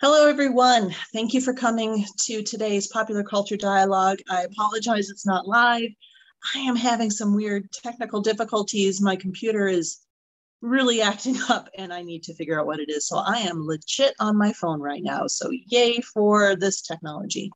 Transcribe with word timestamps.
Hello, 0.00 0.26
everyone. 0.26 0.92
Thank 1.12 1.34
you 1.34 1.40
for 1.40 1.54
coming 1.54 2.04
to 2.22 2.42
today's 2.42 2.88
Popular 2.88 3.22
Culture 3.22 3.56
Dialogue. 3.56 4.18
I 4.28 4.42
apologize 4.42 5.08
it's 5.08 5.24
not 5.24 5.46
live. 5.46 5.88
I 6.52 6.58
am 6.58 6.74
having 6.74 7.12
some 7.12 7.32
weird 7.32 7.70
technical 7.70 8.20
difficulties. 8.20 9.00
My 9.00 9.14
computer 9.14 9.68
is 9.68 10.04
really 10.60 11.00
acting 11.00 11.36
up 11.48 11.68
and 11.78 11.94
I 11.94 12.02
need 12.02 12.24
to 12.24 12.34
figure 12.34 12.58
out 12.58 12.66
what 12.66 12.80
it 12.80 12.90
is. 12.90 13.06
So 13.06 13.18
I 13.18 13.38
am 13.38 13.64
legit 13.64 14.14
on 14.18 14.36
my 14.36 14.52
phone 14.52 14.80
right 14.80 15.02
now. 15.02 15.28
So 15.28 15.48
yay 15.68 16.00
for 16.00 16.56
this 16.56 16.82
technology. 16.82 17.52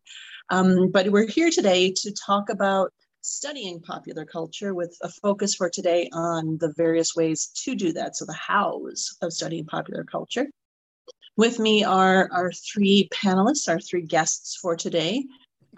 Um, 0.48 0.92
but 0.92 1.10
we're 1.10 1.26
here 1.26 1.50
today 1.50 1.92
to 2.02 2.12
talk 2.12 2.50
about 2.50 2.92
studying 3.20 3.80
popular 3.80 4.24
culture 4.24 4.74
with 4.74 4.96
a 5.02 5.08
focus 5.08 5.56
for 5.56 5.68
today 5.68 6.08
on 6.12 6.56
the 6.58 6.72
various 6.76 7.16
ways 7.16 7.48
to 7.64 7.74
do 7.74 7.92
that. 7.94 8.16
So 8.16 8.24
the 8.24 8.32
hows 8.32 9.16
of 9.22 9.32
studying 9.32 9.66
popular 9.66 10.04
culture. 10.04 10.46
With 11.38 11.60
me 11.60 11.84
are 11.84 12.28
our 12.32 12.50
three 12.50 13.08
panelists, 13.14 13.68
our 13.68 13.78
three 13.78 14.02
guests 14.02 14.56
for 14.60 14.74
today. 14.74 15.24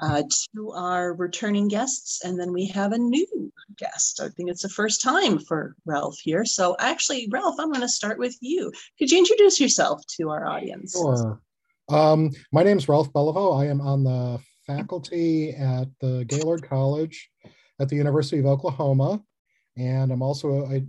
Uh, 0.00 0.22
two 0.56 0.72
are 0.72 1.12
returning 1.12 1.68
guests, 1.68 2.24
and 2.24 2.40
then 2.40 2.50
we 2.54 2.64
have 2.68 2.92
a 2.92 2.98
new 2.98 3.52
guest. 3.76 4.22
I 4.22 4.30
think 4.30 4.48
it's 4.48 4.62
the 4.62 4.70
first 4.70 5.02
time 5.02 5.38
for 5.38 5.76
Ralph 5.84 6.18
here. 6.18 6.46
So, 6.46 6.76
actually, 6.78 7.28
Ralph, 7.30 7.56
I'm 7.58 7.68
going 7.68 7.82
to 7.82 7.90
start 7.90 8.18
with 8.18 8.34
you. 8.40 8.72
Could 8.98 9.10
you 9.10 9.18
introduce 9.18 9.60
yourself 9.60 10.00
to 10.16 10.30
our 10.30 10.46
audience? 10.46 10.92
Sure. 10.94 11.42
Um, 11.90 12.30
my 12.52 12.62
name 12.62 12.78
is 12.78 12.88
Ralph 12.88 13.12
Beliveau. 13.12 13.60
I 13.60 13.66
am 13.66 13.82
on 13.82 14.02
the 14.02 14.40
faculty 14.66 15.50
at 15.50 15.88
the 16.00 16.24
Gaylord 16.26 16.62
College 16.62 17.28
at 17.78 17.90
the 17.90 17.96
University 17.96 18.38
of 18.38 18.46
Oklahoma 18.46 19.22
and 19.80 20.12
I'm 20.12 20.20
also 20.20 20.66
I, 20.66 20.82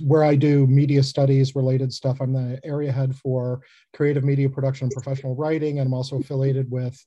where 0.00 0.24
I 0.24 0.36
do 0.36 0.66
media 0.66 1.02
studies 1.02 1.54
related 1.54 1.92
stuff. 1.92 2.20
I'm 2.20 2.32
the 2.32 2.58
area 2.64 2.90
head 2.90 3.14
for 3.14 3.60
creative 3.92 4.24
media 4.24 4.48
production 4.48 4.86
and 4.86 4.92
professional 4.92 5.36
writing, 5.36 5.78
and 5.78 5.86
I'm 5.86 5.94
also 5.94 6.18
affiliated 6.18 6.70
with 6.70 6.98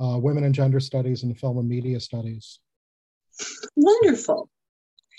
uh, 0.00 0.18
women 0.18 0.42
and 0.42 0.54
gender 0.54 0.80
studies 0.80 1.22
and 1.22 1.38
film 1.38 1.58
and 1.58 1.68
media 1.68 2.00
studies. 2.00 2.58
Wonderful. 3.76 4.50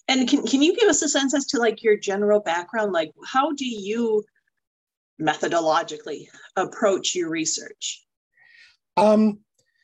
And 0.10 0.28
can 0.28 0.46
can 0.46 0.62
you 0.62 0.76
give 0.76 0.90
us 0.90 1.02
a 1.04 1.08
sense 1.08 1.34
as 1.34 1.46
to 1.48 1.60
like 1.60 1.84
your 1.84 1.98
general 1.98 2.42
background? 2.42 2.92
Like, 2.92 3.12
how 3.26 3.54
do 3.54 3.66
you 3.66 4.26
methodologically 5.22 6.26
approach 6.58 7.16
your 7.16 7.30
research? 7.30 8.04
Um, 8.98 9.40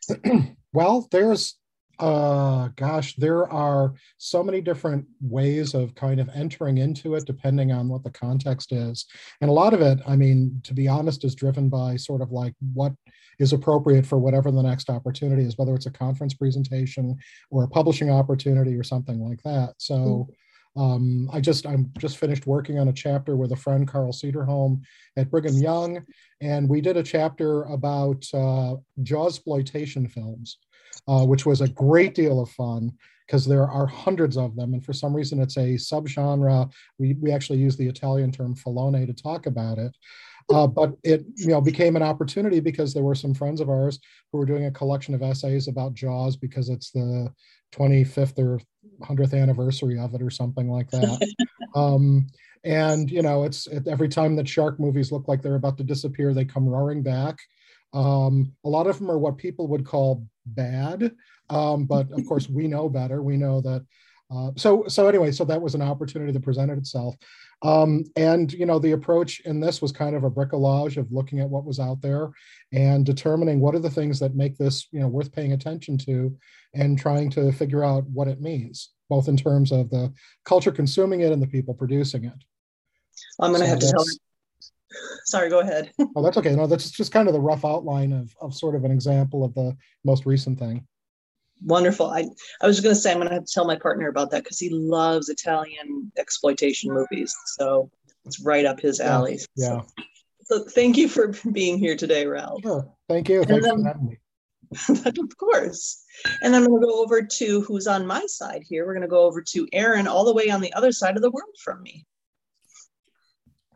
well, 0.73 1.07
there's 1.11 1.55
uh 1.99 2.69
gosh 2.75 3.15
there 3.15 3.51
are 3.51 3.93
so 4.17 4.43
many 4.43 4.61
different 4.61 5.05
ways 5.21 5.73
of 5.73 5.95
kind 5.95 6.19
of 6.19 6.29
entering 6.33 6.77
into 6.77 7.15
it 7.15 7.25
depending 7.25 7.71
on 7.71 7.87
what 7.87 8.03
the 8.03 8.11
context 8.11 8.71
is. 8.71 9.05
And 9.41 9.49
a 9.49 9.53
lot 9.53 9.73
of 9.73 9.81
it 9.81 9.99
i 10.07 10.15
mean 10.15 10.61
to 10.63 10.73
be 10.73 10.87
honest 10.87 11.23
is 11.23 11.35
driven 11.35 11.69
by 11.69 11.95
sort 11.95 12.21
of 12.21 12.31
like 12.31 12.53
what 12.73 12.93
is 13.39 13.53
appropriate 13.53 14.05
for 14.05 14.17
whatever 14.17 14.51
the 14.51 14.61
next 14.61 14.89
opportunity 14.89 15.43
is 15.43 15.57
whether 15.57 15.75
it's 15.75 15.85
a 15.85 15.91
conference 15.91 16.33
presentation 16.33 17.17
or 17.51 17.63
a 17.63 17.67
publishing 17.67 18.09
opportunity 18.09 18.75
or 18.75 18.83
something 18.83 19.19
like 19.19 19.41
that. 19.43 19.73
So 19.77 20.27
um, 20.77 21.29
I 21.31 21.39
just 21.39 21.65
I'm 21.65 21.91
just 21.97 22.17
finished 22.17 22.47
working 22.47 22.79
on 22.79 22.89
a 22.89 22.93
chapter 22.93 23.37
with 23.37 23.51
a 23.53 23.55
friend 23.55 23.87
Carl 23.87 24.11
Cederholm 24.11 24.81
at 25.15 25.31
Brigham 25.31 25.57
Young, 25.57 26.03
and 26.41 26.67
we 26.67 26.81
did 26.81 26.97
a 26.97 27.03
chapter 27.03 27.63
about 27.63 28.25
uh, 28.33 28.75
jaws 29.01 29.37
exploitation 29.37 30.07
films 30.07 30.57
uh, 31.07 31.25
which 31.25 31.45
was 31.45 31.61
a 31.61 31.67
great 31.67 32.15
deal 32.15 32.41
of 32.41 32.49
fun 32.51 32.91
because 33.25 33.45
there 33.45 33.67
are 33.67 33.87
hundreds 33.87 34.37
of 34.37 34.55
them. 34.55 34.73
And 34.73 34.85
for 34.85 34.93
some 34.93 35.15
reason, 35.15 35.39
it's 35.39 35.57
a 35.57 35.75
subgenre. 35.75 36.71
We, 36.99 37.15
we 37.15 37.31
actually 37.31 37.59
use 37.59 37.75
the 37.75 37.87
Italian 37.87 38.31
term 38.31 38.55
filone 38.55 39.05
to 39.05 39.13
talk 39.13 39.45
about 39.45 39.77
it. 39.77 39.95
Uh, 40.51 40.67
but 40.67 40.93
it 41.03 41.25
you 41.35 41.47
know 41.47 41.59
became 41.59 41.95
an 41.95 42.03
opportunity 42.03 42.59
because 42.59 42.93
there 42.93 43.01
were 43.01 43.15
some 43.15 43.33
friends 43.33 43.59
of 43.61 43.69
ours 43.69 43.99
who 44.31 44.37
were 44.37 44.45
doing 44.45 44.65
a 44.65 44.71
collection 44.71 45.15
of 45.15 45.23
essays 45.23 45.67
about 45.67 45.95
Jaws 45.95 46.35
because 46.35 46.69
it's 46.69 46.91
the 46.91 47.33
25th 47.73 48.37
or 48.37 48.59
100th 49.01 49.33
anniversary 49.33 49.97
of 49.97 50.13
it 50.13 50.21
or 50.21 50.29
something 50.29 50.69
like 50.69 50.91
that. 50.91 51.27
um, 51.75 52.27
and 52.63 53.09
you 53.09 53.23
know, 53.23 53.43
it's 53.43 53.65
it, 53.67 53.87
every 53.87 54.07
time 54.07 54.35
that 54.35 54.47
shark 54.47 54.79
movies 54.79 55.11
look 55.11 55.27
like 55.27 55.41
they're 55.41 55.55
about 55.55 55.77
to 55.79 55.83
disappear, 55.83 56.31
they 56.31 56.45
come 56.45 56.69
roaring 56.69 57.01
back. 57.01 57.37
Um, 57.95 58.53
a 58.65 58.69
lot 58.69 58.87
of 58.87 58.99
them 58.99 59.09
are 59.09 59.17
what 59.17 59.37
people 59.37 59.67
would 59.67 59.85
call 59.85 60.27
bad, 60.45 61.15
um, 61.49 61.85
but 61.85 62.11
of 62.11 62.25
course 62.27 62.49
we 62.49 62.67
know 62.67 62.89
better. 62.89 63.23
We 63.23 63.37
know 63.37 63.61
that. 63.61 63.85
Uh, 64.29 64.51
so 64.57 64.83
so 64.87 65.07
anyway, 65.07 65.31
so 65.31 65.45
that 65.45 65.61
was 65.61 65.75
an 65.75 65.81
opportunity 65.81 66.31
that 66.31 66.43
presented 66.43 66.77
itself, 66.77 67.15
um, 67.61 68.03
and 68.15 68.51
you 68.51 68.65
know 68.65 68.79
the 68.79 68.91
approach 68.91 69.39
in 69.41 69.59
this 69.59 69.81
was 69.81 69.91
kind 69.91 70.15
of 70.15 70.23
a 70.23 70.31
bricolage 70.31 70.97
of 70.97 71.11
looking 71.11 71.39
at 71.39 71.49
what 71.49 71.63
was 71.63 71.79
out 71.79 72.01
there 72.01 72.31
and 72.73 73.05
determining 73.05 73.59
what 73.59 73.75
are 73.75 73.79
the 73.79 73.89
things 73.89 74.19
that 74.19 74.35
make 74.35 74.57
this 74.57 74.87
you 74.91 74.99
know 74.99 75.07
worth 75.07 75.31
paying 75.31 75.53
attention 75.53 75.97
to, 75.99 76.35
and 76.73 76.99
trying 76.99 77.29
to 77.29 77.51
figure 77.51 77.83
out 77.83 78.03
what 78.09 78.27
it 78.27 78.41
means, 78.41 78.89
both 79.09 79.27
in 79.29 79.37
terms 79.37 79.71
of 79.71 79.89
the 79.89 80.11
culture 80.43 80.71
consuming 80.71 81.21
it 81.21 81.31
and 81.31 81.41
the 81.41 81.47
people 81.47 81.73
producing 81.73 82.25
it. 82.25 82.43
I'm 83.39 83.51
going 83.51 83.61
to 83.61 83.67
so 83.67 83.71
have 83.71 83.79
to 83.79 83.91
tell 83.91 84.05
sorry, 85.25 85.49
go 85.49 85.59
ahead. 85.59 85.91
oh, 86.15 86.23
that's 86.23 86.37
okay. 86.37 86.55
No, 86.55 86.67
that's 86.67 86.91
just 86.91 87.11
kind 87.11 87.27
of 87.27 87.33
the 87.33 87.39
rough 87.39 87.65
outline 87.65 88.13
of, 88.13 88.35
of 88.41 88.53
sort 88.53 88.75
of 88.75 88.83
an 88.83 88.91
example 88.91 89.43
of 89.43 89.53
the 89.53 89.75
most 90.03 90.25
recent 90.25 90.59
thing. 90.59 90.85
Wonderful. 91.63 92.07
I, 92.07 92.25
I 92.61 92.67
was 92.67 92.81
going 92.81 92.93
to 92.93 92.99
say, 92.99 93.11
I'm 93.11 93.17
going 93.17 93.29
to 93.29 93.35
have 93.35 93.45
to 93.45 93.51
tell 93.51 93.65
my 93.65 93.77
partner 93.77 94.09
about 94.09 94.31
that 94.31 94.43
because 94.43 94.59
he 94.59 94.69
loves 94.69 95.29
Italian 95.29 96.11
exploitation 96.17 96.93
movies. 96.93 97.35
So 97.57 97.89
it's 98.25 98.41
right 98.41 98.65
up 98.65 98.79
his 98.79 98.99
alley. 98.99 99.39
Yeah. 99.55 99.81
So, 99.81 99.85
so 100.43 100.63
thank 100.65 100.97
you 100.97 101.07
for 101.07 101.33
being 101.51 101.77
here 101.77 101.95
today, 101.95 102.25
Ralph. 102.25 102.61
Sure. 102.61 102.91
Thank 103.07 103.29
you. 103.29 103.43
Thanks 103.43 103.65
then, 103.65 103.83
for 103.83 103.87
having 103.87 104.07
me. 104.07 104.17
of 105.05 105.37
course. 105.37 106.03
And 106.41 106.55
I'm 106.55 106.65
going 106.65 106.81
to 106.81 106.87
go 106.87 107.01
over 107.01 107.21
to 107.21 107.61
who's 107.61 107.87
on 107.87 108.05
my 108.05 108.25
side 108.27 108.63
here. 108.67 108.85
We're 108.85 108.93
going 108.93 109.01
to 109.03 109.07
go 109.07 109.23
over 109.23 109.41
to 109.41 109.67
Erin, 109.71 110.07
all 110.07 110.25
the 110.25 110.33
way 110.33 110.49
on 110.49 110.59
the 110.59 110.73
other 110.73 110.91
side 110.91 111.15
of 111.15 111.21
the 111.21 111.31
world 111.31 111.55
from 111.63 111.81
me. 111.81 112.05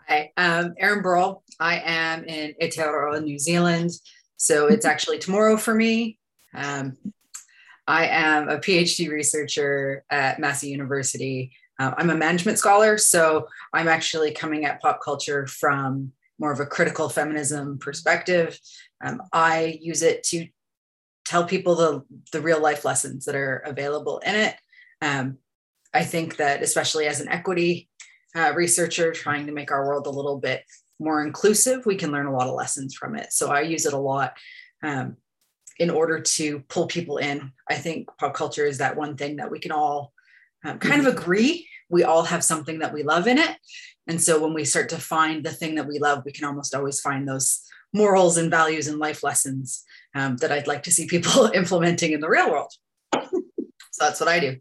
Hi, 0.09 0.31
um, 0.37 0.73
Erin 0.79 1.03
Burrell. 1.03 1.43
I 1.59 1.83
am 1.85 2.23
in 2.23 2.55
Aotearoa, 2.59 3.23
New 3.23 3.37
Zealand. 3.37 3.91
So 4.37 4.65
it's 4.65 4.85
actually 4.85 5.19
tomorrow 5.19 5.55
for 5.55 5.75
me. 5.75 6.17
Um, 6.55 6.97
I 7.85 8.07
am 8.07 8.49
a 8.49 8.57
PhD 8.57 9.11
researcher 9.11 10.03
at 10.09 10.39
Massey 10.39 10.69
University. 10.69 11.51
Uh, 11.79 11.93
I'm 11.95 12.09
a 12.09 12.15
management 12.15 12.57
scholar, 12.57 12.97
so 12.97 13.47
I'm 13.71 13.87
actually 13.87 14.31
coming 14.31 14.65
at 14.65 14.81
pop 14.81 14.99
culture 14.99 15.45
from 15.45 16.11
more 16.39 16.51
of 16.51 16.59
a 16.59 16.65
critical 16.65 17.07
feminism 17.07 17.77
perspective. 17.77 18.59
Um, 19.05 19.21
I 19.31 19.77
use 19.79 20.01
it 20.01 20.23
to 20.29 20.47
tell 21.23 21.45
people 21.45 21.75
the, 21.75 22.03
the 22.31 22.41
real 22.41 22.59
life 22.59 22.83
lessons 22.83 23.25
that 23.25 23.35
are 23.35 23.57
available 23.57 24.17
in 24.25 24.33
it. 24.33 24.55
Um, 25.03 25.37
I 25.93 26.03
think 26.03 26.37
that, 26.37 26.63
especially 26.63 27.05
as 27.05 27.19
an 27.19 27.29
equity 27.29 27.89
uh, 28.35 28.53
researcher 28.55 29.11
trying 29.11 29.45
to 29.47 29.51
make 29.51 29.71
our 29.71 29.85
world 29.85 30.07
a 30.07 30.11
little 30.11 30.37
bit 30.37 30.63
more 30.99 31.23
inclusive, 31.23 31.85
we 31.85 31.95
can 31.95 32.11
learn 32.11 32.25
a 32.25 32.35
lot 32.35 32.47
of 32.47 32.55
lessons 32.55 32.93
from 32.93 33.15
it. 33.15 33.31
So 33.31 33.49
I 33.49 33.61
use 33.61 33.85
it 33.85 33.93
a 33.93 33.97
lot 33.97 34.33
um, 34.83 35.17
in 35.77 35.89
order 35.89 36.19
to 36.19 36.59
pull 36.67 36.87
people 36.87 37.17
in. 37.17 37.51
I 37.69 37.75
think 37.75 38.09
pop 38.19 38.33
culture 38.33 38.65
is 38.65 38.79
that 38.79 38.97
one 38.97 39.15
thing 39.15 39.37
that 39.37 39.49
we 39.49 39.59
can 39.59 39.71
all 39.71 40.13
um, 40.65 40.77
kind 40.79 41.05
of 41.05 41.07
mm-hmm. 41.07 41.21
agree. 41.21 41.69
We 41.89 42.03
all 42.03 42.23
have 42.23 42.43
something 42.43 42.79
that 42.79 42.93
we 42.93 43.03
love 43.03 43.27
in 43.27 43.37
it. 43.37 43.55
And 44.07 44.21
so 44.21 44.41
when 44.41 44.53
we 44.53 44.65
start 44.65 44.89
to 44.89 44.97
find 44.97 45.43
the 45.43 45.51
thing 45.51 45.75
that 45.75 45.87
we 45.87 45.99
love, 45.99 46.23
we 46.25 46.31
can 46.31 46.45
almost 46.45 46.75
always 46.75 46.99
find 46.99 47.27
those 47.27 47.61
morals 47.93 48.37
and 48.37 48.51
values 48.51 48.87
and 48.87 48.99
life 48.99 49.23
lessons 49.23 49.83
um, 50.15 50.37
that 50.37 50.51
I'd 50.51 50.67
like 50.67 50.83
to 50.83 50.91
see 50.91 51.07
people 51.07 51.49
implementing 51.53 52.11
in 52.11 52.19
the 52.19 52.29
real 52.29 52.51
world. 52.51 52.71
so 53.13 53.29
that's 53.99 54.19
what 54.19 54.29
I 54.29 54.39
do. 54.39 54.57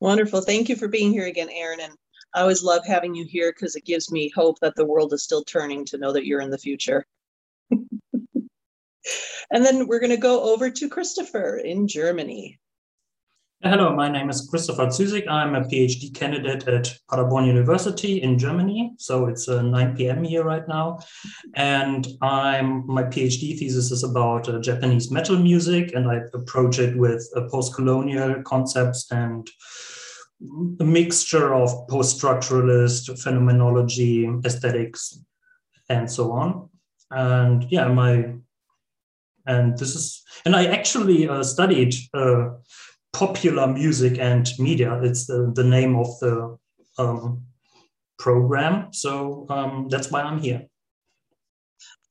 Wonderful. 0.00 0.42
Thank 0.42 0.68
you 0.68 0.76
for 0.76 0.88
being 0.88 1.12
here 1.12 1.26
again, 1.26 1.48
Erin. 1.50 1.80
And 1.80 1.92
I 2.34 2.40
always 2.40 2.62
love 2.62 2.86
having 2.86 3.14
you 3.14 3.24
here 3.24 3.52
because 3.52 3.76
it 3.76 3.84
gives 3.84 4.10
me 4.10 4.32
hope 4.34 4.58
that 4.60 4.74
the 4.74 4.86
world 4.86 5.12
is 5.12 5.22
still 5.22 5.44
turning 5.44 5.84
to 5.86 5.98
know 5.98 6.12
that 6.12 6.26
you're 6.26 6.40
in 6.40 6.50
the 6.50 6.58
future. 6.58 7.06
and 7.70 8.46
then 9.50 9.86
we're 9.86 10.00
going 10.00 10.10
to 10.10 10.16
go 10.16 10.42
over 10.52 10.70
to 10.70 10.88
Christopher 10.88 11.58
in 11.58 11.86
Germany. 11.86 12.58
Hello, 13.64 13.94
my 13.94 14.08
name 14.08 14.28
is 14.28 14.48
Christopher 14.50 14.86
Züsig. 14.86 15.28
I'm 15.28 15.54
a 15.54 15.60
PhD 15.60 16.12
candidate 16.12 16.66
at 16.66 16.98
Paderborn 17.08 17.44
University 17.44 18.20
in 18.20 18.36
Germany. 18.36 18.92
So 18.98 19.26
it's 19.26 19.48
uh, 19.48 19.62
9 19.62 19.96
p.m. 19.96 20.24
here 20.24 20.42
right 20.42 20.66
now. 20.66 20.98
And 21.54 22.08
I'm 22.22 22.84
my 22.88 23.04
PhD 23.04 23.56
thesis 23.56 23.92
is 23.92 24.02
about 24.02 24.48
uh, 24.48 24.58
Japanese 24.58 25.12
metal 25.12 25.36
music, 25.36 25.94
and 25.94 26.10
I 26.10 26.22
approach 26.34 26.80
it 26.80 26.98
with 26.98 27.24
uh, 27.36 27.42
post-colonial 27.42 28.42
concepts 28.42 29.06
and 29.12 29.48
a 30.80 30.84
mixture 30.84 31.54
of 31.54 31.88
post-structuralist 31.88 33.18
phenomenology, 33.22 34.28
aesthetics, 34.44 35.18
and 35.88 36.10
so 36.10 36.32
on. 36.32 36.68
And 37.10 37.66
yeah, 37.70 37.88
my 37.88 38.34
and 39.46 39.76
this 39.76 39.94
is 39.94 40.22
and 40.44 40.54
I 40.56 40.66
actually 40.66 41.28
uh, 41.28 41.42
studied 41.42 41.94
uh, 42.14 42.50
popular 43.12 43.66
music 43.66 44.18
and 44.18 44.50
media. 44.58 45.00
It's 45.02 45.26
the, 45.26 45.52
the 45.54 45.64
name 45.64 45.96
of 45.96 46.06
the 46.20 46.56
um, 46.98 47.44
program. 48.18 48.92
So 48.92 49.46
um, 49.48 49.88
that's 49.90 50.10
why 50.10 50.22
I'm 50.22 50.40
here. 50.40 50.66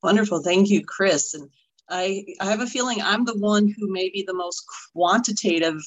Wonderful. 0.02 0.42
Thank 0.42 0.68
you, 0.68 0.84
Chris. 0.84 1.34
And 1.34 1.48
I, 1.88 2.24
I 2.40 2.46
have 2.46 2.60
a 2.60 2.66
feeling 2.66 3.00
I'm 3.02 3.24
the 3.24 3.38
one 3.38 3.72
who 3.76 3.90
may 3.90 4.10
be 4.10 4.24
the 4.26 4.34
most 4.34 4.64
quantitative 4.92 5.80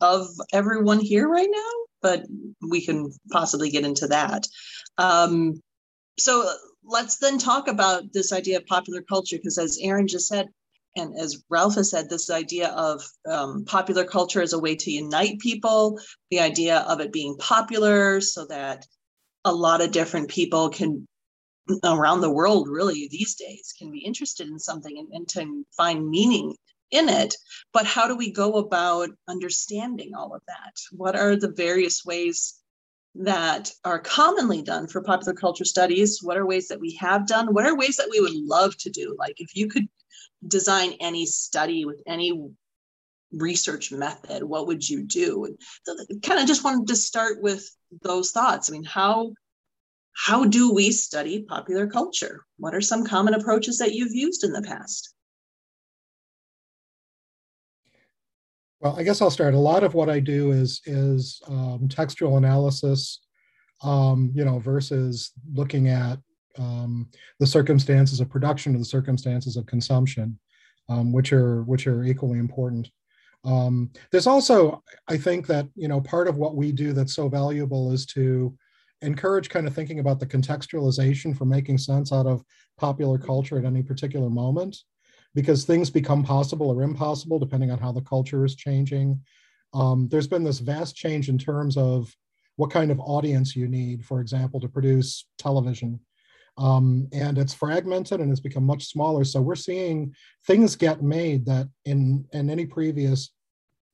of 0.00 0.26
everyone 0.52 1.00
here 1.00 1.28
right 1.28 1.48
now, 1.50 1.70
but 2.02 2.24
we 2.68 2.84
can 2.84 3.12
possibly 3.30 3.70
get 3.70 3.84
into 3.84 4.06
that. 4.08 4.46
Um, 4.98 5.60
so 6.18 6.50
let's 6.84 7.18
then 7.18 7.38
talk 7.38 7.68
about 7.68 8.12
this 8.12 8.32
idea 8.32 8.58
of 8.58 8.66
popular 8.66 9.02
culture, 9.02 9.36
because 9.36 9.58
as 9.58 9.78
Erin 9.80 10.08
just 10.08 10.28
said, 10.28 10.48
and 10.96 11.14
as 11.18 11.42
Ralph 11.48 11.76
has 11.76 11.90
said, 11.90 12.08
this 12.08 12.30
idea 12.30 12.68
of 12.70 13.02
um, 13.30 13.64
popular 13.64 14.04
culture 14.04 14.42
as 14.42 14.52
a 14.52 14.58
way 14.58 14.74
to 14.76 14.90
unite 14.90 15.38
people, 15.38 16.00
the 16.30 16.40
idea 16.40 16.78
of 16.88 17.00
it 17.00 17.12
being 17.12 17.36
popular 17.36 18.20
so 18.20 18.46
that 18.46 18.86
a 19.44 19.52
lot 19.52 19.80
of 19.80 19.92
different 19.92 20.28
people 20.28 20.68
can 20.68 21.06
around 21.84 22.22
the 22.22 22.30
world 22.30 22.66
really 22.66 23.08
these 23.10 23.34
days 23.34 23.74
can 23.78 23.90
be 23.90 23.98
interested 23.98 24.48
in 24.48 24.58
something 24.58 24.98
and, 24.98 25.08
and 25.12 25.28
to 25.28 25.64
find 25.76 26.08
meaning 26.08 26.54
in 26.90 27.08
it 27.08 27.34
but 27.72 27.86
how 27.86 28.08
do 28.08 28.16
we 28.16 28.32
go 28.32 28.54
about 28.54 29.10
understanding 29.28 30.14
all 30.14 30.34
of 30.34 30.42
that? 30.48 30.74
What 30.90 31.16
are 31.16 31.36
the 31.36 31.52
various 31.52 32.04
ways 32.04 32.54
that 33.14 33.72
are 33.84 33.98
commonly 33.98 34.62
done 34.62 34.86
for 34.86 35.02
popular 35.02 35.34
culture 35.34 35.64
studies? 35.64 36.22
What 36.22 36.36
are 36.36 36.46
ways 36.46 36.68
that 36.68 36.80
we 36.80 36.94
have 36.94 37.26
done? 37.26 37.52
What 37.52 37.66
are 37.66 37.76
ways 37.76 37.96
that 37.96 38.08
we 38.10 38.20
would 38.20 38.34
love 38.34 38.76
to 38.78 38.90
do? 38.90 39.14
Like 39.18 39.34
if 39.38 39.54
you 39.54 39.68
could 39.68 39.88
design 40.46 40.92
any 41.00 41.26
study 41.26 41.84
with 41.84 42.00
any 42.06 42.50
research 43.32 43.92
method 43.92 44.42
what 44.42 44.66
would 44.66 44.88
you 44.88 45.02
do? 45.02 45.54
Kind 46.22 46.40
of 46.40 46.46
just 46.46 46.64
wanted 46.64 46.86
to 46.88 46.96
start 46.96 47.42
with 47.42 47.68
those 48.02 48.30
thoughts. 48.30 48.70
I 48.70 48.72
mean 48.72 48.84
how 48.84 49.34
how 50.14 50.44
do 50.46 50.72
we 50.72 50.90
study 50.90 51.42
popular 51.42 51.86
culture? 51.86 52.44
What 52.56 52.74
are 52.74 52.80
some 52.80 53.04
common 53.04 53.34
approaches 53.34 53.78
that 53.78 53.92
you've 53.92 54.14
used 54.14 54.42
in 54.42 54.52
the 54.52 54.62
past 54.62 55.14
well 58.80 58.96
i 58.98 59.02
guess 59.02 59.20
i'll 59.20 59.30
start 59.30 59.54
a 59.54 59.58
lot 59.58 59.82
of 59.82 59.94
what 59.94 60.08
i 60.08 60.20
do 60.20 60.52
is 60.52 60.80
is 60.86 61.40
um, 61.48 61.88
textual 61.88 62.36
analysis 62.36 63.20
um, 63.82 64.30
you 64.34 64.44
know 64.44 64.58
versus 64.58 65.32
looking 65.54 65.88
at 65.88 66.18
um, 66.58 67.08
the 67.38 67.46
circumstances 67.46 68.20
of 68.20 68.28
production 68.28 68.74
or 68.74 68.78
the 68.78 68.84
circumstances 68.84 69.56
of 69.56 69.66
consumption, 69.66 70.38
um, 70.88 71.12
which 71.12 71.32
are 71.32 71.62
which 71.62 71.86
are 71.86 72.04
equally 72.04 72.38
important. 72.38 72.90
Um, 73.44 73.90
there's 74.10 74.26
also, 74.26 74.82
I 75.06 75.16
think 75.16 75.46
that 75.46 75.68
you 75.74 75.88
know 75.88 76.00
part 76.00 76.28
of 76.28 76.36
what 76.36 76.56
we 76.56 76.72
do 76.72 76.92
that's 76.92 77.14
so 77.14 77.28
valuable 77.28 77.92
is 77.92 78.04
to 78.06 78.56
encourage 79.00 79.48
kind 79.48 79.66
of 79.66 79.74
thinking 79.74 80.00
about 80.00 80.18
the 80.18 80.26
contextualization 80.26 81.36
for 81.36 81.44
making 81.44 81.78
sense 81.78 82.12
out 82.12 82.26
of 82.26 82.42
popular 82.76 83.16
culture 83.16 83.58
at 83.58 83.64
any 83.64 83.82
particular 83.82 84.28
moment, 84.28 84.76
because 85.34 85.64
things 85.64 85.90
become 85.90 86.22
possible 86.24 86.70
or 86.70 86.82
impossible 86.82 87.38
depending 87.38 87.70
on 87.70 87.78
how 87.78 87.92
the 87.92 88.02
culture 88.02 88.44
is 88.44 88.56
changing. 88.56 89.20
Um, 89.74 90.08
there's 90.08 90.28
been 90.28 90.44
this 90.44 90.60
vast 90.60 90.96
change 90.96 91.28
in 91.28 91.38
terms 91.38 91.76
of 91.76 92.14
what 92.56 92.70
kind 92.70 92.90
of 92.90 92.98
audience 93.00 93.54
you 93.54 93.68
need, 93.68 94.04
for 94.04 94.20
example, 94.20 94.60
to 94.60 94.68
produce 94.68 95.26
television 95.38 96.00
um, 96.58 97.08
and 97.12 97.38
it's 97.38 97.54
fragmented 97.54 98.20
and 98.20 98.30
it's 98.30 98.40
become 98.40 98.64
much 98.64 98.86
smaller. 98.86 99.24
So 99.24 99.40
we're 99.40 99.54
seeing 99.54 100.14
things 100.46 100.74
get 100.76 101.02
made 101.02 101.46
that 101.46 101.68
in 101.84 102.26
in 102.32 102.50
any 102.50 102.66
previous 102.66 103.30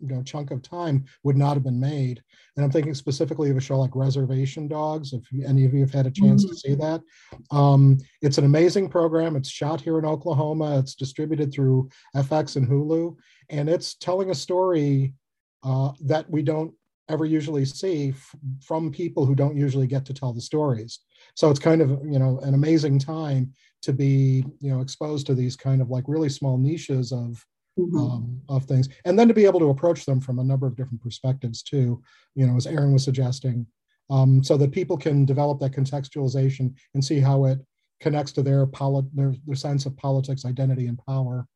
you 0.00 0.08
know 0.08 0.23
chunk 0.23 0.50
of 0.50 0.62
time 0.62 1.05
would 1.23 1.37
not 1.37 1.55
have 1.55 1.62
been 1.62 1.81
made. 1.81 2.23
And 2.56 2.64
I'm 2.64 2.70
thinking 2.70 2.94
specifically 2.94 3.50
of 3.50 3.56
a 3.56 3.61
show 3.61 3.79
like 3.79 3.94
Reservation 3.94 4.69
Dogs. 4.69 5.12
If 5.12 5.23
any 5.46 5.64
of 5.64 5.75
you 5.75 5.81
have 5.81 5.93
had 5.93 6.06
a 6.06 6.11
chance 6.11 6.44
mm-hmm. 6.44 6.52
to 6.52 6.58
see 6.58 6.75
that, 6.76 7.02
um, 7.50 7.99
it's 8.23 8.38
an 8.38 8.44
amazing 8.44 8.88
program. 8.88 9.37
It's 9.37 9.49
shot 9.49 9.81
here 9.81 9.99
in 9.99 10.05
Oklahoma. 10.05 10.79
It's 10.79 10.94
distributed 10.94 11.52
through 11.52 11.88
FX 12.17 12.56
and 12.56 12.69
Hulu, 12.69 13.17
and 13.50 13.69
it's 13.69 13.94
telling 13.94 14.31
a 14.31 14.35
story 14.35 15.14
uh, 15.62 15.93
that 16.02 16.29
we 16.31 16.43
don't 16.43 16.75
ever 17.08 17.25
usually 17.25 17.64
see 17.64 18.11
f- 18.11 18.35
from 18.62 18.90
people 18.90 19.26
who 19.26 19.35
don't 19.35 19.56
usually 19.56 19.87
get 19.87 20.06
to 20.06 20.14
tell 20.14 20.32
the 20.32 20.40
stories. 20.40 21.00
So 21.35 21.50
it's 21.50 21.61
kind 21.61 21.82
of 21.82 21.90
you 22.05 22.19
know 22.19 22.38
an 22.43 22.55
amazing 22.55 22.99
time 22.99 23.52
to 23.82 23.93
be 23.93 24.44
you 24.61 24.70
know 24.70 24.81
exposed 24.81 25.26
to 25.26 25.35
these 25.35 25.56
kind 25.56 25.82
of 25.82 25.90
like 25.90 26.05
really 26.06 26.29
small 26.29 26.58
niches 26.58 27.12
of 27.12 27.44
mm-hmm. 27.79 27.97
um, 27.97 28.41
of 28.49 28.65
things, 28.65 28.88
and 29.05 29.19
then 29.19 29.29
to 29.29 29.35
be 29.35 29.44
able 29.44 29.61
to 29.61 29.71
approach 29.71 30.05
them 30.05 30.21
from 30.21 30.38
a 30.38 30.44
number 30.44 30.67
of 30.67 30.76
different 30.76 31.03
perspectives 31.03 31.62
too. 31.62 32.03
You 32.35 32.47
know, 32.47 32.56
as 32.56 32.67
Erin 32.67 32.93
was 32.93 33.05
suggesting, 33.05 33.67
um, 34.11 34.43
so 34.43 34.56
that 34.56 34.73
people 34.73 34.97
can 34.97 35.25
develop 35.25 35.61
that 35.61 35.73
contextualization 35.73 36.75
and 36.94 37.05
see 37.05 37.21
how 37.21 37.44
it 37.44 37.59
connects 38.00 38.32
to 38.32 38.43
their 38.43 38.67
polit- 38.67 39.15
their, 39.17 39.35
their 39.47 39.56
sense 39.56 39.87
of 39.87 39.97
politics, 39.97 40.44
identity, 40.44 40.87
and 40.87 40.99
power. 41.06 41.47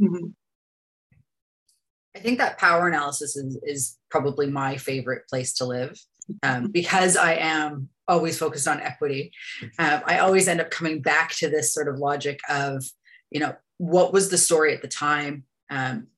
Mm-hmm. 0.00 0.28
I 2.16 2.20
think 2.20 2.38
that 2.38 2.58
power 2.58 2.88
analysis 2.88 3.36
is, 3.36 3.58
is 3.62 3.96
probably 4.10 4.50
my 4.50 4.76
favorite 4.76 5.28
place 5.28 5.52
to 5.54 5.64
live 5.64 5.98
um, 6.42 6.68
because 6.72 7.16
I 7.16 7.34
am 7.34 7.88
always 8.06 8.38
focused 8.38 8.66
on 8.66 8.80
equity. 8.80 9.32
Um, 9.78 10.02
I 10.04 10.18
always 10.18 10.48
end 10.48 10.60
up 10.60 10.70
coming 10.70 11.02
back 11.02 11.30
to 11.36 11.48
this 11.48 11.72
sort 11.72 11.88
of 11.88 11.98
logic 11.98 12.40
of, 12.48 12.84
you 13.30 13.40
know, 13.40 13.54
what 13.76 14.12
was 14.12 14.30
the 14.30 14.38
story 14.38 14.74
at 14.74 14.82
the 14.82 14.88
time? 14.88 15.44
Um, 15.70 16.08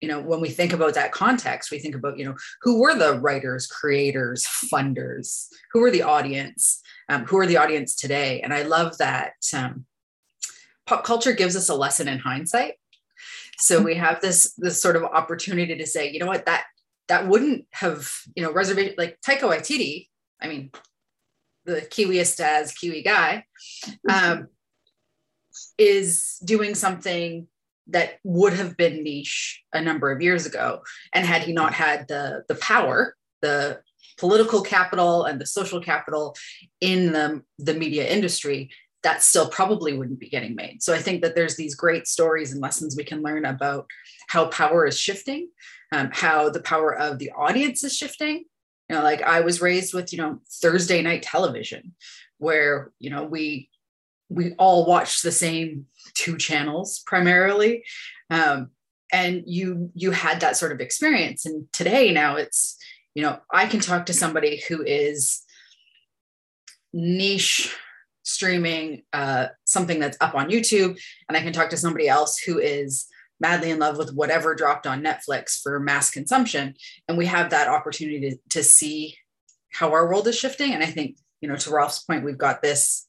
you 0.00 0.08
know, 0.08 0.20
when 0.20 0.40
we 0.40 0.50
think 0.50 0.72
about 0.72 0.94
that 0.94 1.12
context, 1.12 1.70
we 1.70 1.78
think 1.78 1.94
about, 1.94 2.18
you 2.18 2.24
know, 2.24 2.34
who 2.62 2.80
were 2.80 2.94
the 2.94 3.20
writers, 3.20 3.68
creators, 3.68 4.44
funders, 4.44 5.46
who 5.72 5.80
were 5.80 5.92
the 5.92 6.02
audience, 6.02 6.82
um, 7.08 7.24
who 7.24 7.38
are 7.38 7.46
the 7.46 7.56
audience 7.56 7.94
today? 7.94 8.40
And 8.40 8.52
I 8.52 8.62
love 8.62 8.98
that 8.98 9.34
um, 9.56 9.86
pop 10.86 11.04
culture 11.04 11.32
gives 11.32 11.54
us 11.54 11.68
a 11.68 11.74
lesson 11.74 12.08
in 12.08 12.18
hindsight. 12.18 12.74
So 13.58 13.80
we 13.80 13.94
have 13.94 14.20
this 14.20 14.54
this 14.58 14.80
sort 14.80 14.96
of 14.96 15.04
opportunity 15.04 15.76
to 15.76 15.86
say, 15.86 16.10
you 16.10 16.18
know 16.18 16.26
what, 16.26 16.46
that 16.46 16.64
that 17.06 17.28
wouldn't 17.28 17.66
have, 17.72 18.10
you 18.34 18.42
know, 18.42 18.52
reservation 18.52 18.94
like 18.98 19.18
Taika 19.20 19.42
Waititi. 19.42 20.08
I 20.40 20.48
mean, 20.48 20.72
the 21.64 21.82
Kiwiest 21.82 22.40
as 22.40 22.72
Kiwi 22.72 23.02
guy, 23.02 23.44
um, 24.12 24.48
is 25.78 26.40
doing 26.44 26.74
something 26.74 27.46
that 27.88 28.18
would 28.24 28.52
have 28.52 28.76
been 28.76 29.02
niche 29.02 29.62
a 29.72 29.80
number 29.80 30.10
of 30.12 30.22
years 30.22 30.46
ago. 30.46 30.82
And 31.12 31.26
had 31.26 31.42
he 31.42 31.52
not 31.52 31.74
had 31.74 32.08
the 32.08 32.44
the 32.48 32.54
power, 32.56 33.16
the 33.40 33.80
political 34.18 34.62
capital 34.62 35.24
and 35.24 35.40
the 35.40 35.46
social 35.46 35.80
capital 35.80 36.36
in 36.80 37.12
the, 37.12 37.42
the 37.58 37.74
media 37.74 38.06
industry, 38.06 38.70
that 39.02 39.22
still 39.22 39.48
probably 39.48 39.96
wouldn't 39.96 40.20
be 40.20 40.28
getting 40.28 40.54
made. 40.54 40.82
So 40.82 40.94
I 40.94 40.98
think 40.98 41.22
that 41.22 41.34
there's 41.34 41.56
these 41.56 41.74
great 41.74 42.06
stories 42.06 42.52
and 42.52 42.60
lessons 42.60 42.94
we 42.94 43.04
can 43.04 43.22
learn 43.22 43.44
about 43.44 43.86
how 44.28 44.46
power 44.46 44.86
is 44.86 44.98
shifting, 44.98 45.48
um, 45.90 46.10
how 46.12 46.50
the 46.50 46.62
power 46.62 46.94
of 46.94 47.18
the 47.18 47.32
audience 47.32 47.82
is 47.82 47.96
shifting. 47.96 48.44
You 48.88 48.96
know, 48.96 49.02
like 49.02 49.22
I 49.22 49.40
was 49.40 49.60
raised 49.60 49.92
with, 49.92 50.12
you 50.12 50.18
know, 50.18 50.40
Thursday 50.60 51.02
night 51.02 51.22
television, 51.22 51.94
where, 52.38 52.92
you 53.00 53.10
know, 53.10 53.24
we 53.24 53.70
we 54.34 54.54
all 54.54 54.86
watched 54.86 55.22
the 55.22 55.32
same 55.32 55.86
two 56.14 56.36
channels 56.36 57.02
primarily. 57.06 57.84
Um, 58.30 58.70
and 59.12 59.42
you 59.46 59.90
you 59.94 60.10
had 60.10 60.40
that 60.40 60.56
sort 60.56 60.72
of 60.72 60.80
experience. 60.80 61.44
And 61.44 61.66
today 61.72 62.12
now 62.12 62.36
it's, 62.36 62.78
you 63.14 63.22
know, 63.22 63.38
I 63.52 63.66
can 63.66 63.80
talk 63.80 64.06
to 64.06 64.14
somebody 64.14 64.62
who 64.68 64.82
is 64.82 65.42
niche 66.92 67.74
streaming 68.24 69.02
uh, 69.12 69.48
something 69.64 69.98
that's 69.98 70.16
up 70.20 70.34
on 70.34 70.48
YouTube, 70.48 70.98
and 71.28 71.36
I 71.36 71.42
can 71.42 71.52
talk 71.52 71.70
to 71.70 71.76
somebody 71.76 72.08
else 72.08 72.38
who 72.38 72.58
is 72.58 73.06
madly 73.40 73.70
in 73.70 73.80
love 73.80 73.98
with 73.98 74.14
whatever 74.14 74.54
dropped 74.54 74.86
on 74.86 75.02
Netflix 75.02 75.60
for 75.60 75.80
mass 75.80 76.10
consumption. 76.10 76.74
And 77.08 77.18
we 77.18 77.26
have 77.26 77.50
that 77.50 77.68
opportunity 77.68 78.30
to, 78.30 78.36
to 78.50 78.62
see 78.62 79.16
how 79.72 79.90
our 79.90 80.06
world 80.06 80.28
is 80.28 80.38
shifting. 80.38 80.72
And 80.72 80.82
I 80.82 80.86
think, 80.86 81.16
you 81.40 81.48
know, 81.48 81.56
to 81.56 81.70
Ralph's 81.70 82.04
point, 82.04 82.24
we've 82.24 82.38
got 82.38 82.62
this 82.62 83.08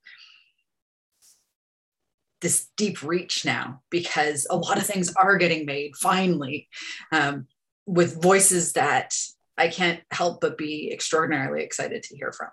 this 2.44 2.68
deep 2.78 3.02
reach 3.02 3.46
now 3.46 3.82
because 3.90 4.46
a 4.50 4.56
lot 4.56 4.78
of 4.78 4.86
things 4.86 5.12
are 5.16 5.38
getting 5.38 5.66
made 5.66 5.96
finally 5.96 6.68
um, 7.12 7.48
with 7.88 8.22
voices 8.22 8.74
that 8.74 9.16
I 9.58 9.70
can't 9.70 10.02
help 10.12 10.42
but 10.42 10.58
be 10.58 10.92
extraordinarily 10.92 11.64
excited 11.64 12.04
to 12.04 12.16
hear 12.16 12.32
from. 12.32 12.50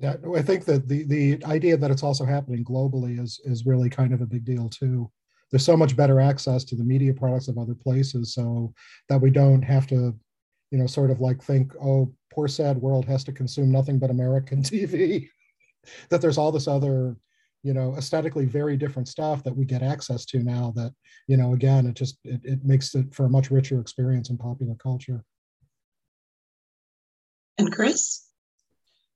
Yeah, 0.00 0.16
I 0.34 0.42
think 0.42 0.64
that 0.64 0.88
the 0.88 1.04
the 1.04 1.44
idea 1.44 1.76
that 1.76 1.90
it's 1.90 2.02
also 2.02 2.24
happening 2.24 2.64
globally 2.64 3.20
is 3.20 3.40
is 3.44 3.66
really 3.66 3.90
kind 3.90 4.14
of 4.14 4.22
a 4.22 4.26
big 4.26 4.44
deal 4.44 4.68
too. 4.68 5.10
There's 5.50 5.64
so 5.64 5.76
much 5.76 5.94
better 5.94 6.20
access 6.20 6.64
to 6.64 6.74
the 6.74 6.84
media 6.84 7.12
products 7.12 7.48
of 7.48 7.58
other 7.58 7.74
places, 7.74 8.34
so 8.34 8.72
that 9.10 9.20
we 9.20 9.30
don't 9.30 9.62
have 9.62 9.86
to, 9.88 10.16
you 10.70 10.78
know, 10.78 10.86
sort 10.86 11.10
of 11.10 11.20
like 11.20 11.42
think, 11.42 11.72
oh, 11.82 12.10
poor 12.30 12.48
sad 12.48 12.76
world 12.78 13.04
has 13.06 13.24
to 13.24 13.32
consume 13.32 13.70
nothing 13.70 13.98
but 13.98 14.10
American 14.10 14.62
TV. 14.62 15.28
that 16.10 16.20
there's 16.20 16.38
all 16.38 16.52
this 16.52 16.68
other, 16.68 17.16
you 17.62 17.74
know, 17.74 17.94
aesthetically 17.96 18.44
very 18.44 18.76
different 18.76 19.08
stuff 19.08 19.42
that 19.44 19.56
we 19.56 19.64
get 19.64 19.82
access 19.82 20.24
to 20.26 20.42
now. 20.42 20.72
That 20.76 20.92
you 21.26 21.36
know, 21.36 21.54
again, 21.54 21.86
it 21.86 21.94
just 21.94 22.18
it, 22.24 22.40
it 22.44 22.64
makes 22.64 22.94
it 22.94 23.14
for 23.14 23.26
a 23.26 23.30
much 23.30 23.50
richer 23.50 23.80
experience 23.80 24.30
in 24.30 24.38
popular 24.38 24.74
culture. 24.74 25.24
And 27.58 27.72
Chris. 27.72 28.26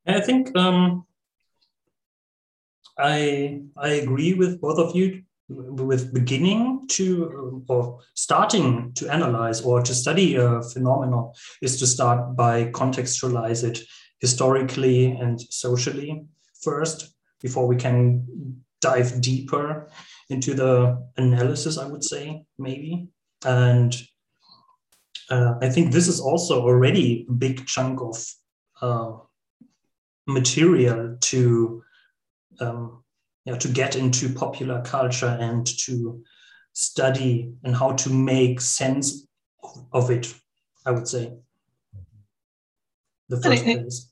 I 0.06 0.21
think 0.21 0.54
um, 0.56 1.06
I 2.99 3.62
I 3.76 3.88
agree 3.88 4.35
with 4.35 4.61
both 4.61 4.78
of 4.78 4.94
you 4.94 5.23
with 5.48 6.14
beginning 6.14 6.86
to 6.88 7.64
or 7.68 8.00
starting 8.14 8.92
to 8.94 9.08
analyze 9.10 9.60
or 9.60 9.82
to 9.82 9.94
study 9.94 10.36
a 10.36 10.62
phenomenon 10.62 11.32
is 11.60 11.78
to 11.78 11.86
start 11.86 12.34
by 12.34 12.64
contextualize 12.66 13.62
it 13.62 13.80
historically 14.20 15.06
and 15.06 15.40
socially 15.50 16.24
first 16.62 17.14
before 17.42 17.66
we 17.66 17.76
can 17.76 18.26
dive 18.80 19.20
deeper 19.20 19.90
into 20.30 20.54
the 20.54 20.98
analysis 21.18 21.78
i 21.78 21.86
would 21.86 22.04
say 22.04 22.44
maybe. 22.58 23.08
And 23.44 23.94
uh, 25.28 25.54
i 25.60 25.68
think 25.68 25.92
this 25.92 26.08
is 26.08 26.20
also 26.20 26.62
already 26.62 27.26
a 27.28 27.32
big 27.32 27.66
chunk 27.66 28.00
of 28.00 28.16
uh, 28.80 29.12
material 30.26 31.18
to 31.20 31.82
um, 32.60 33.03
you 33.44 33.52
know, 33.52 33.58
to 33.58 33.68
get 33.68 33.96
into 33.96 34.32
popular 34.32 34.82
culture 34.82 35.36
and 35.40 35.66
to 35.66 36.22
study 36.72 37.52
and 37.62 37.76
how 37.76 37.92
to 37.92 38.10
make 38.10 38.60
sense 38.60 39.26
of 39.92 40.10
it, 40.10 40.34
I 40.84 40.90
would 40.90 41.08
say. 41.08 41.32
The 43.28 43.40
first 43.40 43.64
it, 43.66 43.80
place. 43.80 44.10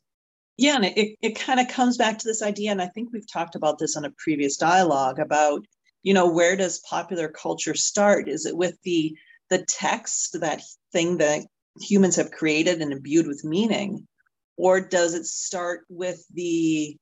Yeah, 0.59 0.77
and 0.77 0.85
it, 0.85 1.17
it 1.23 1.39
kind 1.39 1.61
of 1.61 1.69
comes 1.69 1.97
back 1.97 2.19
to 2.19 2.29
this 2.29 2.43
idea, 2.43 2.71
and 2.71 2.83
I 2.83 2.87
think 2.89 3.11
we've 3.13 3.31
talked 3.31 3.55
about 3.55 3.79
this 3.79 3.97
on 3.97 4.05
a 4.05 4.13
previous 4.19 4.57
dialogue 4.57 5.19
about, 5.19 5.65
you 6.03 6.15
know, 6.15 6.31
where 6.31 6.57
does 6.57 6.81
popular 6.81 7.29
culture 7.29 7.75
start? 7.75 8.29
Is 8.29 8.47
it 8.47 8.57
with 8.57 8.77
the 8.83 9.17
the 9.51 9.65
text, 9.67 10.41
that 10.41 10.63
thing 10.93 11.19
that 11.19 11.45
humans 11.81 12.17
have 12.17 12.31
created 12.31 12.81
and 12.81 12.93
imbued 12.93 13.27
with 13.27 13.45
meaning? 13.45 14.07
Or 14.57 14.81
does 14.81 15.15
it 15.15 15.27
start 15.27 15.85
with 15.89 16.25
the 16.33 16.97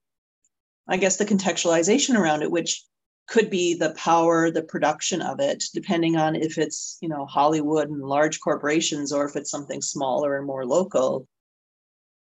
I 0.88 0.96
guess 0.96 1.16
the 1.16 1.24
contextualization 1.24 2.16
around 2.16 2.42
it, 2.42 2.50
which 2.50 2.84
could 3.28 3.48
be 3.48 3.74
the 3.74 3.90
power, 3.90 4.50
the 4.50 4.62
production 4.62 5.22
of 5.22 5.38
it, 5.38 5.64
depending 5.72 6.16
on 6.16 6.34
if 6.34 6.58
it's, 6.58 6.98
you 7.00 7.08
know, 7.08 7.26
Hollywood 7.26 7.88
and 7.88 8.02
large 8.02 8.40
corporations 8.40 9.12
or 9.12 9.24
if 9.24 9.36
it's 9.36 9.50
something 9.50 9.80
smaller 9.80 10.36
and 10.36 10.46
more 10.46 10.66
local. 10.66 11.28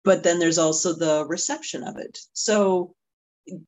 But 0.04 0.22
then 0.22 0.38
there's 0.38 0.58
also 0.58 0.92
the 0.92 1.24
reception 1.26 1.82
of 1.84 1.96
it. 1.96 2.18
So 2.34 2.94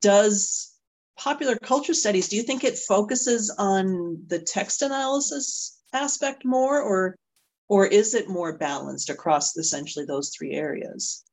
does 0.00 0.72
popular 1.18 1.56
culture 1.56 1.94
studies, 1.94 2.28
do 2.28 2.36
you 2.36 2.42
think 2.42 2.64
it 2.64 2.78
focuses 2.78 3.54
on 3.58 4.22
the 4.26 4.38
text 4.38 4.82
analysis 4.82 5.80
aspect 5.92 6.44
more 6.44 6.80
or 6.80 7.16
or 7.68 7.86
is 7.86 8.12
it 8.12 8.28
more 8.28 8.58
balanced 8.58 9.08
across 9.08 9.56
essentially 9.56 10.04
those 10.04 10.30
three 10.36 10.52
areas? 10.52 11.24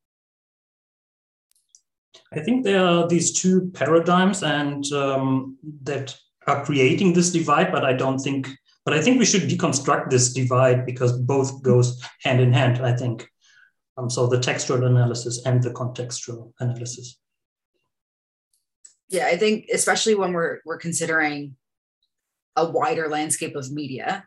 I 2.33 2.39
think 2.39 2.63
there 2.63 2.83
are 2.85 3.07
these 3.07 3.31
two 3.31 3.71
paradigms 3.73 4.43
and 4.43 4.85
um, 4.93 5.57
that 5.83 6.15
are 6.47 6.63
creating 6.63 7.13
this 7.13 7.31
divide, 7.31 7.71
but 7.71 7.85
I 7.85 7.93
don't 7.93 8.19
think, 8.19 8.47
but 8.85 8.93
I 8.93 9.01
think 9.01 9.19
we 9.19 9.25
should 9.25 9.43
deconstruct 9.43 10.09
this 10.09 10.33
divide 10.33 10.85
because 10.85 11.11
both 11.11 11.61
goes 11.63 12.01
hand 12.21 12.39
in 12.39 12.53
hand, 12.53 12.85
I 12.85 12.95
think. 12.95 13.27
Um, 13.97 14.09
so 14.09 14.27
the 14.27 14.39
textual 14.39 14.85
analysis 14.85 15.45
and 15.45 15.61
the 15.61 15.71
contextual 15.71 16.53
analysis. 16.59 17.17
Yeah, 19.09 19.25
I 19.25 19.37
think 19.37 19.65
especially 19.73 20.15
when 20.15 20.33
we're 20.33 20.59
we're 20.65 20.77
considering 20.77 21.55
a 22.55 22.69
wider 22.69 23.09
landscape 23.09 23.55
of 23.55 23.71
media, 23.71 24.25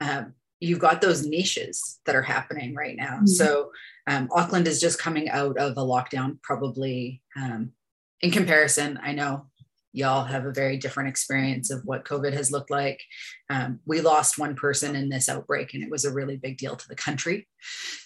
um, 0.00 0.34
you've 0.60 0.78
got 0.78 1.00
those 1.00 1.24
niches 1.24 2.00
that 2.06 2.16
are 2.16 2.22
happening 2.22 2.74
right 2.74 2.96
now. 2.96 3.16
Mm-hmm. 3.16 3.26
So 3.26 3.70
um, 4.06 4.28
Auckland 4.32 4.66
is 4.66 4.80
just 4.80 4.98
coming 4.98 5.28
out 5.30 5.56
of 5.58 5.72
a 5.72 5.80
lockdown, 5.80 6.40
probably 6.42 7.22
um, 7.36 7.72
in 8.20 8.30
comparison. 8.30 8.98
I 9.02 9.12
know 9.12 9.46
y'all 9.92 10.24
have 10.24 10.46
a 10.46 10.52
very 10.52 10.76
different 10.76 11.08
experience 11.08 11.70
of 11.70 11.82
what 11.84 12.04
COVID 12.04 12.32
has 12.32 12.50
looked 12.50 12.70
like. 12.70 13.02
Um, 13.50 13.80
we 13.86 14.00
lost 14.00 14.38
one 14.38 14.54
person 14.54 14.96
in 14.96 15.08
this 15.08 15.28
outbreak, 15.28 15.74
and 15.74 15.82
it 15.82 15.90
was 15.90 16.04
a 16.04 16.12
really 16.12 16.36
big 16.36 16.58
deal 16.58 16.76
to 16.76 16.88
the 16.88 16.96
country. 16.96 17.48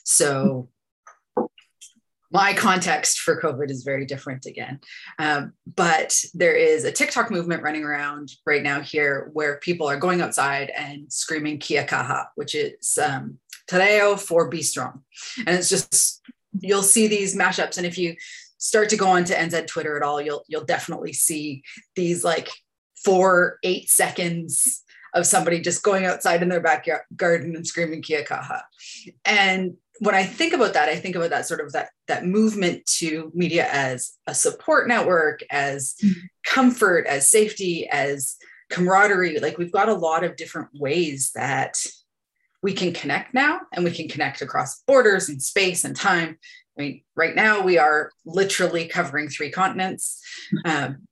So 0.05 0.69
my 2.33 2.55
context 2.55 3.21
for 3.21 3.41
COVID 3.41 3.71
is 3.71 3.83
very 3.83 4.07
different 4.07 4.47
again. 4.47 4.81
Um, 5.19 5.53
but 5.77 6.19
there 6.33 6.55
is 6.55 6.85
a 6.85 6.93
TikTok 6.93 7.31
movement 7.31 7.63
running 7.63 7.85
around 7.85 8.33
right 8.47 8.63
now 8.63 8.81
here 8.81 9.31
where 9.35 9.59
people 9.59 9.87
are 9.87 9.99
going 9.99 10.23
outside 10.23 10.71
and 10.71 11.13
screaming 11.13 11.59
Kia 11.59 11.85
kaha, 11.85 12.27
which 12.35 12.55
is 12.55 12.99
um, 13.03 13.39
for 14.17 14.49
Be 14.49 14.63
Strong. 14.63 15.03
And 15.47 15.57
it's 15.57 15.69
just, 15.69 16.23
you'll 16.59 16.83
see 16.83 17.07
these 17.07 17.37
mashups. 17.37 17.77
And 17.77 17.87
if 17.87 17.99
you 17.99 18.17
start 18.57 18.89
to 18.91 18.97
go 18.97 19.09
onto 19.09 19.35
NZ 19.35 19.67
Twitter 19.67 19.97
at 19.97 20.03
all, 20.03 20.21
you'll, 20.21 20.45
you'll 20.49 20.65
definitely 20.65 21.13
see 21.13 21.63
these 21.97 22.25
like 22.25 22.49
four, 23.05 23.59
eight 23.63 23.91
seconds 23.91 24.83
of 25.15 25.27
somebody 25.27 25.61
just 25.61 25.83
going 25.83 26.07
outside 26.07 26.43
in 26.43 26.49
their 26.49 26.61
backyard 26.61 27.03
garden 27.15 27.55
and 27.57 27.67
screaming 27.67 28.01
Kia 28.01 28.25
kaha. 28.25 28.63
And 29.27 29.77
when 29.99 30.15
I 30.15 30.25
think 30.25 30.53
about 30.53 30.75
that, 30.75 30.89
I 30.89 30.97
think 30.97 31.17
about 31.17 31.31
that 31.31 31.47
sort 31.47 31.61
of 31.61 31.73
that 31.73 31.91
that 32.09 32.25
movement 32.25 32.85
to 32.99 33.31
media 33.35 33.69
as 33.71 34.13
a 34.27 34.35
support 34.35 34.89
network, 34.89 35.41
as 35.51 35.95
mm-hmm. 36.03 36.21
comfort, 36.47 37.07
as 37.07 37.29
safety, 37.29 37.89
as 37.89 38.37
camaraderie. 38.71 39.39
Like 39.39 39.59
we've 39.59 39.73
got 39.73 39.89
a 39.89 39.95
lot 39.95 40.25
of 40.25 40.37
different 40.37 40.69
ways 40.75 41.31
that 41.35 41.79
we 42.63 42.73
can 42.73 42.93
connect 42.93 43.35
now, 43.35 43.61
and 43.73 43.85
we 43.85 43.91
can 43.91 44.09
connect 44.09 44.41
across 44.41 44.83
borders 44.83 45.29
and 45.29 45.43
space 45.43 45.85
and 45.85 45.95
time. 45.95 46.39
I 46.79 46.83
mean, 46.83 47.03
right 47.15 47.35
now 47.35 47.61
we 47.61 47.77
are 47.79 48.11
literally 48.25 48.87
covering 48.87 49.29
three 49.29 49.51
continents, 49.51 50.23
um, 50.65 51.07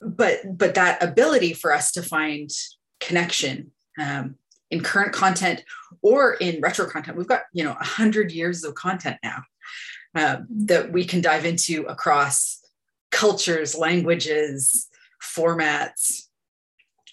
but 0.00 0.40
but 0.44 0.74
that 0.74 1.02
ability 1.02 1.54
for 1.54 1.72
us 1.72 1.92
to 1.92 2.02
find 2.02 2.50
connection 3.00 3.70
um, 3.98 4.36
in 4.74 4.82
current 4.82 5.12
content 5.12 5.62
or 6.02 6.34
in 6.34 6.60
retro 6.60 6.86
content. 6.86 7.16
We've 7.16 7.28
got, 7.28 7.42
you 7.52 7.62
know, 7.62 7.74
100 7.74 8.32
years 8.32 8.64
of 8.64 8.74
content 8.74 9.18
now 9.22 9.44
uh, 10.16 10.38
that 10.50 10.92
we 10.92 11.04
can 11.04 11.20
dive 11.20 11.44
into 11.44 11.84
across 11.84 12.60
cultures, 13.12 13.76
languages, 13.76 14.88
formats. 15.22 16.22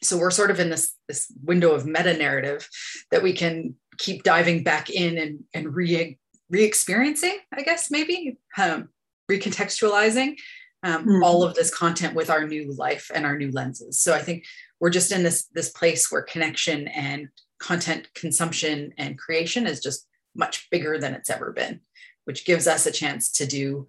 So 0.01 0.17
we're 0.17 0.31
sort 0.31 0.49
of 0.49 0.59
in 0.59 0.71
this, 0.71 0.95
this 1.07 1.31
window 1.43 1.71
of 1.71 1.85
meta 1.85 2.17
narrative 2.17 2.67
that 3.11 3.21
we 3.21 3.33
can 3.33 3.75
keep 3.99 4.23
diving 4.23 4.63
back 4.63 4.89
in 4.89 5.19
and, 5.19 5.43
and 5.53 5.75
re, 5.75 6.17
re-experiencing, 6.49 7.37
I 7.53 7.61
guess, 7.61 7.91
maybe, 7.91 8.39
um, 8.57 8.89
recontextualizing 9.29 10.37
um, 10.81 11.05
mm-hmm. 11.05 11.23
all 11.23 11.43
of 11.43 11.53
this 11.53 11.73
content 11.73 12.15
with 12.15 12.31
our 12.31 12.47
new 12.47 12.73
life 12.73 13.11
and 13.13 13.23
our 13.23 13.37
new 13.37 13.51
lenses. 13.51 13.99
So 13.99 14.15
I 14.15 14.19
think 14.19 14.45
we're 14.79 14.89
just 14.89 15.11
in 15.11 15.23
this 15.23 15.45
this 15.53 15.69
place 15.69 16.11
where 16.11 16.23
connection 16.23 16.87
and 16.89 17.29
content 17.61 18.09
consumption 18.15 18.93
and 18.97 19.17
creation 19.17 19.67
is 19.67 19.79
just 19.79 20.07
much 20.35 20.69
bigger 20.71 20.97
than 20.97 21.13
it's 21.13 21.29
ever 21.29 21.51
been, 21.51 21.79
which 22.25 22.45
gives 22.45 22.67
us 22.67 22.85
a 22.85 22.91
chance 22.91 23.31
to 23.31 23.45
do 23.45 23.87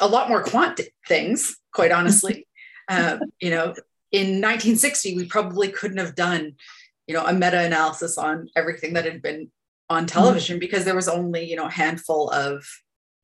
a 0.00 0.08
lot 0.08 0.28
more 0.28 0.42
quant 0.42 0.80
things, 1.06 1.56
quite 1.72 1.92
honestly. 1.98 2.46
uh, 2.88 3.18
you 3.40 3.50
know, 3.50 3.74
in 4.10 4.40
1960, 4.40 5.16
we 5.16 5.26
probably 5.26 5.68
couldn't 5.68 5.98
have 5.98 6.14
done, 6.14 6.54
you 7.06 7.14
know, 7.14 7.24
a 7.24 7.32
meta-analysis 7.32 8.16
on 8.16 8.48
everything 8.56 8.94
that 8.94 9.04
had 9.04 9.22
been 9.22 9.50
on 9.90 10.06
television 10.06 10.54
mm-hmm. 10.54 10.60
because 10.60 10.84
there 10.84 10.94
was 10.94 11.08
only, 11.08 11.44
you 11.48 11.56
know, 11.56 11.66
a 11.66 11.70
handful 11.70 12.30
of 12.30 12.64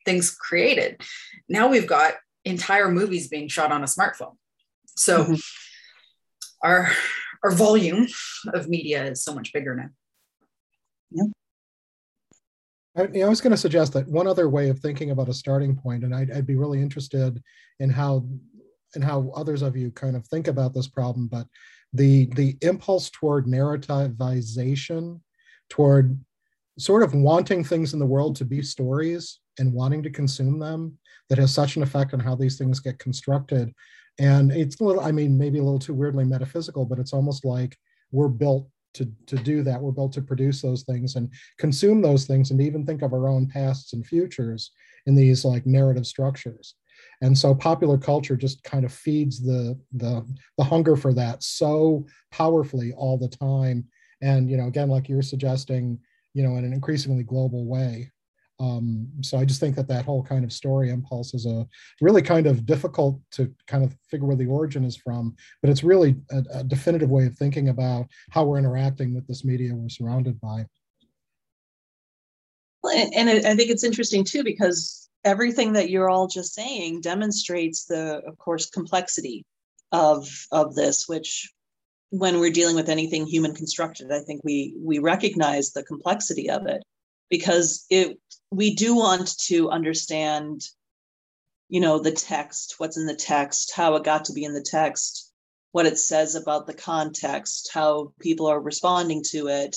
things 0.05 0.31
created. 0.31 1.01
Now 1.49 1.69
we've 1.69 1.87
got 1.87 2.15
entire 2.45 2.91
movies 2.91 3.29
being 3.29 3.49
shot 3.49 3.73
on 3.73 3.83
a 3.83 3.87
smartphone. 3.87 4.37
So 4.97 5.25
mm-hmm. 5.25 5.35
our 6.63 6.91
our 7.43 7.51
volume 7.51 8.07
of 8.55 8.69
media 8.69 9.05
is 9.05 9.23
so 9.23 9.35
much 9.35 9.53
bigger 9.53 9.75
now. 9.75 9.89
Yeah. 11.11 11.25
I, 12.97 13.21
I 13.21 13.29
was 13.29 13.41
going 13.41 13.53
to 13.53 13.57
suggest 13.57 13.93
that 13.93 14.09
one 14.09 14.27
other 14.27 14.49
way 14.49 14.69
of 14.69 14.81
thinking 14.81 15.11
about 15.11 15.29
a 15.29 15.35
starting 15.35 15.77
point, 15.77 16.05
and 16.05 16.15
I'd, 16.15 16.31
I'd 16.31 16.47
be 16.47 16.57
really 16.57 16.83
interested 16.83 17.43
in 17.79 17.91
how 17.91 18.27
and 18.95 19.05
how 19.05 19.31
others 19.37 19.63
of 19.63 19.77
you 19.77 19.91
kind 19.93 20.17
of 20.17 20.27
think 20.27 20.49
about 20.49 20.75
this 20.75 20.89
problem, 20.89 21.29
but 21.29 21.47
the 21.93 22.27
the 22.35 22.57
impulse 22.61 23.11
toward 23.11 23.47
narrativization, 23.47 25.21
toward 25.69 26.19
sort 26.79 27.03
of 27.03 27.15
wanting 27.15 27.63
things 27.63 27.93
in 27.93 27.99
the 27.99 28.07
world 28.07 28.37
to 28.37 28.45
be 28.45 28.63
stories 28.63 29.41
and 29.59 29.73
wanting 29.73 30.03
to 30.03 30.11
consume 30.11 30.59
them 30.59 30.99
that 31.29 31.39
has 31.39 31.53
such 31.53 31.77
an 31.77 31.83
effect 31.83 32.15
on 32.15 32.21
how 32.21 32.35
these 32.35 32.59
things 32.59 32.81
get 32.81 32.99
constructed 32.99 33.73
and 34.21 34.53
it's 34.53 34.81
a 34.81 34.85
little 34.85 35.03
i 35.03 35.11
mean 35.11 35.37
maybe 35.37 35.59
a 35.59 35.63
little 35.63 35.79
too 35.79 35.95
weirdly 35.95 36.25
metaphysical 36.25 36.85
but 36.85 36.99
it's 37.01 37.13
almost 37.13 37.45
like 37.45 37.77
we're 38.13 38.29
built 38.29 38.69
to 38.95 39.11
to 39.27 39.37
do 39.37 39.63
that. 39.63 39.81
We're 39.81 39.93
built 39.93 40.13
to 40.15 40.23
produce 40.23 40.63
those 40.63 40.83
things 40.83 41.17
and 41.17 41.33
consume 41.59 42.03
those 42.03 42.27
things 42.27 42.51
and 42.51 42.61
even 42.61 42.85
think 42.85 43.03
of 43.03 43.13
our 43.13 43.29
own 43.29 43.47
pasts 43.47 43.93
and 43.93 44.07
futures 44.07 44.73
in 45.07 45.15
these 45.15 45.45
like 45.45 45.67
narrative 45.67 46.07
structures. 46.07 46.75
And 47.23 47.37
so 47.37 47.55
popular 47.55 47.99
culture 47.99 48.37
just 48.37 48.63
kind 48.63 48.85
of 48.85 48.93
feeds 48.93 49.41
the 49.41 49.79
the 49.93 50.27
the 50.59 50.65
hunger 50.65 50.97
for 50.97 51.13
that 51.15 51.43
so 51.43 52.07
powerfully 52.31 52.93
all 52.97 53.17
the 53.17 53.29
time. 53.29 53.85
And 54.23 54.51
you 54.51 54.57
know 54.57 54.67
again 54.67 54.89
like 54.89 55.09
you're 55.09 55.23
suggesting 55.23 55.99
you 56.35 56.43
know 56.43 56.57
in 56.57 56.65
an 56.65 56.73
increasingly 56.73 57.23
global 57.23 57.67
way 57.67 58.11
Um, 58.61 59.09
so 59.23 59.39
I 59.39 59.47
just 59.47 59.59
think 59.59 59.75
that 59.77 59.89
that 59.89 60.05
whole 60.05 60.23
kind 60.23 60.45
of 60.45 60.53
story 60.53 60.91
impulse 60.91 61.33
is 61.33 61.47
a 61.47 61.67
really 62.03 62.21
kind 62.21 62.47
of 62.47 62.67
difficult 62.67 63.19
to 63.33 63.53
kind 63.67 63.83
of 63.83 63.97
figure 64.11 64.27
where 64.27 64.37
the 64.37 64.47
origin 64.47 64.85
is 64.85 64.97
from, 64.97 65.35
but 65.63 65.71
it's 65.71 65.83
really 65.83 66.17
a, 66.31 66.45
a 66.55 66.65
definitive 66.65 67.09
way 67.09 67.25
of 67.25 67.37
thinking 67.37 67.71
about 67.71 68.07
how 68.31 68.45
we're 68.45 68.59
interacting 68.59 69.15
with 69.15 69.27
this 69.27 69.45
media 69.47 69.75
we're 69.75 69.89
surrounded 69.89 70.39
by. 70.41 70.67
And, 72.85 73.15
and 73.15 73.47
I 73.47 73.57
think 73.57 73.71
it's 73.71 73.85
interesting 73.85 74.25
too 74.25 74.45
because 74.45 75.09
everything 75.25 75.73
that 75.73 75.89
you're 75.89 76.11
all 76.11 76.29
just 76.29 76.55
saying 76.55 77.01
demonstrates 77.01 77.87
the, 77.87 78.21
of 78.27 78.37
course, 78.39 78.69
complexity 78.69 79.45
of 79.93 80.29
of 80.53 80.75
this, 80.75 81.09
which 81.09 81.51
when 82.11 82.41
we're 82.41 82.53
dealing 82.53 82.77
with 82.77 82.89
anything 82.89 83.27
human 83.27 83.55
constructed, 83.55 84.13
I 84.13 84.21
think 84.21 84.43
we 84.45 84.75
we 84.79 84.99
recognize 84.99 85.73
the 85.73 85.83
complexity 85.83 86.51
of 86.51 86.67
it 86.67 86.83
because 87.31 87.87
it 87.91 88.19
we 88.51 88.75
do 88.75 88.95
want 88.95 89.39
to 89.39 89.71
understand 89.71 90.63
you 91.69 91.81
know 91.81 91.99
the 91.99 92.13
text 92.13 92.75
what's 92.79 92.97
in 92.97 93.07
the 93.07 93.15
text 93.15 93.73
how 93.75 93.95
it 93.95 94.05
got 94.05 94.25
to 94.27 94.33
be 94.33 94.45
in 94.45 94.55
the 94.55 94.63
text 94.63 95.33
what 95.73 95.87
it 95.87 95.99
says 95.99 96.35
about 96.35 96.67
the 96.67 96.75
context 96.75 97.71
how 97.73 98.13
people 98.21 98.47
are 98.47 98.61
responding 98.61 99.23
to 99.23 99.49
it 99.49 99.77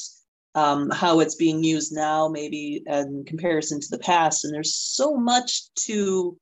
um, 0.56 0.90
how 0.92 1.20
it's 1.20 1.36
being 1.36 1.64
used 1.64 1.94
now 1.94 2.28
maybe 2.28 2.84
in 2.86 3.24
comparison 3.26 3.80
to 3.80 3.88
the 3.90 4.00
past. 4.00 4.46
And 4.46 4.54
there's 4.54 4.76
so 4.76 5.16
much 5.16 5.74
to 5.86 6.38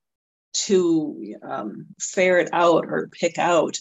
to 0.53 1.36
um, 1.44 1.88
ferret 2.00 2.50
out 2.51 2.86
or 2.86 3.10
pick 3.12 3.39
out. 3.39 3.77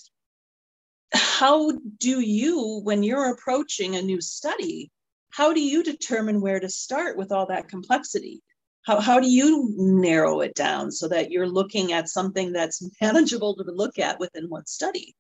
How 1.13 1.73
do 1.99 2.21
you 2.21 2.81
when 2.85 3.03
you're 3.03 3.33
approaching 3.33 3.97
a 3.97 4.03
new 4.03 4.21
study 4.21 4.91
how 5.31 5.53
do 5.53 5.61
you 5.61 5.83
determine 5.83 6.41
where 6.41 6.61
to 6.61 6.69
start 6.69 7.17
with 7.17 7.33
all 7.33 7.47
that 7.47 7.69
complexity? 7.69 8.43
How, 8.83 9.01
how 9.01 9.21
do 9.21 9.31
you 9.31 9.73
narrow 9.77 10.41
it 10.41 10.55
down 10.55 10.91
so 10.91 11.09
that 11.09 11.31
you're 11.31 11.49
looking 11.49 11.93
at 11.93 12.09
something 12.09 12.53
that's 12.53 12.83
manageable 13.01 13.55
to 13.57 13.65
look 13.71 13.99
at 13.99 14.19
within 14.19 14.49
one 14.49 14.67
study? 14.67 15.15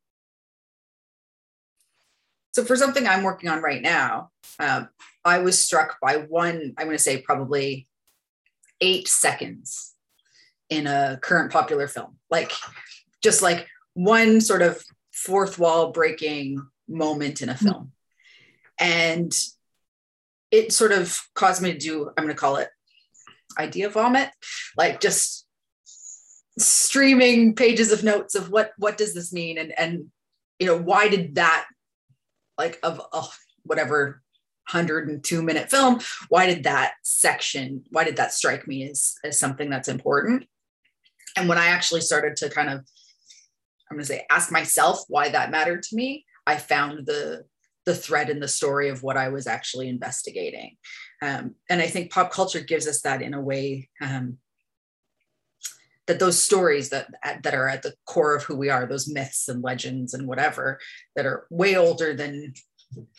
So, 2.52 2.64
for 2.64 2.74
something 2.74 3.06
I'm 3.06 3.22
working 3.22 3.48
on 3.48 3.62
right 3.62 3.80
now, 3.80 4.30
um, 4.58 4.88
I 5.24 5.38
was 5.38 5.62
struck 5.62 5.98
by 6.00 6.16
one, 6.16 6.74
I'm 6.76 6.86
going 6.86 6.96
to 6.96 7.02
say 7.02 7.22
probably 7.22 7.86
eight 8.80 9.06
seconds 9.06 9.94
in 10.68 10.86
a 10.86 11.18
current 11.22 11.52
popular 11.52 11.86
film. 11.86 12.16
Like, 12.28 12.52
just 13.22 13.42
like 13.42 13.68
one 13.94 14.40
sort 14.40 14.62
of 14.62 14.82
fourth 15.12 15.58
wall 15.58 15.92
breaking 15.92 16.60
moment 16.88 17.42
in 17.42 17.48
a 17.48 17.56
film. 17.56 17.92
And 18.80 19.32
it 20.50 20.72
sort 20.72 20.92
of 20.92 21.20
caused 21.34 21.62
me 21.62 21.72
to 21.72 21.78
do, 21.78 22.08
I'm 22.16 22.24
going 22.24 22.28
to 22.28 22.40
call 22.40 22.56
it 22.56 22.68
idea 23.58 23.88
vomit, 23.88 24.30
like 24.76 25.00
just 25.00 25.46
streaming 26.58 27.54
pages 27.54 27.92
of 27.92 28.04
notes 28.04 28.34
of 28.34 28.50
what 28.50 28.72
what 28.76 28.98
does 28.98 29.14
this 29.14 29.32
mean? 29.32 29.58
And 29.58 29.72
and 29.78 30.06
you 30.58 30.66
know 30.66 30.76
why 30.76 31.08
did 31.08 31.36
that 31.36 31.66
like 32.58 32.78
of 32.82 33.00
oh, 33.12 33.30
whatever 33.64 34.22
102 34.70 35.42
minute 35.42 35.68
film 35.68 35.98
why 36.28 36.46
did 36.46 36.62
that 36.62 36.92
section 37.02 37.82
why 37.90 38.04
did 38.04 38.16
that 38.16 38.32
strike 38.32 38.68
me 38.68 38.88
as 38.88 39.14
as 39.24 39.38
something 39.38 39.70
that's 39.70 39.88
important? 39.88 40.46
And 41.36 41.48
when 41.48 41.58
i 41.58 41.66
actually 41.66 42.02
started 42.02 42.36
to 42.36 42.50
kind 42.50 42.68
of 42.68 42.80
i'm 43.90 43.96
going 43.96 44.00
to 44.00 44.04
say 44.04 44.26
ask 44.30 44.52
myself 44.52 45.04
why 45.08 45.28
that 45.28 45.50
mattered 45.50 45.82
to 45.84 45.96
me 45.96 46.24
i 46.46 46.56
found 46.56 47.06
the 47.06 47.44
the 47.86 47.94
thread 47.94 48.30
in 48.30 48.40
the 48.40 48.48
story 48.48 48.88
of 48.88 49.02
what 49.02 49.16
I 49.16 49.28
was 49.28 49.46
actually 49.46 49.88
investigating. 49.88 50.76
Um, 51.22 51.54
and 51.68 51.80
I 51.80 51.86
think 51.86 52.12
pop 52.12 52.32
culture 52.32 52.60
gives 52.60 52.86
us 52.86 53.02
that 53.02 53.22
in 53.22 53.34
a 53.34 53.40
way 53.40 53.88
um, 54.00 54.38
that 56.06 56.18
those 56.18 56.42
stories 56.42 56.90
that 56.90 57.08
that 57.42 57.54
are 57.54 57.68
at 57.68 57.82
the 57.82 57.94
core 58.06 58.34
of 58.34 58.42
who 58.44 58.56
we 58.56 58.68
are, 58.68 58.86
those 58.86 59.08
myths 59.08 59.48
and 59.48 59.62
legends 59.62 60.14
and 60.14 60.26
whatever 60.26 60.78
that 61.16 61.26
are 61.26 61.46
way 61.50 61.76
older 61.76 62.14
than 62.14 62.54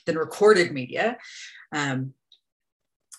than 0.06 0.18
recorded 0.18 0.72
media. 0.72 1.18
Um, 1.72 2.14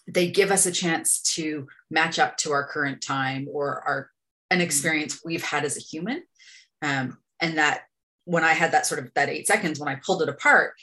they 0.07 0.31
give 0.31 0.51
us 0.51 0.66
a 0.66 0.73
chance 0.73 1.23
to 1.23 1.66
match 1.90 2.19
up 2.19 2.37
to 2.38 2.53
our 2.53 2.66
current 2.66 3.01
time 3.01 3.47
or 3.51 3.83
our 3.87 4.11
an 4.51 4.61
experience 4.61 5.23
we've 5.25 5.45
had 5.45 5.64
as 5.64 5.77
a 5.77 5.81
human 5.81 6.23
um, 6.83 7.16
and 7.40 7.57
that 7.57 7.83
when 8.25 8.45
i 8.45 8.53
had 8.53 8.73
that 8.73 8.85
sort 8.87 9.03
of 9.03 9.12
that 9.14 9.29
eight 9.29 9.47
seconds 9.47 9.81
when 9.81 9.88
i 9.88 9.99
pulled 10.05 10.23
it 10.23 10.29
apart 10.29 10.75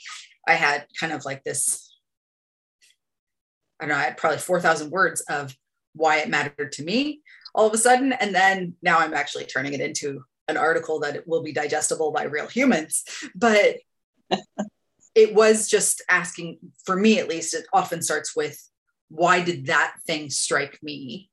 I 0.46 0.54
had 0.54 0.86
kind 0.98 1.12
of 1.12 1.24
like 1.24 1.44
this, 1.44 1.94
I 3.78 3.84
don't 3.84 3.90
know, 3.90 4.00
I 4.00 4.04
had 4.04 4.16
probably 4.16 4.38
4,000 4.38 4.90
words 4.90 5.20
of 5.22 5.54
why 5.94 6.18
it 6.18 6.28
mattered 6.28 6.72
to 6.72 6.84
me 6.84 7.20
all 7.54 7.66
of 7.66 7.74
a 7.74 7.78
sudden. 7.78 8.12
And 8.12 8.34
then 8.34 8.74
now 8.82 8.98
I'm 8.98 9.14
actually 9.14 9.44
turning 9.44 9.72
it 9.72 9.80
into 9.80 10.24
an 10.48 10.56
article 10.56 11.00
that 11.00 11.26
will 11.26 11.42
be 11.42 11.52
digestible 11.52 12.12
by 12.12 12.24
real 12.24 12.46
humans. 12.46 13.04
But 13.34 13.76
it 15.14 15.34
was 15.34 15.68
just 15.68 16.02
asking, 16.08 16.58
for 16.84 16.96
me 16.96 17.18
at 17.18 17.28
least, 17.28 17.54
it 17.54 17.66
often 17.72 18.02
starts 18.02 18.36
with 18.36 18.60
why 19.08 19.42
did 19.42 19.66
that 19.66 19.94
thing 20.06 20.30
strike 20.30 20.78
me 20.82 21.30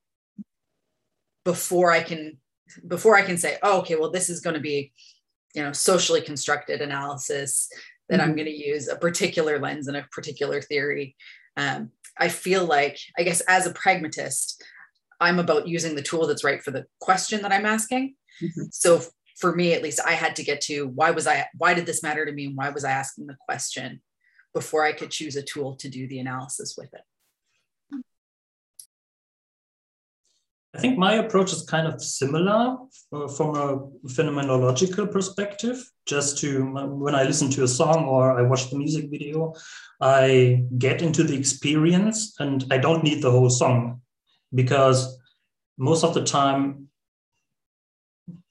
before 1.44 1.92
I 1.92 2.02
can 2.02 2.38
before 2.86 3.16
I 3.16 3.22
can 3.22 3.38
say, 3.38 3.56
oh, 3.62 3.78
okay, 3.78 3.94
well, 3.94 4.10
this 4.10 4.28
is 4.28 4.40
going 4.40 4.54
to 4.54 4.60
be, 4.60 4.92
you 5.54 5.62
know, 5.62 5.72
socially 5.72 6.20
constructed 6.20 6.82
analysis 6.82 7.70
that 8.08 8.20
mm-hmm. 8.20 8.30
I'm 8.30 8.36
going 8.36 8.46
to 8.46 8.66
use 8.66 8.88
a 8.88 8.96
particular 8.96 9.58
lens 9.58 9.88
and 9.88 9.96
a 9.96 10.06
particular 10.12 10.60
theory. 10.60 11.16
Um, 11.56 11.90
I 12.18 12.28
feel 12.28 12.64
like, 12.64 12.98
I 13.18 13.22
guess, 13.22 13.40
as 13.42 13.66
a 13.66 13.72
pragmatist, 13.72 14.62
I'm 15.20 15.38
about 15.38 15.68
using 15.68 15.94
the 15.94 16.02
tool 16.02 16.26
that's 16.26 16.44
right 16.44 16.62
for 16.62 16.70
the 16.70 16.86
question 17.00 17.42
that 17.42 17.52
I'm 17.52 17.66
asking. 17.66 18.14
Mm-hmm. 18.42 18.62
So 18.70 19.02
for 19.38 19.54
me, 19.54 19.72
at 19.72 19.82
least, 19.82 20.00
I 20.04 20.12
had 20.12 20.36
to 20.36 20.44
get 20.44 20.60
to 20.62 20.86
why 20.88 21.10
was 21.10 21.26
I, 21.26 21.46
why 21.56 21.74
did 21.74 21.86
this 21.86 22.02
matter 22.02 22.24
to 22.24 22.32
me? 22.32 22.46
And 22.46 22.56
why 22.56 22.70
was 22.70 22.84
I 22.84 22.90
asking 22.90 23.26
the 23.26 23.36
question 23.48 24.00
before 24.54 24.84
I 24.84 24.92
could 24.92 25.10
choose 25.10 25.36
a 25.36 25.42
tool 25.42 25.76
to 25.76 25.88
do 25.88 26.08
the 26.08 26.18
analysis 26.18 26.74
with 26.76 26.92
it? 26.94 27.02
I 30.78 30.80
think 30.80 30.96
my 30.96 31.14
approach 31.14 31.52
is 31.52 31.62
kind 31.62 31.88
of 31.88 32.00
similar 32.00 32.76
uh, 33.12 33.26
from 33.26 33.56
a 33.56 33.78
phenomenological 34.06 35.10
perspective. 35.10 35.84
Just 36.06 36.38
to, 36.38 36.66
when 36.70 37.16
I 37.16 37.24
listen 37.24 37.50
to 37.50 37.64
a 37.64 37.68
song 37.68 38.04
or 38.04 38.38
I 38.38 38.42
watch 38.42 38.70
the 38.70 38.78
music 38.78 39.10
video, 39.10 39.54
I 40.00 40.62
get 40.78 41.02
into 41.02 41.24
the 41.24 41.36
experience 41.36 42.36
and 42.38 42.64
I 42.70 42.78
don't 42.78 43.02
need 43.02 43.22
the 43.22 43.30
whole 43.32 43.50
song 43.50 44.02
because 44.54 45.18
most 45.78 46.04
of 46.04 46.14
the 46.14 46.22
time, 46.22 46.86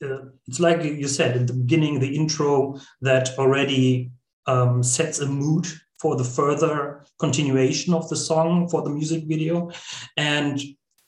uh, 0.03 0.25
it's 0.49 0.59
like 0.59 0.83
you 0.83 1.07
said 1.07 1.37
at 1.37 1.47
the 1.47 1.53
beginning, 1.53 2.01
the 2.01 2.13
intro 2.13 2.77
that 2.99 3.39
already 3.39 4.11
um, 4.47 4.83
sets 4.83 5.21
a 5.21 5.27
mood 5.27 5.65
for 5.97 6.17
the 6.17 6.25
further 6.25 7.05
continuation 7.19 7.93
of 7.93 8.09
the 8.09 8.17
song 8.17 8.67
for 8.67 8.81
the 8.81 8.89
music 8.89 9.23
video. 9.27 9.71
And 10.17 10.59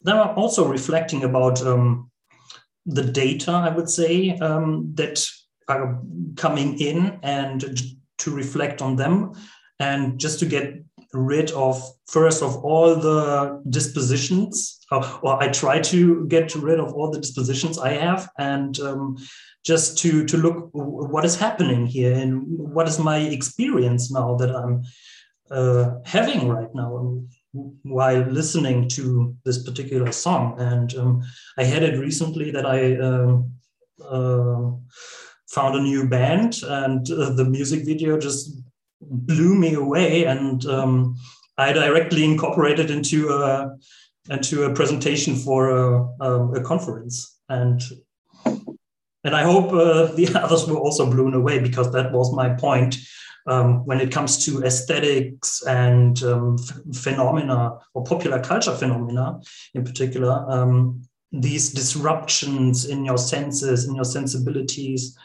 then 0.02 0.18
I'm 0.18 0.38
also 0.38 0.68
reflecting 0.68 1.24
about 1.24 1.62
um, 1.62 2.10
the 2.86 3.04
data, 3.04 3.52
I 3.52 3.70
would 3.70 3.90
say, 3.90 4.38
um, 4.38 4.92
that 4.96 5.26
are 5.68 6.02
coming 6.36 6.80
in 6.80 7.20
and 7.22 7.64
to 8.20 8.32
reflect 8.32 8.82
on 8.82 8.96
them. 8.96 9.34
And 9.80 10.20
just 10.20 10.40
to 10.40 10.46
get 10.46 10.84
rid 11.14 11.52
of 11.52 11.82
first 12.08 12.44
of 12.44 12.58
all 12.64 12.96
the 12.96 13.62
dispositions 13.70 14.80
or, 14.92 15.42
i 15.42 15.48
try 15.48 15.80
to 15.80 16.28
get 16.28 16.54
rid 16.56 16.80
of 16.80 16.94
all 16.94 17.10
the 17.10 17.20
dispositions 17.20 17.80
i 17.80 17.90
have 17.90 18.30
and 18.38 18.80
um, 18.82 19.18
just 19.66 19.98
to 19.98 20.24
to 20.26 20.38
look 20.38 20.70
what 20.74 21.26
is 21.26 21.36
happening 21.36 21.88
here 21.88 22.14
and 22.14 22.44
what 22.46 22.88
is 22.88 23.00
my 23.00 23.18
experience 23.18 24.12
now 24.12 24.36
that 24.36 24.56
i'm 24.56 24.84
uh, 25.50 25.96
having 26.06 26.48
right 26.48 26.74
now 26.76 27.20
while 27.54 28.22
listening 28.22 28.88
to 28.90 29.36
this 29.46 29.64
particular 29.64 30.12
song. 30.12 30.56
And 30.60 30.94
um, 30.96 31.24
I 31.58 31.64
had 31.64 31.84
it 31.84 32.00
recently 32.00 32.52
that 32.52 32.66
I 32.66 32.96
um, 32.98 33.54
uh, 34.04 34.72
found 35.50 35.76
a 35.76 35.82
new 35.82 36.08
band, 36.08 36.62
and 36.64 37.10
uh, 37.12 37.32
the 37.34 37.46
music 37.46 37.86
video 37.86 38.20
just 38.20 38.62
blew 39.02 39.56
me 39.56 39.74
away. 39.74 40.26
And 40.26 40.66
um, 40.66 41.16
I 41.58 41.74
directly 41.74 42.24
incorporated 42.24 42.92
into 42.92 43.30
a 43.30 43.76
into 44.30 44.64
a 44.64 44.74
presentation 44.74 45.36
for 45.36 45.70
a, 45.70 46.08
a, 46.22 46.48
a 46.54 46.64
conference. 46.64 47.40
And 47.50 47.82
and 49.24 49.36
I 49.36 49.44
hope 49.44 49.74
uh, 49.74 50.06
the 50.16 50.30
others 50.36 50.68
were 50.68 50.78
also 50.78 51.10
blown 51.10 51.34
away 51.34 51.60
because 51.60 51.92
that 51.94 52.12
was 52.12 52.34
my 52.34 52.50
point 52.50 52.98
um, 53.50 53.86
when 53.86 54.00
it 54.00 54.12
comes 54.12 54.46
to 54.46 54.64
aesthetics 54.64 55.64
and 55.64 56.22
um, 56.24 56.58
phenomena 56.94 57.78
or 57.94 58.04
popular 58.04 58.40
culture 58.40 58.76
phenomena 58.76 59.40
in 59.74 59.84
particular, 59.84 60.46
um, 60.50 61.02
these 61.32 61.72
disruptions 61.72 62.86
in 62.86 63.06
your 63.06 63.18
senses, 63.18 63.88
in 63.88 63.96
your 63.96 64.06
sensibilities, 64.06 65.18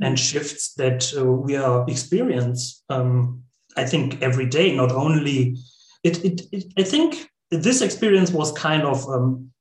and 0.00 0.18
shifts 0.18 0.74
that 0.74 1.12
uh, 1.16 1.24
we 1.24 1.56
are 1.56 1.84
experience, 1.88 2.82
um, 2.88 3.42
I 3.76 3.84
think 3.84 4.22
every 4.22 4.46
day. 4.46 4.74
Not 4.74 4.92
only 4.92 5.56
it, 6.02 6.24
it, 6.24 6.42
it, 6.52 6.64
I 6.78 6.82
think 6.82 7.28
this 7.50 7.80
experience 7.82 8.30
was 8.30 8.52
kind 8.52 8.82
of 8.82 9.08
um, 9.08 9.52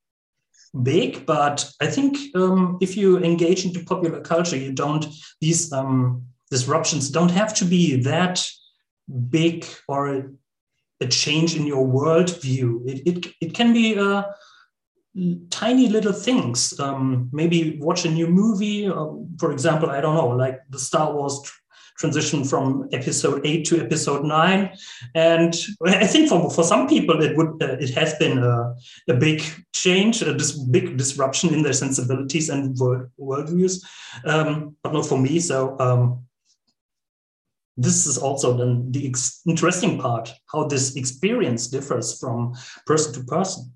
big, 0.84 1.26
but 1.26 1.70
I 1.82 1.88
think 1.88 2.18
um, 2.36 2.78
if 2.82 2.98
you 2.98 3.20
engage 3.20 3.66
into 3.66 3.84
popular 3.84 4.22
culture, 4.22 4.58
you 4.58 4.72
don't 4.72 5.06
these 5.40 5.72
um, 5.74 6.26
disruptions 6.52 7.10
don't 7.10 7.32
have 7.32 7.54
to 7.56 7.66
be 7.66 7.96
that 8.04 8.46
big 9.30 9.66
or 9.88 10.08
a, 10.10 10.24
change 11.10 11.56
in 11.56 11.66
your 11.66 11.84
worldview. 11.84 12.88
It, 12.88 13.08
it, 13.08 13.34
it 13.42 13.54
can 13.56 13.74
be 13.74 13.98
uh, 13.98 14.22
tiny 15.50 15.90
little 15.90 16.14
things. 16.14 16.80
Um, 16.80 17.28
maybe 17.32 17.80
watch 17.82 18.06
a 18.06 18.12
new 18.12 18.28
movie. 18.28 18.88
Um, 18.88 19.36
for 19.40 19.52
example, 19.52 19.90
I 19.90 20.00
don't 20.00 20.14
know, 20.14 20.28
like 20.28 20.60
the 20.70 20.78
Star 20.78 21.12
Wars 21.12 21.42
transition 21.98 22.44
from 22.44 22.88
episode 22.92 23.46
eight 23.46 23.66
to 23.66 23.82
episode 23.82 24.24
nine. 24.26 24.72
And 25.16 25.56
I 25.86 26.08
think 26.08 26.30
for, 26.30 26.50
for 26.50 26.64
some 26.64 26.88
people, 26.88 27.22
it 27.22 27.36
would 27.38 27.62
uh, 27.62 27.78
it 27.80 27.92
has 27.96 28.14
been 28.16 28.38
a, 28.40 28.76
a 29.10 29.14
big 29.14 29.42
change, 29.74 30.22
a 30.22 30.34
this 30.34 30.52
big 30.52 30.98
disruption 30.98 31.54
in 31.54 31.64
their 31.64 31.74
sensibilities 31.74 32.50
and 32.50 32.78
world, 32.78 33.10
worldviews, 33.20 33.84
um, 34.26 34.76
but 34.84 34.94
not 34.94 35.06
for 35.06 35.18
me. 35.18 35.40
So 35.40 35.78
um, 35.80 36.26
this 37.78 38.06
is 38.06 38.18
also 38.18 38.58
then 38.58 38.92
the 38.92 39.14
interesting 39.48 40.00
part, 40.00 40.34
how 40.52 40.68
this 40.68 40.96
experience 40.96 41.68
differs 41.68 42.20
from 42.20 42.54
person 42.86 43.14
to 43.14 43.24
person. 43.24 43.74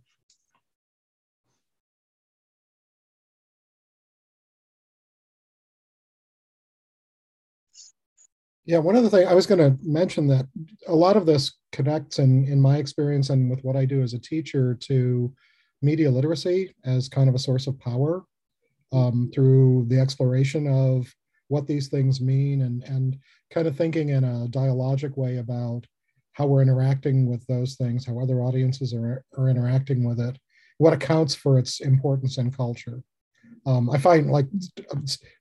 Yeah, 8.65 8.79
one 8.79 8.95
of 8.95 9.03
the 9.03 9.11
things 9.11 9.27
I 9.27 9.35
was 9.35 9.45
going 9.45 9.59
to 9.59 9.77
mention 9.83 10.27
that 10.27 10.47
a 10.87 10.95
lot 10.95 11.15
of 11.15 11.27
this 11.27 11.53
connects 11.71 12.17
in 12.17 12.47
in 12.47 12.59
my 12.59 12.77
experience 12.77 13.29
and 13.29 13.49
with 13.49 13.63
what 13.63 13.75
I 13.75 13.85
do 13.85 14.01
as 14.01 14.13
a 14.13 14.19
teacher 14.19 14.73
to 14.81 15.31
media 15.83 16.09
literacy 16.09 16.73
as 16.83 17.07
kind 17.07 17.29
of 17.29 17.35
a 17.35 17.39
source 17.39 17.67
of 17.67 17.79
power 17.79 18.25
um, 18.91 19.29
through 19.33 19.85
the 19.89 19.99
exploration 19.99 20.67
of 20.67 21.13
what 21.47 21.67
these 21.67 21.87
things 21.87 22.21
mean 22.21 22.61
and 22.61 22.83
and 22.83 23.17
kind 23.51 23.67
of 23.67 23.75
thinking 23.75 24.09
in 24.09 24.23
a 24.23 24.47
dialogic 24.49 25.17
way 25.17 25.37
about 25.37 25.85
how 26.33 26.45
we're 26.45 26.61
interacting 26.61 27.27
with 27.29 27.45
those 27.47 27.75
things, 27.75 28.05
how 28.05 28.19
other 28.19 28.41
audiences 28.41 28.93
are, 28.93 29.23
are 29.37 29.49
interacting 29.49 30.03
with 30.03 30.19
it, 30.19 30.37
what 30.79 30.91
accounts 30.91 31.33
for 31.33 31.57
its 31.57 31.79
importance 31.79 32.37
in 32.37 32.51
culture. 32.51 33.01
Um, 33.65 33.89
I 33.89 33.97
find 33.97 34.29
like 34.29 34.47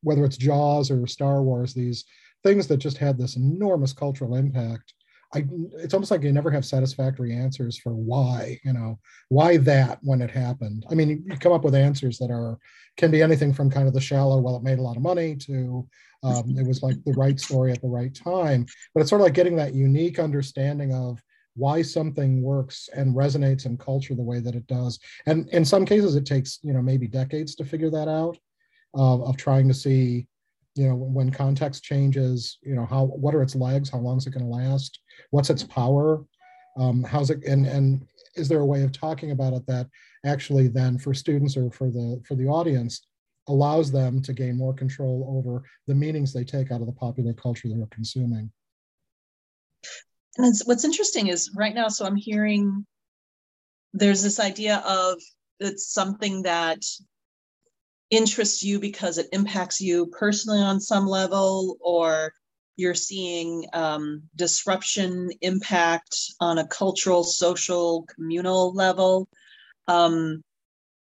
whether 0.02 0.24
it's 0.24 0.36
Jaws 0.36 0.92
or 0.92 1.06
Star 1.08 1.42
Wars, 1.42 1.74
these 1.74 2.04
things 2.44 2.68
that 2.68 2.76
just 2.76 2.96
had 2.96 3.18
this 3.18 3.36
enormous 3.36 3.92
cultural 3.92 4.36
impact 4.36 4.94
I, 5.34 5.44
it's 5.78 5.94
almost 5.94 6.10
like 6.10 6.22
you 6.22 6.32
never 6.32 6.50
have 6.50 6.64
satisfactory 6.64 7.34
answers 7.34 7.76
for 7.76 7.92
why, 7.92 8.60
you 8.64 8.72
know, 8.72 8.98
why 9.28 9.56
that 9.58 9.98
when 10.02 10.22
it 10.22 10.30
happened. 10.30 10.86
I 10.90 10.94
mean, 10.94 11.24
you, 11.26 11.36
come 11.38 11.52
up 11.52 11.64
with 11.64 11.74
answers 11.74 12.18
that 12.18 12.30
are 12.30 12.58
can 12.96 13.10
be 13.10 13.22
anything 13.22 13.52
from 13.52 13.70
kind 13.70 13.88
of 13.88 13.94
the 13.94 14.00
shallow, 14.00 14.38
well, 14.40 14.56
it 14.56 14.62
made 14.62 14.78
a 14.78 14.82
lot 14.82 14.96
of 14.96 15.02
money 15.02 15.34
to 15.36 15.86
um, 16.22 16.56
it 16.56 16.66
was 16.66 16.82
like 16.82 16.96
the 17.04 17.12
right 17.12 17.38
story 17.38 17.72
at 17.72 17.82
the 17.82 17.88
right 17.88 18.14
time. 18.14 18.64
But 18.94 19.00
it's 19.00 19.10
sort 19.10 19.20
of 19.20 19.24
like 19.26 19.34
getting 19.34 19.56
that 19.56 19.74
unique 19.74 20.18
understanding 20.18 20.94
of 20.94 21.20
why 21.56 21.82
something 21.82 22.42
works 22.42 22.88
and 22.94 23.14
resonates 23.14 23.66
in 23.66 23.76
culture 23.76 24.14
the 24.14 24.22
way 24.22 24.40
that 24.40 24.54
it 24.54 24.66
does. 24.66 24.98
And 25.26 25.48
in 25.50 25.64
some 25.64 25.84
cases, 25.84 26.16
it 26.16 26.26
takes 26.26 26.60
you 26.62 26.72
know 26.72 26.82
maybe 26.82 27.06
decades 27.08 27.54
to 27.56 27.64
figure 27.64 27.90
that 27.90 28.08
out 28.08 28.38
uh, 28.96 29.22
of 29.22 29.36
trying 29.36 29.68
to 29.68 29.74
see 29.74 30.26
you 30.74 30.88
know 30.88 30.94
when 30.94 31.30
context 31.30 31.84
changes 31.84 32.58
you 32.62 32.74
know 32.74 32.86
how 32.86 33.04
what 33.04 33.34
are 33.34 33.42
its 33.42 33.54
legs? 33.54 33.90
How 33.90 33.98
long 33.98 34.18
is 34.18 34.26
it 34.26 34.30
going 34.30 34.44
to 34.44 34.50
last? 34.50 35.00
What's 35.30 35.50
its 35.50 35.62
power? 35.62 36.24
Um, 36.76 37.04
how's 37.04 37.30
it 37.30 37.44
and 37.44 37.66
and 37.66 38.06
is 38.36 38.48
there 38.48 38.60
a 38.60 38.66
way 38.66 38.82
of 38.82 38.92
talking 38.92 39.30
about 39.30 39.52
it 39.52 39.66
that 39.66 39.86
actually 40.26 40.68
then 40.68 40.98
for 40.98 41.14
students 41.14 41.56
or 41.56 41.70
for 41.70 41.90
the 41.90 42.20
for 42.26 42.34
the 42.34 42.46
audience 42.46 43.06
allows 43.48 43.92
them 43.92 44.22
to 44.22 44.32
gain 44.32 44.56
more 44.56 44.72
control 44.72 45.26
over 45.38 45.62
the 45.86 45.94
meanings 45.94 46.32
they 46.32 46.44
take 46.44 46.72
out 46.72 46.80
of 46.80 46.86
the 46.86 46.92
popular 46.92 47.32
culture 47.34 47.68
they're 47.68 47.86
consuming? 47.90 48.50
And 50.36 50.54
what's 50.64 50.84
interesting 50.84 51.28
is 51.28 51.52
right 51.54 51.74
now 51.74 51.86
so 51.86 52.04
i'm 52.04 52.16
hearing 52.16 52.84
there's 53.92 54.22
this 54.22 54.40
idea 54.40 54.82
of 54.84 55.20
it's 55.60 55.92
something 55.92 56.42
that 56.42 56.82
interests 58.16 58.62
you 58.62 58.78
because 58.78 59.18
it 59.18 59.28
impacts 59.32 59.80
you 59.80 60.06
personally 60.06 60.60
on 60.60 60.80
some 60.80 61.06
level, 61.06 61.76
or 61.80 62.32
you're 62.76 62.94
seeing 62.94 63.66
um, 63.72 64.22
disruption 64.36 65.30
impact 65.40 66.16
on 66.40 66.58
a 66.58 66.66
cultural, 66.66 67.24
social, 67.24 68.04
communal 68.14 68.74
level. 68.74 69.28
Um, 69.86 70.42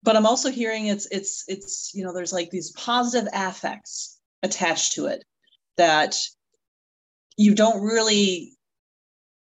but 0.03 0.17
I'm 0.17 0.27
also 0.27 0.51
hearing 0.51 0.87
it's 0.87 1.07
it's 1.11 1.45
it's 1.49 1.93
you 1.95 2.05
know 2.05 2.13
there's 2.13 2.33
like 2.33 2.51
these 2.51 2.73
positive 2.73 3.29
affects 3.33 4.19
attached 4.43 4.93
to 4.93 5.07
it 5.07 5.25
that 5.77 6.17
you 7.37 7.55
don't 7.55 7.83
really 7.83 8.57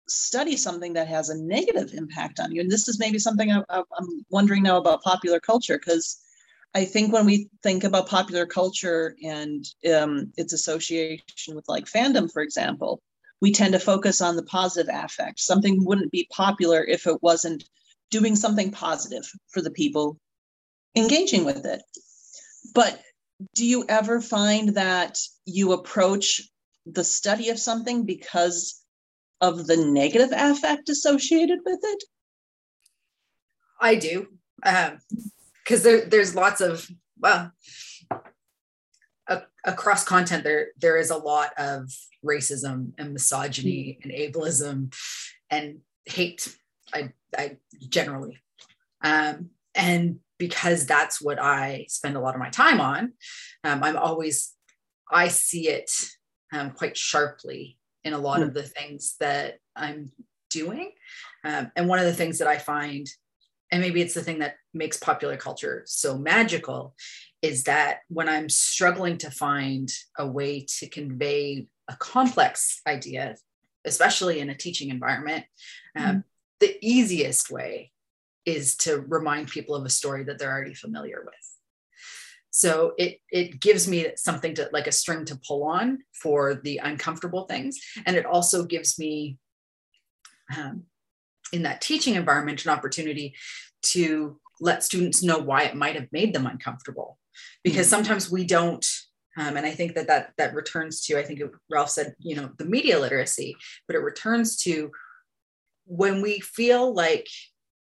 study 0.09 0.57
something 0.57 0.93
that 0.95 1.09
has 1.09 1.29
a 1.29 1.39
negative 1.39 1.93
impact 1.95 2.41
on 2.41 2.53
you. 2.53 2.61
And 2.61 2.71
this 2.71 2.89
is 2.89 2.99
maybe 2.99 3.19
something 3.19 3.51
I, 3.51 3.63
am 3.71 4.25
wondering 4.31 4.63
now 4.63 4.77
about 4.77 5.03
popular 5.03 5.41
culture 5.41 5.79
because 5.79 6.19
I 6.77 6.85
think 6.85 7.11
when 7.11 7.25
we 7.25 7.49
think 7.63 7.85
about 7.85 8.07
popular 8.07 8.45
culture 8.45 9.17
and 9.25 9.65
um, 9.91 10.31
its 10.37 10.53
association 10.53 11.55
with 11.55 11.65
like 11.69 11.87
fandom, 11.87 12.31
for 12.31 12.43
example, 12.43 13.01
we 13.41 13.51
tend 13.51 13.73
to 13.73 13.79
focus 13.79 14.21
on 14.21 14.37
the 14.37 14.43
positive 14.43 14.95
affect. 14.95 15.41
Something 15.41 15.83
wouldn't 15.87 16.13
be 16.13 16.29
popular 16.31 16.85
if 16.85 17.07
it 17.07 17.23
wasn't 17.23 17.65
doing 18.11 18.37
something 18.37 18.73
positive 18.73 19.27
for 19.49 19.63
the 19.63 19.71
people 19.71 20.19
engaging 20.95 21.47
with 21.47 21.65
it. 21.65 21.83
But 22.75 23.01
do 23.55 23.65
you 23.65 23.87
ever 23.89 24.21
find 24.21 24.75
that 24.75 25.19
you 25.47 25.73
approach 25.73 26.43
the 26.85 27.05
study 27.05 27.49
of 27.49 27.59
something 27.59 28.05
because 28.05 28.85
of 29.41 29.67
the 29.67 29.79
negative 29.79 30.29
affect 30.31 30.91
associated 30.91 31.61
with 31.65 31.81
it? 31.83 32.05
I 33.81 33.95
do. 33.95 34.27
Um, 34.63 34.99
because 35.67 35.83
there, 35.83 36.07
there's 36.07 36.35
lots 36.35 36.61
of 36.61 36.89
well 37.19 37.53
across 39.65 40.05
content 40.05 40.45
there 40.45 40.69
there 40.79 40.97
is 40.97 41.11
a 41.11 41.17
lot 41.17 41.51
of 41.59 41.91
racism 42.25 42.93
and 42.99 43.13
misogyny 43.13 43.99
and 44.03 44.13
ableism 44.13 44.95
and 45.51 45.79
hate 46.05 46.57
i 46.95 47.13
i 47.37 47.57
generally 47.89 48.39
um, 49.03 49.51
and 49.75 50.21
because 50.39 50.87
that's 50.87 51.21
what 51.21 51.41
i 51.41 51.85
spend 51.89 52.17
a 52.17 52.21
lot 52.21 52.35
of 52.35 52.41
my 52.41 52.51
time 52.51 52.81
on 52.81 53.13
um, 53.65 53.83
i'm 53.83 53.97
always 53.97 54.55
i 55.11 55.27
see 55.29 55.69
it 55.69 55.91
um, 56.53 56.71
quite 56.71 56.97
sharply 56.97 57.77
in 58.05 58.13
a 58.13 58.19
lot 58.19 58.39
mm. 58.39 58.45
of 58.45 58.55
the 58.55 58.63
things 58.63 59.17
that 59.19 59.59
i'm 59.75 60.13
doing 60.49 60.93
um, 61.45 61.73
and 61.75 61.89
one 61.89 61.99
of 61.99 62.05
the 62.05 62.15
things 62.15 62.39
that 62.39 62.49
i 62.49 62.57
find 62.57 63.09
and 63.71 63.81
maybe 63.81 64.01
it's 64.01 64.15
the 64.15 64.23
thing 64.23 64.39
that 64.39 64.57
makes 64.73 64.97
popular 64.97 65.37
culture 65.37 65.83
so 65.87 66.17
magical 66.17 66.95
is 67.43 67.65
that 67.65 67.99
when 68.09 68.29
i'm 68.29 68.49
struggling 68.49 69.19
to 69.19 69.31
find 69.31 69.91
a 70.19 70.27
way 70.27 70.65
to 70.67 70.89
convey 70.89 71.67
a 71.89 71.97
complex 71.97 72.81
idea 72.87 73.37
especially 73.85 74.41
in 74.41 74.51
a 74.51 74.55
teaching 74.55 74.91
environment 74.91 75.45
um, 75.97 76.05
mm-hmm. 76.05 76.19
the 76.61 76.77
easiest 76.81 77.51
way 77.51 77.93
is 78.45 78.77
to 78.77 79.01
remind 79.09 79.49
people 79.49 79.75
of 79.75 79.85
a 79.85 79.91
story 79.91 80.25
that 80.25 80.39
they're 80.39 80.53
already 80.53 80.75
familiar 80.75 81.23
with 81.25 81.35
so 82.51 82.95
it 82.97 83.21
it 83.31 83.61
gives 83.61 83.87
me 83.87 84.07
something 84.17 84.55
to 84.55 84.69
like 84.73 84.87
a 84.87 84.93
string 84.93 85.25
to 85.25 85.39
pull 85.47 85.65
on 85.65 85.99
for 86.13 86.55
the 86.55 86.79
uncomfortable 86.79 87.45
things 87.45 87.79
and 88.07 88.17
it 88.17 88.25
also 88.25 88.65
gives 88.65 88.99
me 88.99 89.39
um, 90.57 90.85
in 91.57 91.63
that 91.63 91.81
teaching 91.81 92.15
environment 92.15 92.65
an 92.65 92.71
opportunity 92.71 93.35
to 93.83 94.39
let 94.61 94.85
students 94.85 95.23
know 95.23 95.39
why 95.39 95.63
it 95.63 95.75
might 95.75 95.97
have 95.97 96.09
made 96.13 96.35
them 96.35 96.47
uncomfortable 96.47 97.19
because 97.65 97.87
mm-hmm. 97.87 97.97
sometimes 97.97 98.31
we 98.31 98.45
don't 98.45 98.87
um, 99.39 99.57
and 99.57 99.67
i 99.67 99.71
think 99.71 99.95
that 99.95 100.07
that 100.07 100.33
that 100.39 100.55
returns 100.55 101.05
to 101.05 101.19
i 101.19 101.23
think 101.23 101.41
ralph 101.71 101.91
said 101.91 102.15
you 102.19 102.37
know 102.37 102.51
the 102.59 102.65
media 102.65 102.99
literacy 102.99 103.57
but 103.87 103.97
it 103.97 104.01
returns 104.01 104.57
to 104.57 104.91
when 105.87 106.23
we 106.23 106.41
feel 106.41 106.95
like 106.95 107.27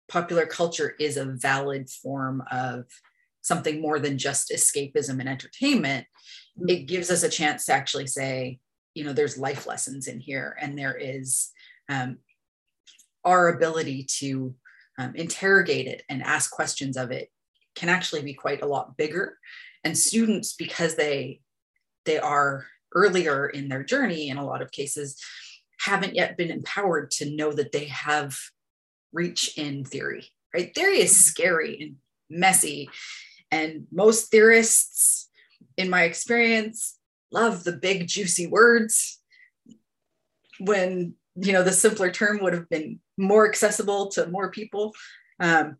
popular 0.09 0.47
culture 0.47 0.95
is 1.01 1.17
a 1.17 1.25
valid 1.25 1.91
form 1.91 2.43
of 2.51 2.85
something 3.43 3.81
more 3.81 3.99
than 3.99 4.19
just 4.19 4.51
escapism 4.51 5.21
and 5.21 5.29
entertainment 5.29 6.07
mm-hmm. 6.59 6.69
it 6.69 6.87
gives 6.87 7.11
us 7.11 7.23
a 7.23 7.29
chance 7.29 7.67
to 7.67 7.73
actually 7.73 8.07
say 8.07 8.59
you 8.95 9.05
know 9.05 9.13
there's 9.13 9.39
life 9.39 9.67
lessons 9.67 10.09
in 10.09 10.19
here 10.21 10.57
and 10.61 10.77
there 10.77 10.97
is 10.97 11.51
um, 11.89 12.19
our 13.27 13.49
ability 13.49 14.05
to 14.05 14.55
um, 14.99 15.15
interrogate 15.15 15.87
it 15.87 16.03
and 16.09 16.23
ask 16.23 16.51
questions 16.51 16.97
of 16.97 17.11
it 17.11 17.31
can 17.75 17.91
actually 17.91 18.23
be 18.23 18.33
quite 18.33 18.63
a 18.63 18.67
lot 18.67 18.97
bigger 18.97 19.37
and 19.85 19.99
students 19.99 20.55
because 20.55 20.95
they 20.95 21.41
they 22.07 22.19
are 22.19 22.65
earlier 22.95 23.47
in 23.47 23.69
their 23.69 23.83
journey 23.83 24.31
in 24.31 24.39
a 24.39 24.47
lot 24.47 24.63
of 24.63 24.71
cases 24.71 25.21
haven't 25.79 26.15
yet 26.15 26.37
been 26.37 26.51
empowered 26.51 27.11
to 27.11 27.31
know 27.31 27.53
that 27.53 27.73
they 27.73 27.87
have 27.87 28.39
reach 29.13 29.57
in 29.57 29.85
theory, 29.85 30.27
right? 30.55 30.75
Theory 30.75 31.01
is 31.01 31.25
scary 31.25 31.81
and 31.81 31.97
messy. 32.29 32.89
And 33.51 33.87
most 33.93 34.31
theorists, 34.31 35.29
in 35.77 35.89
my 35.91 36.03
experience, 36.03 36.99
love 37.31 37.65
the 37.65 37.73
big, 37.73 38.09
juicy 38.09 38.47
words 38.47 39.21
when, 40.59 41.15
you 41.37 41.53
know, 41.53 41.63
the 41.63 41.73
simpler 41.73 42.11
term 42.11 42.41
would 42.43 42.53
have 42.53 42.69
been 42.69 43.01
more 43.17 43.49
accessible 43.49 44.09
to 44.11 44.27
more 44.29 44.51
people. 44.51 44.95
Um, 45.41 45.77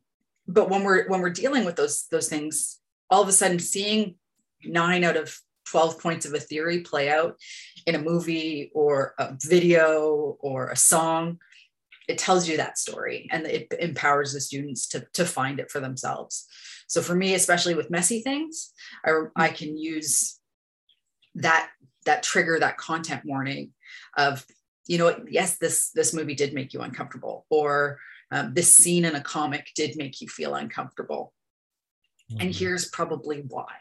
but 0.47 0.71
when 0.71 0.85
we're 0.85 1.09
when 1.09 1.21
we're 1.21 1.31
dealing 1.31 1.65
with 1.65 1.77
those 1.77 2.07
those 2.11 2.29
things, 2.29 2.79
all 3.11 3.23
of 3.23 3.29
a 3.29 3.33
sudden 3.33 3.59
seeing 3.59 4.17
nine 4.65 5.05
out 5.05 5.17
of 5.17 5.37
12 5.67 6.01
points 6.01 6.27
of 6.27 6.35
a 6.35 6.41
theory 6.41 6.81
play 6.81 7.11
out 7.11 7.37
in 7.87 7.95
a 7.95 8.03
movie 8.03 8.71
or 8.75 9.15
a 9.19 9.37
video 9.43 10.37
or 10.41 10.69
a 10.69 10.77
song 10.77 11.39
it 12.09 12.19
tells 12.19 12.49
you 12.49 12.57
that 12.57 12.79
story 12.79 13.29
and 13.33 13.47
it 13.47 13.73
empowers 13.81 14.33
the 14.33 14.41
students 14.41 14.87
to, 14.87 15.05
to 15.13 15.25
find 15.25 15.59
it 15.59 15.71
for 15.71 15.81
themselves 15.81 16.47
so 16.87 17.03
for 17.03 17.15
me 17.15 17.35
especially 17.35 17.75
with 17.75 17.91
messy 17.91 18.21
things 18.21 18.73
i, 19.05 19.11
I 19.35 19.49
can 19.49 19.77
use 19.77 20.39
that 21.35 21.69
that 22.05 22.23
trigger 22.23 22.59
that 22.61 22.79
content 22.79 23.23
warning 23.25 23.73
of 24.17 24.47
you 24.87 24.99
know 24.99 25.17
yes 25.29 25.59
this 25.59 25.91
this 25.91 26.15
movie 26.15 26.35
did 26.35 26.55
make 26.55 26.73
you 26.73 26.81
uncomfortable 26.81 27.47
or 27.51 27.99
um, 28.33 28.55
this 28.55 28.75
scene 28.75 29.05
in 29.05 29.15
a 29.15 29.21
comic 29.21 29.71
did 29.75 29.97
make 29.97 30.21
you 30.21 30.29
feel 30.29 30.55
uncomfortable 30.55 31.33
mm-hmm. 32.31 32.41
and 32.41 32.55
here's 32.55 32.89
probably 32.89 33.43
why 33.49 33.73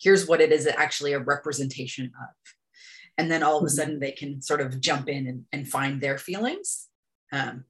here's 0.00 0.26
what 0.26 0.40
it 0.40 0.52
is 0.52 0.66
actually 0.66 1.12
a 1.12 1.18
representation 1.18 2.06
of 2.06 2.34
and 3.16 3.30
then 3.30 3.42
all 3.42 3.58
of 3.58 3.62
a 3.62 3.66
mm-hmm. 3.66 3.74
sudden 3.74 4.00
they 4.00 4.12
can 4.12 4.42
sort 4.42 4.60
of 4.60 4.80
jump 4.80 5.08
in 5.08 5.26
and, 5.26 5.44
and 5.52 5.68
find 5.68 6.00
their 6.00 6.18
feelings 6.18 6.88
um, 7.32 7.64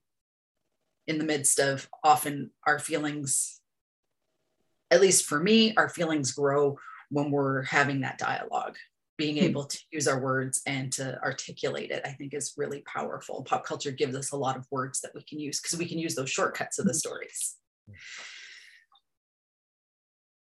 in 1.06 1.18
the 1.18 1.24
midst 1.24 1.58
of 1.58 1.88
often 2.02 2.50
our 2.66 2.78
feelings 2.78 3.60
at 4.90 5.00
least 5.00 5.26
for 5.26 5.40
me 5.40 5.74
our 5.76 5.88
feelings 5.88 6.32
grow 6.32 6.78
when 7.10 7.30
we're 7.30 7.62
having 7.62 8.00
that 8.00 8.18
dialogue 8.18 8.76
being 9.16 9.36
hmm. 9.36 9.44
able 9.44 9.64
to 9.64 9.78
use 9.92 10.08
our 10.08 10.20
words 10.20 10.62
and 10.66 10.92
to 10.92 11.20
articulate 11.22 11.90
it 11.90 12.02
i 12.04 12.10
think 12.10 12.34
is 12.34 12.54
really 12.56 12.82
powerful. 12.86 13.44
Pop 13.44 13.64
culture 13.64 13.90
gives 13.90 14.16
us 14.16 14.32
a 14.32 14.36
lot 14.36 14.56
of 14.56 14.66
words 14.70 15.00
that 15.00 15.12
we 15.14 15.22
can 15.22 15.38
use 15.38 15.60
because 15.60 15.78
we 15.78 15.86
can 15.86 15.98
use 15.98 16.14
those 16.14 16.30
shortcuts 16.30 16.78
of 16.78 16.86
the 16.86 16.92
hmm. 16.92 16.98
stories. 16.98 17.56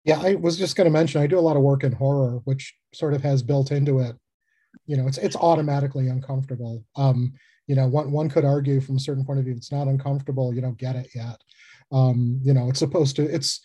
Yeah 0.05 0.21
i 0.21 0.35
was 0.35 0.59
just 0.59 0.77
going 0.77 0.87
to 0.87 0.91
mention 0.91 1.21
i 1.21 1.27
do 1.27 1.39
a 1.39 1.41
lot 1.41 1.57
of 1.57 1.63
work 1.63 1.85
in 1.85 1.93
horror 1.93 2.41
which 2.45 2.75
sort 2.95 3.15
of 3.15 3.23
has 3.23 3.43
built 3.43 3.73
into 3.73 4.01
it. 4.01 4.17
You 4.87 4.97
know 4.97 5.07
it's 5.07 5.19
it's 5.19 5.37
automatically 5.37 6.09
uncomfortable. 6.09 6.85
Um 6.97 7.33
you 7.67 7.77
know 7.77 7.87
one, 7.87 8.11
one 8.11 8.29
could 8.29 8.45
argue 8.45 8.81
from 8.81 8.97
a 8.97 9.01
certain 9.01 9.25
point 9.25 9.39
of 9.39 9.45
view 9.45 9.55
it's 9.55 9.73
not 9.73 9.87
uncomfortable 9.89 10.55
you 10.55 10.61
don't 10.61 10.79
get 10.79 10.97
it 10.97 11.09
yet. 11.15 11.41
Um 11.91 12.41
you 12.43 12.55
know 12.55 12.69
it's 12.69 12.79
supposed 12.79 13.17
to 13.17 13.23
it's 13.23 13.61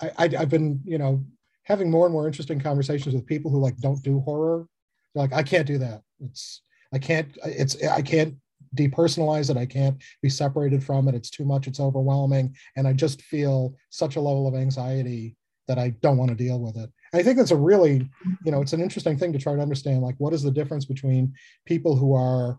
I, 0.00 0.10
I 0.18 0.24
i've 0.38 0.48
been 0.48 0.80
you 0.84 0.98
know 0.98 1.24
having 1.64 1.90
more 1.90 2.06
and 2.06 2.12
more 2.12 2.26
interesting 2.26 2.60
conversations 2.60 3.14
with 3.14 3.26
people 3.26 3.50
who 3.50 3.60
like 3.60 3.76
don't 3.78 4.02
do 4.02 4.20
horror 4.20 4.66
They're 5.14 5.22
like 5.24 5.32
i 5.32 5.42
can't 5.42 5.66
do 5.66 5.78
that. 5.78 6.02
It's 6.20 6.62
i 6.92 6.98
can't 6.98 7.28
it's 7.44 7.82
i 7.84 8.02
can't 8.02 8.36
depersonalize 8.74 9.50
it. 9.50 9.58
I 9.58 9.66
can't 9.66 10.02
be 10.22 10.30
separated 10.30 10.82
from 10.82 11.06
it. 11.06 11.14
It's 11.14 11.28
too 11.28 11.44
much. 11.44 11.66
It's 11.66 11.80
overwhelming. 11.80 12.56
And 12.76 12.86
i 12.88 12.92
just 12.92 13.22
feel 13.22 13.74
such 13.90 14.16
a 14.16 14.20
level 14.20 14.46
of 14.48 14.54
anxiety 14.54 15.36
that 15.68 15.78
i 15.78 15.90
don't 16.02 16.16
want 16.16 16.30
to 16.30 16.36
deal 16.36 16.58
with 16.60 16.76
it. 16.76 16.90
I 17.14 17.22
think 17.22 17.36
that's 17.36 17.50
a 17.50 17.56
really 17.56 18.08
you 18.44 18.52
know 18.52 18.60
it's 18.62 18.72
an 18.72 18.80
interesting 18.80 19.18
thing 19.18 19.32
to 19.32 19.38
try 19.38 19.54
to 19.54 19.62
understand 19.62 20.02
like 20.02 20.16
what 20.18 20.32
is 20.32 20.42
the 20.42 20.50
difference 20.50 20.84
between 20.84 21.34
people 21.66 21.96
who 21.96 22.14
are 22.14 22.58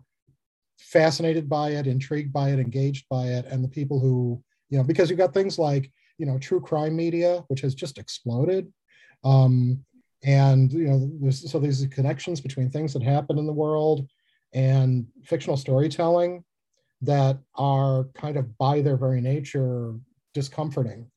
fascinated 0.78 1.48
by 1.48 1.70
it 1.70 1.86
intrigued 1.86 2.32
by 2.32 2.50
it 2.50 2.58
engaged 2.58 3.06
by 3.08 3.26
it 3.26 3.46
and 3.46 3.62
the 3.62 3.68
people 3.68 4.00
who 4.00 4.42
you 4.70 4.78
know 4.78 4.84
because 4.84 5.08
you've 5.08 5.18
got 5.18 5.34
things 5.34 5.58
like 5.58 5.90
you 6.18 6.26
know 6.26 6.38
true 6.38 6.60
crime 6.60 6.94
media 6.96 7.44
which 7.48 7.60
has 7.60 7.74
just 7.74 7.98
exploded 7.98 8.72
um, 9.24 9.84
and 10.22 10.72
you 10.72 10.88
know, 10.88 11.10
there's, 11.20 11.50
so 11.50 11.58
there's 11.58 11.86
connections 11.86 12.40
between 12.40 12.70
things 12.70 12.92
that 12.92 13.02
happen 13.02 13.38
in 13.38 13.46
the 13.46 13.52
world 13.52 14.06
and 14.52 15.06
fictional 15.24 15.56
storytelling 15.56 16.44
that 17.02 17.38
are 17.56 18.04
kind 18.14 18.36
of 18.36 18.56
by 18.56 18.80
their 18.80 18.96
very 18.96 19.20
nature 19.20 19.94
discomforting. 20.32 21.10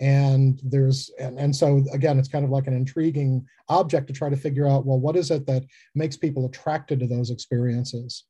And 0.00 0.60
there's 0.64 1.10
and, 1.18 1.38
and 1.38 1.54
so 1.54 1.84
again, 1.92 2.18
it's 2.18 2.28
kind 2.28 2.44
of 2.44 2.50
like 2.50 2.66
an 2.68 2.74
intriguing 2.74 3.44
object 3.68 4.06
to 4.08 4.12
try 4.12 4.30
to 4.30 4.36
figure 4.36 4.66
out, 4.66 4.86
well, 4.86 4.98
what 4.98 5.16
is 5.16 5.30
it 5.30 5.46
that 5.46 5.64
makes 5.94 6.16
people 6.16 6.46
attracted 6.46 7.00
to 7.00 7.06
those 7.06 7.30
experiences? 7.30 8.24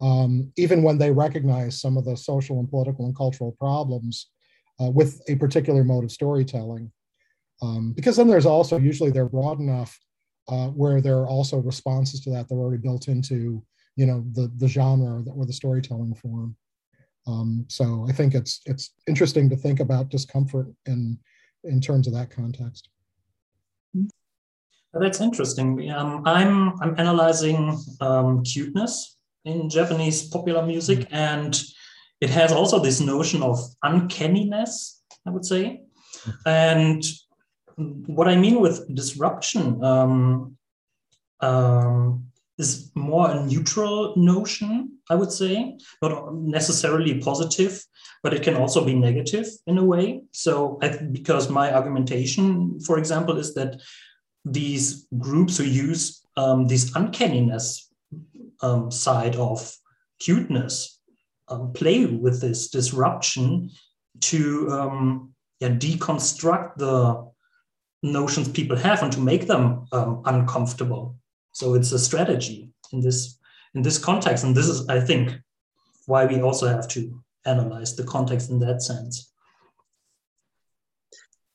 Um, 0.00 0.50
even 0.56 0.82
when 0.82 0.96
they 0.96 1.10
recognize 1.10 1.80
some 1.80 1.98
of 1.98 2.06
the 2.06 2.16
social 2.16 2.58
and 2.58 2.70
political 2.70 3.04
and 3.04 3.14
cultural 3.14 3.52
problems 3.52 4.30
uh, 4.80 4.90
with 4.90 5.20
a 5.28 5.34
particular 5.36 5.84
mode 5.84 6.04
of 6.04 6.12
storytelling. 6.12 6.90
Um, 7.62 7.92
because 7.92 8.16
then 8.16 8.28
there's 8.28 8.46
also 8.46 8.78
usually 8.78 9.10
they're 9.10 9.28
broad 9.28 9.60
enough 9.60 9.98
uh, 10.48 10.68
where 10.68 11.00
there 11.00 11.18
are 11.18 11.28
also 11.28 11.58
responses 11.58 12.20
to 12.20 12.30
that 12.30 12.48
that 12.48 12.54
are 12.54 12.58
already 12.58 12.82
built 12.82 13.08
into 13.08 13.62
you 13.96 14.06
know 14.06 14.24
the 14.32 14.50
the 14.56 14.68
genre 14.68 15.22
or 15.34 15.44
the 15.46 15.52
storytelling 15.52 16.14
form. 16.14 16.56
Um, 17.26 17.66
so 17.68 18.06
I 18.08 18.12
think 18.12 18.34
it's 18.34 18.60
it's 18.66 18.94
interesting 19.06 19.50
to 19.50 19.56
think 19.56 19.80
about 19.80 20.08
discomfort 20.08 20.68
in 20.86 21.18
in 21.64 21.80
terms 21.80 22.06
of 22.06 22.14
that 22.14 22.30
context. 22.30 22.88
That's 24.92 25.20
interesting. 25.20 25.90
Um, 25.92 26.22
I'm 26.26 26.80
I'm 26.82 26.94
analyzing 26.98 27.78
um, 28.00 28.42
cuteness 28.42 29.16
in 29.44 29.70
Japanese 29.70 30.28
popular 30.28 30.66
music, 30.66 31.00
mm-hmm. 31.00 31.14
and 31.14 31.62
it 32.20 32.30
has 32.30 32.52
also 32.52 32.80
this 32.80 33.00
notion 33.00 33.42
of 33.42 33.58
uncanniness. 33.84 35.02
I 35.26 35.30
would 35.30 35.44
say, 35.44 35.82
mm-hmm. 36.24 36.48
and 36.48 37.04
what 38.06 38.28
I 38.28 38.36
mean 38.36 38.60
with 38.60 38.92
disruption 38.94 39.82
um, 39.84 40.56
um, 41.40 42.26
is 42.58 42.90
more 42.94 43.30
a 43.30 43.44
neutral 43.44 44.14
notion, 44.16 44.98
I 45.08 45.14
would 45.14 45.32
say, 45.32 45.78
not 46.02 46.34
necessarily 46.34 47.20
positive, 47.20 47.82
but 48.22 48.34
it 48.34 48.42
can 48.42 48.56
also 48.56 48.84
be 48.84 48.94
negative 48.94 49.46
in 49.66 49.78
a 49.78 49.84
way. 49.84 50.22
So, 50.32 50.78
I, 50.82 50.88
because 50.88 51.48
my 51.48 51.72
argumentation, 51.72 52.80
for 52.80 52.98
example, 52.98 53.38
is 53.38 53.54
that 53.54 53.80
these 54.44 55.06
groups 55.18 55.56
who 55.56 55.64
use 55.64 56.24
um, 56.36 56.66
this 56.66 56.92
uncanniness 56.94 57.90
um, 58.62 58.90
side 58.90 59.36
of 59.36 59.74
cuteness 60.18 61.00
um, 61.48 61.72
play 61.72 62.06
with 62.06 62.40
this 62.40 62.68
disruption 62.68 63.70
to 64.20 64.70
um, 64.70 65.34
yeah, 65.60 65.70
deconstruct 65.70 66.76
the 66.76 67.29
notions 68.02 68.48
people 68.48 68.76
have 68.76 69.02
and 69.02 69.12
to 69.12 69.20
make 69.20 69.46
them 69.46 69.86
um, 69.92 70.22
uncomfortable. 70.24 71.16
So 71.52 71.74
it's 71.74 71.92
a 71.92 71.98
strategy 71.98 72.72
in 72.92 73.00
this 73.00 73.38
in 73.74 73.82
this 73.82 73.98
context, 73.98 74.42
and 74.42 74.54
this 74.54 74.66
is, 74.66 74.88
I 74.88 74.98
think, 75.00 75.32
why 76.06 76.26
we 76.26 76.42
also 76.42 76.66
have 76.66 76.88
to 76.88 77.22
analyze 77.44 77.94
the 77.94 78.02
context 78.02 78.50
in 78.50 78.58
that 78.60 78.82
sense. 78.82 79.32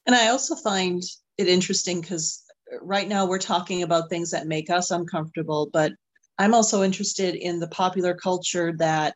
And 0.06 0.16
I 0.16 0.30
also 0.30 0.56
find 0.56 1.04
it 1.38 1.50
interesting 1.50 2.00
because 2.00 2.44
right 2.82 3.08
now 3.08 3.26
we're 3.26 3.40
talking 3.40 3.84
about 3.84 4.10
things 4.10 4.32
that 4.32 4.48
make 4.48 4.70
us 4.70 4.92
uncomfortable, 4.92 5.70
but 5.74 5.92
I'm 6.38 6.54
also 6.54 6.84
interested 6.84 7.36
in 7.36 7.60
the 7.60 7.68
popular 7.68 8.14
culture 8.14 8.74
that 8.78 9.16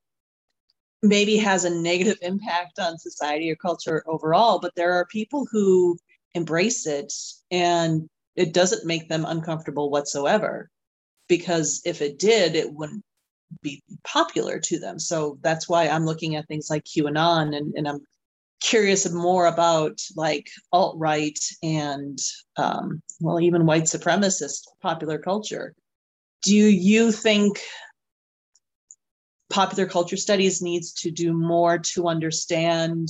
maybe 1.02 1.38
has 1.38 1.64
a 1.64 1.70
negative 1.70 2.18
impact 2.22 2.80
on 2.80 2.98
society 2.98 3.50
or 3.50 3.56
culture 3.56 4.04
overall, 4.08 4.60
but 4.60 4.76
there 4.76 4.94
are 4.94 5.06
people 5.06 5.48
who 5.52 5.98
embrace 6.34 6.86
it 6.86 7.14
and 7.52 8.08
it 8.36 8.54
doesn't 8.54 8.86
make 8.86 9.10
them 9.10 9.26
uncomfortable 9.26 9.90
whatsoever 9.90 10.70
because 11.28 11.82
if 11.86 12.02
it 12.02 12.20
did 12.20 12.56
it 12.56 12.74
wouldn't 12.74 13.04
be 13.64 13.82
popular 14.04 14.60
to 14.60 14.80
them. 14.80 15.00
So 15.00 15.40
that's 15.42 15.68
why 15.68 15.88
i'm 15.88 16.06
looking 16.06 16.36
at 16.36 16.48
things 16.48 16.70
like 16.70 16.84
qanon 16.84 17.56
and, 17.56 17.74
and 17.76 17.88
i'm 17.88 18.02
curious 18.62 19.10
more 19.12 19.46
about 19.46 20.02
like 20.16 20.50
alt-right 20.72 21.40
and 21.64 22.20
um, 22.58 23.02
well 23.20 23.40
even 23.40 23.66
white 23.66 23.84
supremacist 23.84 24.68
popular 24.82 25.18
culture. 25.18 25.74
Do 26.44 26.56
you 26.56 27.12
think 27.12 27.60
popular 29.50 29.88
culture 29.88 30.18
studies 30.18 30.62
needs 30.62 30.94
to 30.94 31.12
do 31.12 31.34
more 31.34 31.80
to 31.80 32.08
understand 32.08 33.10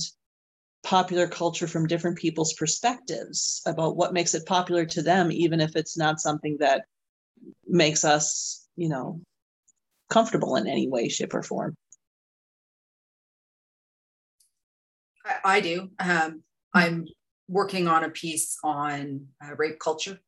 popular 0.82 1.28
culture 1.28 1.66
from 1.66 1.86
different 1.86 2.18
people's 2.18 2.54
perspectives 2.54 3.62
about 3.66 3.96
what 3.96 4.12
makes 4.12 4.34
it 4.34 4.46
popular 4.46 4.84
to 4.86 5.02
them, 5.02 5.30
even 5.30 5.60
if 5.60 5.76
it's 5.76 5.96
not 5.96 6.20
something 6.20 6.56
that 6.58 6.84
makes 7.66 8.04
us, 8.04 8.66
you 8.76 8.88
know, 8.88 9.20
comfortable 10.08 10.56
in 10.56 10.66
any 10.66 10.88
way, 10.88 11.08
shape, 11.08 11.34
or 11.34 11.42
form. 11.42 11.76
I, 15.24 15.56
I 15.56 15.60
do. 15.60 15.90
Um, 15.98 16.42
I'm 16.72 17.06
working 17.48 17.88
on 17.88 18.04
a 18.04 18.10
piece 18.10 18.56
on 18.64 19.26
uh, 19.44 19.54
rape 19.56 19.78
culture, 19.78 20.20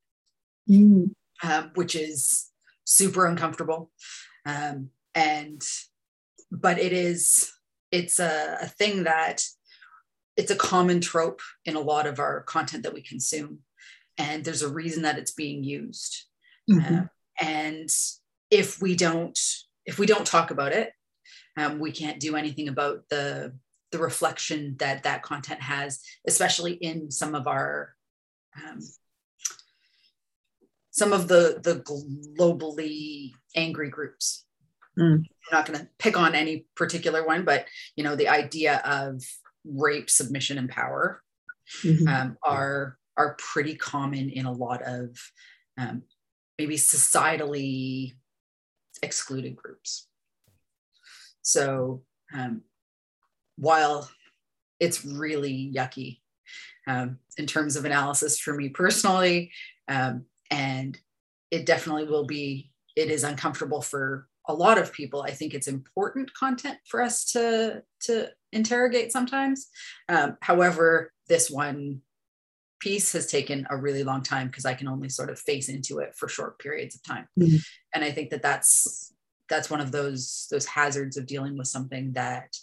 mm. 0.69 1.11
uh, 1.43 1.65
which 1.75 1.95
is 1.95 2.51
super 2.85 3.27
uncomfortable. 3.27 3.91
Um, 4.45 4.91
and, 5.15 5.63
but 6.51 6.79
it 6.79 6.93
is 6.93 7.53
it's 7.93 8.19
a, 8.19 8.59
a 8.63 8.67
thing 8.67 9.05
that 9.05 9.43
it's 10.37 10.51
a 10.51 10.57
common 10.57 11.01
trope 11.01 11.41
in 11.65 11.77
a 11.77 11.81
lot 11.81 12.07
of 12.07 12.19
our 12.19 12.43
content 12.43 12.83
that 12.83 12.95
we 12.95 13.03
consume 13.03 13.59
and 14.19 14.45
there's 14.45 14.63
a 14.63 14.73
reason 14.73 15.03
that 15.03 15.19
it's 15.19 15.33
being 15.33 15.65
used 15.65 16.25
mm-hmm. 16.71 16.95
uh, 16.95 17.03
and 17.41 17.91
if 18.51 18.81
we 18.81 18.95
don't 18.95 19.39
if 19.87 19.99
we 19.99 20.07
don't 20.07 20.27
talk 20.27 20.51
about 20.51 20.73
it 20.73 20.93
um, 21.57 21.79
we 21.79 21.93
can't 21.93 22.21
do 22.21 22.37
anything 22.37 22.69
about 22.69 23.03
the 23.09 23.53
the 23.91 23.99
reflection 23.99 24.77
that 24.79 25.03
that 25.03 25.23
content 25.23 25.61
has 25.61 26.01
especially 26.27 26.73
in 26.73 27.11
some 27.11 27.35
of 27.35 27.47
our 27.47 27.95
um, 28.57 28.81
some 30.91 31.13
of 31.13 31.29
the 31.29 31.61
the 31.63 31.81
globally 32.39 33.33
angry 33.57 33.91
groups 33.91 34.45
mm. 34.99 35.17
i'm 35.17 35.25
not 35.51 35.67
going 35.67 35.79
to 35.79 35.89
pick 35.99 36.19
on 36.19 36.35
any 36.35 36.67
particular 36.75 37.27
one 37.27 37.45
but 37.45 37.67
you 37.97 38.05
know 38.05 38.17
the 38.17 38.29
idea 38.29 38.79
of 38.85 39.23
rape 39.65 40.11
submission 40.11 40.59
and 40.59 40.69
power 40.69 41.23
mm-hmm. 41.83 42.09
um, 42.09 42.37
are 42.43 42.99
are 43.17 43.37
pretty 43.39 43.75
common 43.75 44.31
in 44.31 44.47
a 44.47 44.53
lot 44.53 44.83
of 44.83 45.17
um, 45.79 46.03
maybe 46.59 46.77
societally 46.77 48.13
excluded 49.03 49.57
groups 49.57 50.09
so 51.43 52.03
um, 52.35 52.63
while 53.57 54.09
it's 54.81 55.05
really 55.05 55.73
yucky 55.75 56.19
um, 56.87 57.19
in 57.39 57.47
terms 57.47 57.77
of 57.77 57.85
analysis 57.85 58.39
for 58.39 58.55
me 58.55 58.69
personally 58.69 59.51
um, 59.89 60.25
and 60.51 60.99
it 61.51 61.67
definitely 61.67 62.05
will 62.05 62.27
be 62.27 62.71
it 62.97 63.11
is 63.11 63.25
uncomfortable 63.25 63.81
for 63.81 64.29
a 64.49 64.55
lot 64.55 64.79
of 64.79 64.93
people 64.93 65.23
i 65.23 65.31
think 65.31 65.55
it's 65.55 65.69
important 65.69 66.33
content 66.35 66.79
for 66.87 67.03
us 67.03 67.25
to 67.25 67.83
to 68.01 68.29
interrogate 68.53 69.13
sometimes. 69.13 69.69
Um, 70.09 70.37
however 70.41 71.13
this 71.29 71.51
one 71.51 72.03
piece 72.81 73.13
has 73.13 73.27
taken 73.27 73.67
a 73.71 73.77
really 73.77 74.03
long 74.03 74.23
time 74.23 74.49
because 74.49 74.67
i 74.67 74.75
can 74.75 74.89
only 74.89 75.09
sort 75.09 75.31
of 75.31 75.39
face 75.39 75.69
into 75.69 76.01
it 76.01 76.15
for 76.17 76.29
short 76.29 76.59
periods 76.59 76.95
of 76.97 77.03
time. 77.05 77.27
Mm-hmm. 77.39 77.57
and 77.95 78.05
i 78.05 78.11
think 78.11 78.31
that 78.31 78.43
that's 78.43 79.15
that's 79.49 79.71
one 79.71 79.81
of 79.81 79.93
those 79.93 80.49
those 80.51 80.67
hazards 80.67 81.17
of 81.17 81.27
dealing 81.27 81.57
with 81.57 81.69
something 81.69 82.13
that 82.15 82.57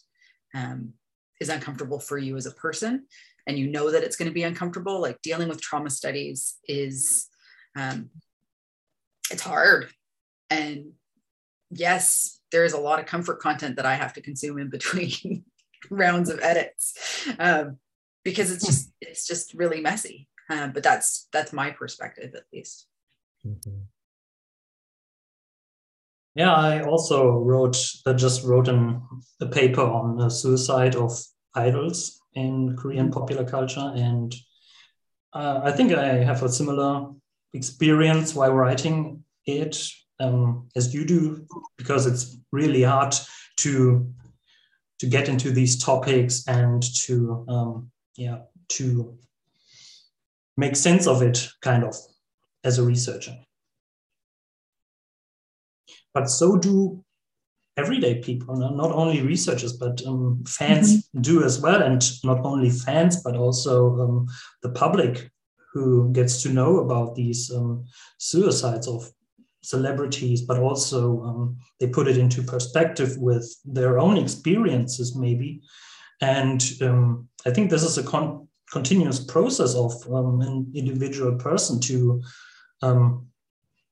um, 0.54 0.94
is 1.40 1.50
uncomfortable 1.50 2.00
for 2.00 2.18
you 2.18 2.36
as 2.36 2.46
a 2.46 2.52
person 2.52 3.06
and 3.48 3.58
you 3.58 3.68
know 3.68 3.92
that 3.92 4.04
it's 4.04 4.16
going 4.16 4.28
to 4.28 4.34
be 4.34 4.44
uncomfortable 4.44 5.00
like 5.00 5.22
dealing 5.22 5.48
with 5.48 5.62
trauma 5.62 5.90
studies 5.90 6.58
is 6.68 7.28
um, 7.76 8.10
it's 9.32 9.44
hard. 9.44 9.90
And 10.50 10.94
yes 11.72 12.40
there 12.52 12.66
is 12.66 12.74
a 12.74 12.80
lot 12.80 13.00
of 13.00 13.06
comfort 13.06 13.40
content 13.40 13.76
that 13.76 13.86
i 13.86 13.94
have 13.94 14.14
to 14.14 14.22
consume 14.22 14.58
in 14.58 14.70
between 14.70 15.44
rounds 15.90 16.30
of 16.30 16.40
edits 16.42 17.28
um, 17.40 17.78
because 18.24 18.52
it's 18.52 18.66
just 18.66 18.92
it's 19.02 19.28
just 19.28 19.54
really 19.54 19.82
messy 19.82 20.28
um, 20.50 20.72
but 20.72 20.84
that's 20.84 21.28
that's 21.32 21.54
my 21.54 21.72
perspective 21.72 22.34
at 22.36 22.44
least 22.54 22.88
mm-hmm. 23.46 23.80
yeah 26.36 26.54
i 26.54 26.82
also 26.84 27.32
wrote 27.32 27.78
uh, 28.06 28.14
just 28.14 28.44
wrote 28.44 28.68
an, 28.68 29.02
a 29.42 29.46
paper 29.46 29.82
on 29.82 30.18
the 30.18 30.30
suicide 30.30 30.96
of 30.96 31.18
idols 31.56 32.22
in 32.34 32.76
korean 32.76 33.06
mm-hmm. 33.06 33.20
popular 33.20 33.46
culture 33.46 33.92
and 33.96 34.36
uh, 35.34 35.62
i 35.64 35.72
think 35.72 35.94
i 35.94 36.24
have 36.24 36.44
a 36.44 36.50
similar 36.50 37.10
experience 37.54 38.36
while 38.36 38.54
writing 38.54 39.24
it 39.46 39.90
um, 40.20 40.68
as 40.76 40.94
you 40.94 41.06
do 41.06 41.46
because 41.78 42.06
it's 42.06 42.38
really 42.52 42.84
hard 42.84 43.16
to 43.58 44.14
to 45.00 45.08
get 45.08 45.30
into 45.30 45.52
these 45.52 45.82
topics 45.82 46.48
and 46.48 46.84
to 47.04 47.46
um, 47.48 47.92
yeah 48.16 48.40
to 48.68 49.18
make 50.58 50.76
sense 50.76 51.08
of 51.08 51.22
it 51.22 51.48
kind 51.62 51.84
of 51.84 51.96
as 52.64 52.78
a 52.78 52.84
researcher 52.84 53.36
but 56.14 56.30
so 56.30 56.58
do 56.58 57.04
everyday 57.78 58.16
people 58.22 58.56
not 58.56 58.92
only 58.92 59.22
researchers 59.22 59.74
but 59.74 60.06
um, 60.06 60.44
fans 60.46 60.98
mm-hmm. 60.98 61.22
do 61.22 61.44
as 61.44 61.62
well 61.62 61.82
and 61.82 62.02
not 62.24 62.40
only 62.46 62.70
fans 62.70 63.24
but 63.24 63.36
also 63.36 64.00
um, 64.02 64.28
the 64.64 64.70
public 64.70 65.32
who 65.74 66.12
gets 66.12 66.42
to 66.44 66.50
know 66.50 66.80
about 66.80 67.16
these 67.16 67.52
um, 67.56 67.86
suicides 68.18 68.88
of 68.88 69.10
celebrities, 69.62 70.42
but 70.42 70.60
also 70.60 71.24
um, 71.24 71.58
they 71.80 71.88
put 71.88 72.08
it 72.08 72.18
into 72.18 72.42
perspective 72.42 73.18
with 73.18 73.56
their 73.66 74.00
own 74.00 74.18
experiences, 74.18 75.16
maybe. 75.16 75.62
And 76.22 76.64
um, 76.82 77.30
I 77.46 77.52
think 77.52 77.70
this 77.70 77.84
is 77.84 77.98
a 77.98 78.04
con- 78.04 78.48
continuous 78.72 79.24
process 79.24 79.76
of 79.76 79.94
um, 80.14 80.42
an 80.42 80.72
individual 80.76 81.36
person 81.36 81.80
to, 81.82 82.22
um, 82.82 83.28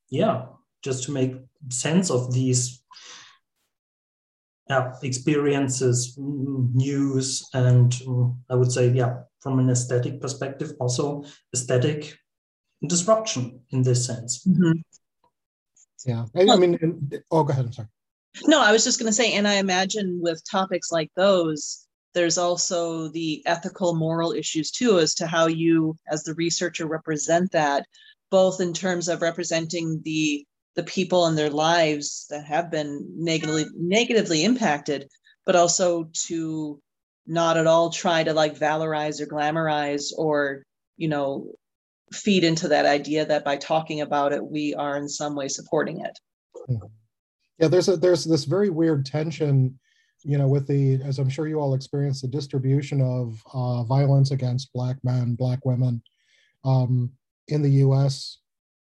yeah, 0.10 0.45
just 0.84 1.03
to 1.06 1.12
make 1.12 1.36
sense 1.69 2.10
of 2.12 2.34
these 2.34 2.84
yeah, 4.69 4.93
experiences, 5.01 6.15
news, 6.17 7.47
and 7.53 7.95
um, 8.08 8.39
I 8.49 8.56
would 8.56 8.71
say, 8.71 8.89
yeah, 8.89 9.21
from 9.39 9.60
an 9.60 9.69
aesthetic 9.69 10.19
perspective, 10.19 10.73
also 10.80 11.23
aesthetic 11.53 12.17
disruption 12.86 13.62
in 13.71 13.82
this 13.82 14.06
sense. 14.06 14.45
Mm-hmm. 14.45 14.80
Yeah, 16.05 16.25
I, 16.36 16.41
I 16.41 16.55
mean, 16.57 17.12
oh, 17.31 17.43
go 17.43 17.51
ahead. 17.51 17.65
I'm 17.65 17.73
sorry. 17.73 17.88
No, 18.45 18.62
I 18.62 18.71
was 18.71 18.83
just 18.83 18.99
going 18.99 19.10
to 19.10 19.15
say, 19.15 19.33
and 19.33 19.47
I 19.47 19.55
imagine 19.55 20.19
with 20.21 20.43
topics 20.49 20.91
like 20.91 21.10
those, 21.15 21.88
there's 22.13 22.38
also 22.38 23.07
the 23.10 23.41
ethical, 23.45 23.95
moral 23.95 24.31
issues 24.31 24.71
too, 24.71 24.99
as 24.99 25.15
to 25.15 25.27
how 25.27 25.47
you, 25.47 25.95
as 26.10 26.23
the 26.23 26.36
researcher, 26.36 26.86
represent 26.88 27.51
that, 27.51 27.86
both 28.29 28.62
in 28.62 28.73
terms 28.73 29.07
of 29.07 29.21
representing 29.21 30.01
the 30.03 30.45
the 30.75 30.83
people 30.83 31.25
and 31.25 31.36
their 31.36 31.49
lives 31.49 32.27
that 32.29 32.45
have 32.45 32.69
been 32.69 33.03
negatively 33.17 33.65
negatively 33.75 34.43
impacted, 34.43 35.07
but 35.45 35.55
also 35.55 36.10
to 36.13 36.79
not 37.25 37.57
at 37.57 37.65
all 37.67 37.89
try 37.89 38.23
to 38.23 38.33
like 38.33 38.57
valorize 38.57 39.19
or 39.19 39.25
glamorize 39.25 40.12
or 40.15 40.63
you 40.95 41.07
know 41.07 41.51
feed 42.13 42.43
into 42.43 42.67
that 42.70 42.86
idea 42.86 43.26
that 43.26 43.43
by 43.43 43.58
talking 43.58 44.02
about 44.02 44.34
it, 44.34 44.46
we 44.46 44.74
are 44.76 44.98
in 44.98 45.10
some 45.10 45.36
way 45.36 45.48
supporting 45.48 46.02
it. 46.02 46.20
Yeah, 47.60 47.67
there's 47.67 47.89
a 47.89 47.98
there's 47.98 48.24
this 48.24 48.43
very 48.43 48.70
weird 48.70 49.06
tension, 49.06 49.80
you 50.24 50.38
know, 50.38 50.48
with 50.48 50.67
the 50.67 51.02
as 51.04 51.20
I'm 51.20 51.30
sure 51.30 51.48
you 51.48 51.60
all 51.60 51.74
experienced 51.74 52.22
the 52.22 52.28
distribution 52.28 53.02
of 53.02 53.41
uh, 53.54 53.84
violence 53.84 54.32
against 54.32 54.74
black 54.74 54.98
men, 55.04 55.36
black 55.36 55.65
women, 55.65 56.02
um, 56.63 57.12
in 57.48 57.62
the 57.62 57.72
U.S. 57.72 58.39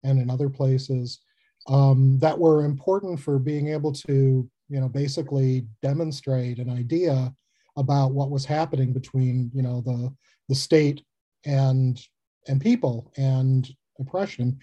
and 0.04 0.20
in 0.20 0.30
other 0.30 0.50
places 0.50 1.20
um, 1.68 2.18
that 2.20 2.38
were 2.38 2.66
important 2.66 3.20
for 3.20 3.40
being 3.40 3.68
able 3.68 3.92
to, 3.92 4.50
you 4.70 4.80
know, 4.80 4.90
basically 4.90 5.68
demonstrate 5.82 6.60
an 6.60 6.70
idea 6.70 7.34
about 7.78 8.12
what 8.12 8.32
was 8.32 8.46
happening 8.46 8.94
between, 8.94 9.52
you 9.54 9.62
know, 9.62 9.82
the 9.82 10.14
the 10.50 10.56
state 10.56 11.04
and 11.46 12.02
and 12.48 12.62
people 12.62 13.12
and 13.18 13.70
oppression. 14.00 14.60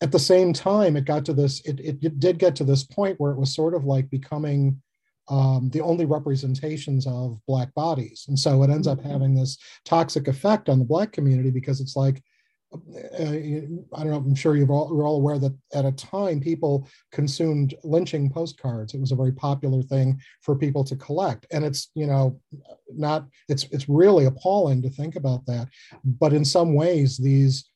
At 0.00 0.12
the 0.12 0.18
same 0.18 0.52
time 0.52 0.96
it 0.96 1.04
got 1.04 1.24
to 1.26 1.32
this 1.32 1.60
it, 1.60 1.80
it, 1.80 1.98
it 2.02 2.20
did 2.20 2.38
get 2.38 2.56
to 2.56 2.64
this 2.64 2.84
point 2.84 3.18
where 3.18 3.32
it 3.32 3.38
was 3.38 3.54
sort 3.54 3.74
of 3.74 3.84
like 3.84 4.10
becoming 4.10 4.80
um, 5.28 5.70
the 5.72 5.80
only 5.80 6.04
representations 6.04 7.06
of 7.06 7.40
black 7.46 7.74
bodies. 7.74 8.26
And 8.28 8.38
so 8.38 8.62
it 8.62 8.70
ends 8.70 8.86
up 8.86 9.02
having 9.02 9.34
this 9.34 9.58
toxic 9.84 10.28
effect 10.28 10.68
on 10.68 10.78
the 10.78 10.84
black 10.84 11.12
community 11.12 11.50
because 11.50 11.80
it's 11.80 11.96
like 11.96 12.22
I 13.96 14.02
don't 14.02 14.10
know. 14.10 14.16
I'm 14.16 14.34
sure 14.34 14.56
you're 14.56 14.70
all, 14.70 14.90
you're 14.92 15.06
all 15.06 15.16
aware 15.16 15.38
that 15.38 15.56
at 15.74 15.84
a 15.84 15.92
time 15.92 16.40
people 16.40 16.88
consumed 17.12 17.74
lynching 17.84 18.30
postcards. 18.30 18.94
It 18.94 19.00
was 19.00 19.12
a 19.12 19.16
very 19.16 19.32
popular 19.32 19.82
thing 19.82 20.20
for 20.42 20.56
people 20.56 20.84
to 20.84 20.96
collect, 20.96 21.46
and 21.50 21.64
it's 21.64 21.90
you 21.94 22.06
know 22.06 22.40
not 22.94 23.26
it's 23.48 23.64
it's 23.70 23.88
really 23.88 24.26
appalling 24.26 24.82
to 24.82 24.90
think 24.90 25.16
about 25.16 25.44
that. 25.46 25.68
But 26.04 26.32
in 26.32 26.44
some 26.44 26.74
ways, 26.74 27.16
these 27.16 27.70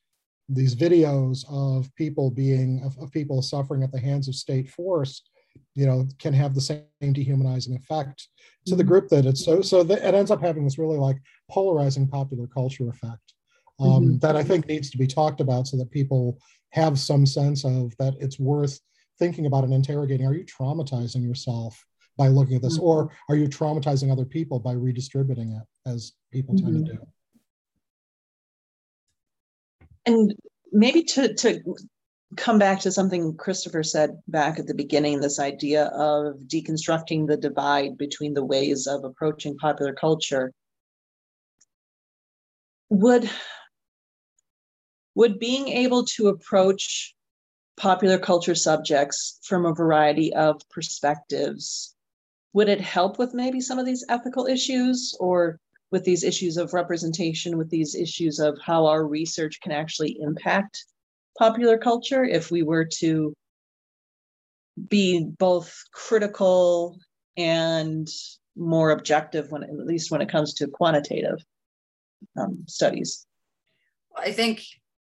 these 0.49 0.75
videos 0.75 1.45
of 1.49 1.93
people 1.95 2.29
being 2.29 2.81
of, 2.83 2.97
of 3.01 3.11
people 3.11 3.41
suffering 3.41 3.83
at 3.83 3.91
the 3.91 3.99
hands 3.99 4.27
of 4.27 4.35
state 4.35 4.69
force 4.69 5.21
you 5.75 5.85
know 5.85 6.07
can 6.19 6.33
have 6.33 6.53
the 6.53 6.61
same 6.61 6.83
dehumanizing 7.13 7.75
effect 7.75 8.27
to 8.65 8.75
the 8.75 8.83
mm-hmm. 8.83 8.89
group 8.89 9.09
that 9.09 9.25
it's 9.25 9.43
so 9.43 9.61
so 9.61 9.83
that 9.83 10.03
it 10.03 10.13
ends 10.13 10.31
up 10.31 10.41
having 10.41 10.63
this 10.63 10.77
really 10.77 10.97
like 10.97 11.17
polarizing 11.49 12.07
popular 12.07 12.47
culture 12.47 12.89
effect 12.89 13.33
um, 13.81 13.89
mm-hmm. 13.89 14.17
that 14.19 14.35
I 14.35 14.43
think 14.43 14.67
needs 14.67 14.89
to 14.91 14.97
be 14.97 15.07
talked 15.07 15.41
about 15.41 15.67
so 15.67 15.77
that 15.77 15.91
people 15.91 16.39
have 16.71 16.99
some 16.99 17.25
sense 17.25 17.65
of 17.65 17.95
that 17.97 18.15
it's 18.19 18.39
worth 18.39 18.79
thinking 19.19 19.45
about 19.45 19.63
and 19.63 19.73
interrogating. 19.73 20.25
Are 20.25 20.33
you 20.33 20.45
traumatizing 20.45 21.23
yourself 21.23 21.83
by 22.17 22.27
looking 22.27 22.55
at 22.55 22.61
this, 22.61 22.77
mm-hmm. 22.77 22.85
or 22.85 23.11
are 23.29 23.35
you 23.35 23.47
traumatizing 23.47 24.11
other 24.11 24.25
people 24.25 24.59
by 24.59 24.73
redistributing 24.73 25.51
it, 25.53 25.89
as 25.89 26.13
people 26.31 26.55
mm-hmm. 26.55 26.65
tend 26.65 26.85
to 26.85 26.91
mm-hmm. 26.93 27.03
do? 27.03 27.07
And 30.05 30.35
maybe 30.71 31.03
to 31.03 31.33
to 31.35 31.61
come 32.37 32.57
back 32.57 32.79
to 32.79 32.91
something 32.91 33.35
Christopher 33.35 33.83
said 33.83 34.21
back 34.27 34.57
at 34.57 34.67
the 34.67 34.73
beginning 34.73 35.19
this 35.19 35.39
idea 35.39 35.85
of 35.87 36.35
deconstructing 36.47 37.27
the 37.27 37.37
divide 37.37 37.97
between 37.97 38.33
the 38.33 38.45
ways 38.45 38.87
of 38.87 39.03
approaching 39.03 39.57
popular 39.57 39.93
culture. 39.93 40.53
Would, 42.89 43.29
would 45.15 45.39
being 45.39 45.67
able 45.67 46.05
to 46.05 46.27
approach 46.27 47.13
popular 47.77 48.17
culture 48.17 48.55
subjects 48.55 49.39
from 49.43 49.65
a 49.65 49.73
variety 49.73 50.33
of 50.33 50.61
perspectives 50.69 51.95
would 52.53 52.69
it 52.69 52.81
help 52.81 53.17
with 53.17 53.33
maybe 53.33 53.61
some 53.61 53.79
of 53.79 53.85
these 53.85 54.05
ethical 54.09 54.45
issues 54.45 55.15
or 55.19 55.57
with 55.89 56.03
these 56.03 56.23
issues 56.23 56.57
of 56.57 56.73
representation 56.73 57.57
with 57.57 57.69
these 57.69 57.95
issues 57.95 58.39
of 58.39 58.57
how 58.63 58.85
our 58.85 59.05
research 59.05 59.59
can 59.61 59.71
actually 59.71 60.17
impact 60.19 60.85
popular 61.37 61.77
culture? 61.77 62.23
If 62.23 62.51
we 62.51 62.63
were 62.63 62.85
to 62.99 63.33
be 64.89 65.25
both 65.37 65.73
critical 65.93 66.97
and 67.37 68.07
more 68.55 68.91
objective 68.91 69.51
when 69.51 69.63
at 69.63 69.87
least 69.87 70.11
when 70.11 70.21
it 70.21 70.29
comes 70.29 70.53
to 70.55 70.67
quantitative 70.67 71.39
um, 72.37 72.63
studies. 72.67 73.25
I 74.17 74.31
think 74.31 74.63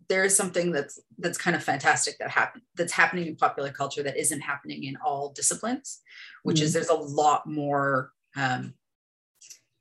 there 0.09 0.25
is 0.25 0.37
something 0.37 0.73
that's 0.73 1.01
that's 1.19 1.39
kind 1.39 1.55
of 1.55 1.63
fantastic 1.63 2.17
that 2.19 2.31
happen 2.31 2.63
that's 2.75 2.93
happening 2.93 3.27
in 3.27 3.37
popular 3.37 3.71
culture 3.71 4.03
that 4.03 4.17
isn't 4.17 4.41
happening 4.41 4.85
in 4.85 4.97
all 5.05 5.33
disciplines 5.33 6.01
which 6.43 6.57
mm-hmm. 6.57 6.65
is 6.65 6.73
there's 6.73 6.89
a 6.89 6.95
lot 6.95 7.47
more 7.47 8.13
um, 8.37 8.75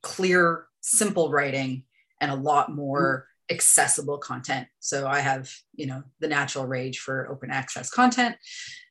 clear 0.02 0.68
simple 0.82 1.30
writing 1.30 1.84
and 2.22 2.32
a 2.32 2.36
lot 2.36 2.72
more 2.72 3.28
accessible 3.50 4.18
content. 4.18 4.68
So 4.80 5.08
i 5.08 5.20
have 5.20 5.52
you 5.74 5.88
know 5.88 6.04
the 6.20 6.28
natural 6.28 6.66
rage 6.66 7.00
for 7.00 7.30
open 7.30 7.52
access 7.52 7.90
content. 7.90 8.36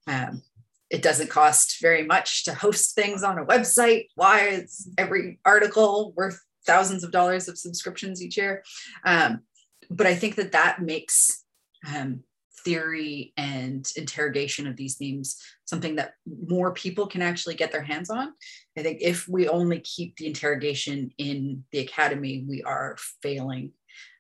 Um, 0.07 0.43
it 0.89 1.03
doesn't 1.03 1.31
cost 1.31 1.81
very 1.81 2.05
much 2.05 2.45
to 2.45 2.55
host 2.55 2.95
things 2.95 3.23
on 3.23 3.39
a 3.39 3.45
website. 3.45 4.07
Why 4.15 4.49
is 4.49 4.89
every 4.97 5.41
article 5.45 6.13
worth 6.17 6.41
thousands 6.65 7.03
of 7.03 7.11
dollars 7.11 7.49
of 7.49 7.59
subscriptions 7.59 8.23
each 8.23 8.37
year? 8.37 8.63
Um, 9.05 9.43
but 9.91 10.07
I 10.07 10.15
think 10.15 10.37
that 10.37 10.53
that 10.53 10.83
makes 10.83 11.45
um, 11.87 12.23
theory 12.67 13.33
and 13.37 13.87
interrogation 13.97 14.67
of 14.67 14.77
these 14.77 14.97
themes 14.97 15.41
something 15.67 15.95
that 15.97 16.15
more 16.49 16.73
people 16.73 17.07
can 17.07 17.23
actually 17.23 17.55
get 17.55 17.71
their 17.71 17.83
hands 17.83 18.11
on. 18.11 18.33
I 18.77 18.83
think 18.83 18.99
if 19.01 19.29
we 19.29 19.49
only 19.49 19.79
keep 19.81 20.17
the 20.17 20.27
interrogation 20.27 21.13
in 21.17 21.63
the 21.71 21.79
academy, 21.79 22.45
we 22.49 22.65
are 22.65 22.97
failing, 23.23 23.71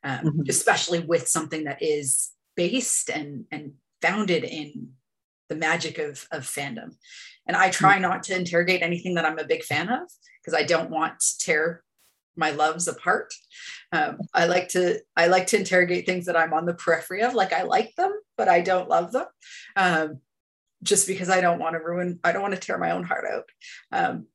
um, 0.04 0.18
mm-hmm. 0.18 0.40
especially 0.48 1.00
with 1.00 1.26
something 1.26 1.64
that 1.64 1.82
is 1.82 2.30
based 2.56 3.10
and, 3.10 3.46
and 3.50 3.72
founded 4.00 4.44
in 4.44 4.90
the 5.48 5.56
magic 5.56 5.98
of, 5.98 6.26
of 6.30 6.42
fandom. 6.44 6.94
And 7.46 7.56
I 7.56 7.70
try 7.70 7.94
mm-hmm. 7.94 8.02
not 8.02 8.22
to 8.24 8.36
interrogate 8.36 8.82
anything 8.82 9.14
that 9.14 9.24
I'm 9.24 9.40
a 9.40 9.44
big 9.44 9.64
fan 9.64 9.88
of 9.88 10.08
because 10.40 10.54
I 10.58 10.64
don't 10.64 10.90
want 10.90 11.18
to 11.18 11.38
tear 11.38 11.82
my 12.36 12.50
loves 12.50 12.88
apart. 12.88 13.32
Um, 13.92 14.18
I 14.34 14.46
like 14.46 14.68
to 14.70 15.00
I 15.16 15.28
like 15.28 15.46
to 15.48 15.58
interrogate 15.58 16.06
things 16.06 16.26
that 16.26 16.36
I'm 16.36 16.52
on 16.52 16.66
the 16.66 16.74
periphery 16.74 17.22
of, 17.22 17.34
like 17.34 17.52
I 17.52 17.62
like 17.62 17.94
them, 17.96 18.12
but 18.36 18.48
I 18.48 18.60
don't 18.60 18.88
love 18.88 19.12
them, 19.12 19.26
um, 19.76 20.20
just 20.82 21.06
because 21.06 21.30
I 21.30 21.40
don't 21.40 21.58
want 21.58 21.74
to 21.74 21.80
ruin. 21.80 22.20
I 22.22 22.32
don't 22.32 22.42
want 22.42 22.54
to 22.54 22.60
tear 22.60 22.78
my 22.78 22.90
own 22.90 23.04
heart 23.04 23.24
out. 23.32 23.48
Um, 23.92 24.26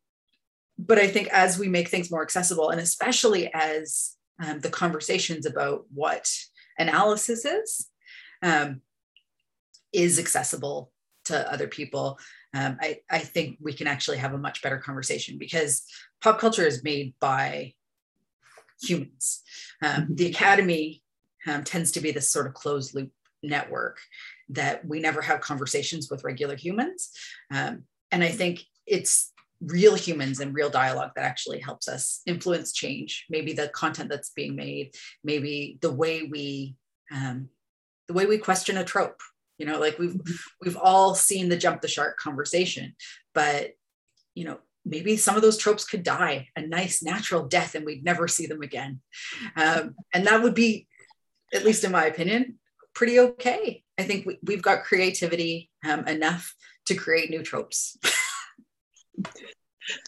but 0.77 0.97
I 0.97 1.07
think 1.07 1.27
as 1.29 1.59
we 1.59 1.67
make 1.67 1.89
things 1.89 2.09
more 2.09 2.23
accessible, 2.23 2.69
and 2.69 2.81
especially 2.81 3.53
as 3.53 4.15
um, 4.43 4.59
the 4.59 4.69
conversations 4.69 5.45
about 5.45 5.85
what 5.93 6.29
analysis 6.77 7.45
is, 7.45 7.87
um, 8.41 8.81
is 9.93 10.17
accessible 10.17 10.91
to 11.25 11.53
other 11.53 11.67
people, 11.67 12.17
um, 12.53 12.77
I, 12.81 12.99
I 13.09 13.19
think 13.19 13.57
we 13.61 13.73
can 13.73 13.87
actually 13.87 14.17
have 14.17 14.33
a 14.33 14.39
much 14.39 14.61
better 14.61 14.77
conversation 14.77 15.37
because 15.37 15.85
pop 16.21 16.39
culture 16.39 16.65
is 16.65 16.83
made 16.83 17.13
by 17.19 17.73
humans. 18.81 19.41
Um, 19.81 20.07
the 20.09 20.27
academy 20.27 21.03
um, 21.47 21.63
tends 21.63 21.91
to 21.93 22.01
be 22.01 22.11
this 22.11 22.31
sort 22.31 22.47
of 22.47 22.53
closed 22.53 22.93
loop 22.95 23.11
network 23.43 23.99
that 24.49 24.85
we 24.85 24.99
never 24.99 25.21
have 25.21 25.41
conversations 25.41 26.09
with 26.09 26.23
regular 26.23 26.55
humans. 26.55 27.11
Um, 27.51 27.83
and 28.11 28.23
I 28.23 28.29
think 28.29 28.63
it's 28.85 29.31
real 29.61 29.95
humans 29.95 30.39
and 30.39 30.53
real 30.53 30.69
dialogue 30.69 31.11
that 31.15 31.25
actually 31.25 31.59
helps 31.59 31.87
us 31.87 32.21
influence 32.25 32.73
change. 32.73 33.25
Maybe 33.29 33.53
the 33.53 33.69
content 33.69 34.09
that's 34.09 34.31
being 34.31 34.55
made, 34.55 34.95
maybe 35.23 35.77
the 35.81 35.91
way 35.91 36.23
we 36.23 36.75
um, 37.11 37.49
the 38.07 38.13
way 38.13 38.25
we 38.25 38.37
question 38.37 38.77
a 38.77 38.83
trope. 38.83 39.19
You 39.57 39.65
know, 39.67 39.79
like 39.79 39.99
we've 39.99 40.19
we've 40.61 40.77
all 40.77 41.13
seen 41.13 41.49
the 41.49 41.57
jump 41.57 41.81
the 41.81 41.87
shark 41.87 42.17
conversation, 42.17 42.95
but 43.33 43.71
you 44.33 44.45
know 44.45 44.59
maybe 44.85 45.17
some 45.17 45.35
of 45.35 45.41
those 45.41 45.57
tropes 45.57 45.85
could 45.85 46.03
die 46.03 46.47
a 46.55 46.61
nice 46.61 47.03
natural 47.03 47.47
death 47.47 47.75
and 47.75 47.85
we'd 47.85 48.03
never 48.03 48.27
see 48.27 48.47
them 48.47 48.61
again. 48.61 48.99
Um, 49.55 49.95
and 50.13 50.25
that 50.27 50.41
would 50.41 50.55
be, 50.55 50.87
at 51.53 51.65
least 51.65 51.83
in 51.83 51.91
my 51.91 52.05
opinion, 52.05 52.59
pretty 52.93 53.19
okay. 53.19 53.83
I 53.97 54.03
think 54.03 54.25
we, 54.25 54.53
have 54.53 54.63
got 54.63 54.83
creativity 54.83 55.69
um, 55.87 56.07
enough 56.07 56.55
to 56.87 56.95
create 56.95 57.29
new 57.29 57.43
tropes. 57.43 57.97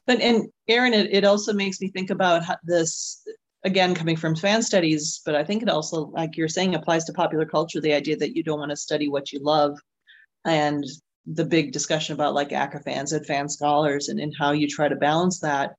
but 0.07 0.19
and 0.19 0.49
Erin, 0.67 0.93
it, 0.93 1.13
it 1.13 1.25
also 1.25 1.53
makes 1.53 1.79
me 1.79 1.89
think 1.89 2.09
about 2.09 2.43
this 2.63 3.23
again 3.63 3.95
coming 3.95 4.17
from 4.17 4.35
fan 4.35 4.61
studies, 4.61 5.21
but 5.25 5.35
I 5.35 5.43
think 5.43 5.61
it 5.61 5.69
also, 5.69 6.07
like 6.07 6.35
you're 6.35 6.47
saying, 6.49 6.75
applies 6.75 7.05
to 7.05 7.13
popular 7.13 7.45
culture. 7.45 7.79
The 7.79 7.93
idea 7.93 8.17
that 8.17 8.35
you 8.35 8.43
don't 8.43 8.59
want 8.59 8.71
to 8.71 8.75
study 8.75 9.09
what 9.09 9.31
you 9.31 9.39
love, 9.41 9.77
and 10.45 10.83
the 11.25 11.45
big 11.45 11.71
discussion 11.71 12.13
about 12.13 12.33
like 12.33 12.51
aca-fans 12.51 13.13
and 13.13 13.25
fan 13.25 13.47
scholars 13.47 14.09
and, 14.09 14.19
and 14.19 14.33
how 14.37 14.51
you 14.51 14.67
try 14.67 14.87
to 14.87 14.95
balance 14.95 15.39
that. 15.39 15.75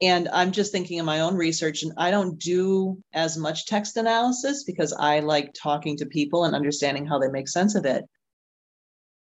And 0.00 0.28
I'm 0.32 0.52
just 0.52 0.70
thinking 0.70 1.00
of 1.00 1.06
my 1.06 1.20
own 1.20 1.34
research, 1.34 1.82
and 1.82 1.92
I 1.96 2.12
don't 2.12 2.38
do 2.38 3.02
as 3.12 3.36
much 3.36 3.66
text 3.66 3.96
analysis 3.96 4.62
because 4.62 4.92
I 4.92 5.20
like 5.20 5.52
talking 5.60 5.96
to 5.96 6.06
people 6.06 6.44
and 6.44 6.54
understanding 6.54 7.04
how 7.04 7.18
they 7.18 7.28
make 7.28 7.48
sense 7.48 7.74
of 7.74 7.84
it. 7.84 8.04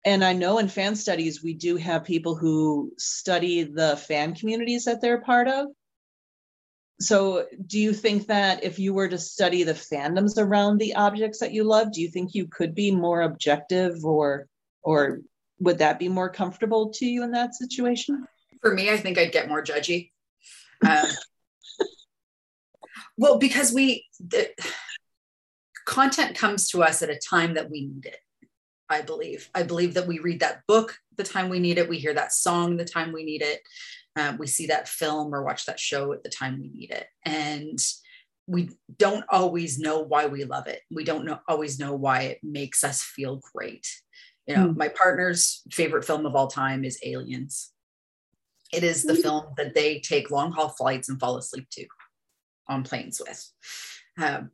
And 0.05 0.23
I 0.23 0.33
know 0.33 0.57
in 0.57 0.67
fan 0.67 0.95
studies, 0.95 1.43
we 1.43 1.53
do 1.53 1.77
have 1.77 2.03
people 2.03 2.35
who 2.35 2.91
study 2.97 3.63
the 3.63 3.95
fan 3.95 4.33
communities 4.33 4.85
that 4.85 5.01
they're 5.01 5.21
part 5.21 5.47
of. 5.47 5.67
So, 6.99 7.45
do 7.67 7.79
you 7.79 7.93
think 7.93 8.27
that 8.27 8.63
if 8.63 8.79
you 8.79 8.93
were 8.93 9.09
to 9.09 9.17
study 9.17 9.63
the 9.63 9.73
fandoms 9.73 10.37
around 10.37 10.79
the 10.79 10.95
objects 10.95 11.39
that 11.39 11.51
you 11.51 11.63
love, 11.63 11.91
do 11.91 12.01
you 12.01 12.09
think 12.09 12.33
you 12.33 12.47
could 12.47 12.73
be 12.73 12.89
more 12.89 13.21
objective 13.21 14.03
or 14.03 14.47
or 14.81 15.21
would 15.59 15.79
that 15.79 15.99
be 15.99 16.09
more 16.09 16.29
comfortable 16.29 16.91
to 16.95 17.05
you 17.05 17.23
in 17.23 17.31
that 17.31 17.55
situation? 17.55 18.25
For 18.61 18.73
me, 18.73 18.89
I 18.89 18.97
think 18.97 19.17
I'd 19.17 19.31
get 19.31 19.47
more 19.47 19.63
judgy. 19.63 20.11
Um, 20.85 21.05
well, 23.17 23.37
because 23.37 23.71
we, 23.73 24.05
the 24.19 24.49
content 25.85 26.35
comes 26.35 26.69
to 26.69 26.83
us 26.83 27.01
at 27.01 27.09
a 27.09 27.19
time 27.19 27.53
that 27.53 27.69
we 27.69 27.87
need 27.87 28.05
it. 28.05 28.17
I 28.89 29.01
believe. 29.01 29.49
I 29.55 29.63
believe 29.63 29.95
that 29.95 30.07
we 30.07 30.19
read 30.19 30.41
that 30.41 30.61
book 30.67 30.97
the 31.17 31.23
time 31.23 31.49
we 31.49 31.59
need 31.59 31.77
it. 31.77 31.89
We 31.89 31.97
hear 31.97 32.13
that 32.13 32.33
song 32.33 32.77
the 32.77 32.85
time 32.85 33.11
we 33.11 33.23
need 33.23 33.41
it. 33.41 33.61
Um, 34.15 34.37
we 34.37 34.47
see 34.47 34.67
that 34.67 34.87
film 34.87 35.33
or 35.33 35.43
watch 35.43 35.65
that 35.65 35.79
show 35.79 36.13
at 36.13 36.23
the 36.23 36.29
time 36.29 36.59
we 36.59 36.69
need 36.69 36.91
it. 36.91 37.07
And 37.23 37.79
we 38.47 38.69
don't 38.97 39.25
always 39.29 39.79
know 39.79 40.01
why 40.01 40.27
we 40.27 40.43
love 40.43 40.67
it. 40.67 40.81
We 40.91 41.03
don't 41.03 41.25
know, 41.25 41.39
always 41.47 41.79
know 41.79 41.95
why 41.95 42.21
it 42.21 42.39
makes 42.43 42.83
us 42.83 43.01
feel 43.01 43.41
great. 43.53 43.87
You 44.47 44.55
know, 44.55 44.67
mm. 44.67 44.77
my 44.77 44.89
partner's 44.89 45.61
favorite 45.71 46.05
film 46.05 46.25
of 46.25 46.35
all 46.35 46.47
time 46.47 46.83
is 46.83 46.99
Aliens. 47.03 47.71
It 48.71 48.83
is 48.83 49.03
the 49.03 49.13
mm. 49.13 49.21
film 49.21 49.45
that 49.57 49.73
they 49.73 49.99
take 49.99 50.31
long 50.31 50.51
haul 50.51 50.69
flights 50.69 51.09
and 51.09 51.19
fall 51.19 51.37
asleep 51.37 51.67
to 51.71 51.85
on 52.67 52.83
planes 52.83 53.21
with. 53.25 53.51
Um, 54.21 54.51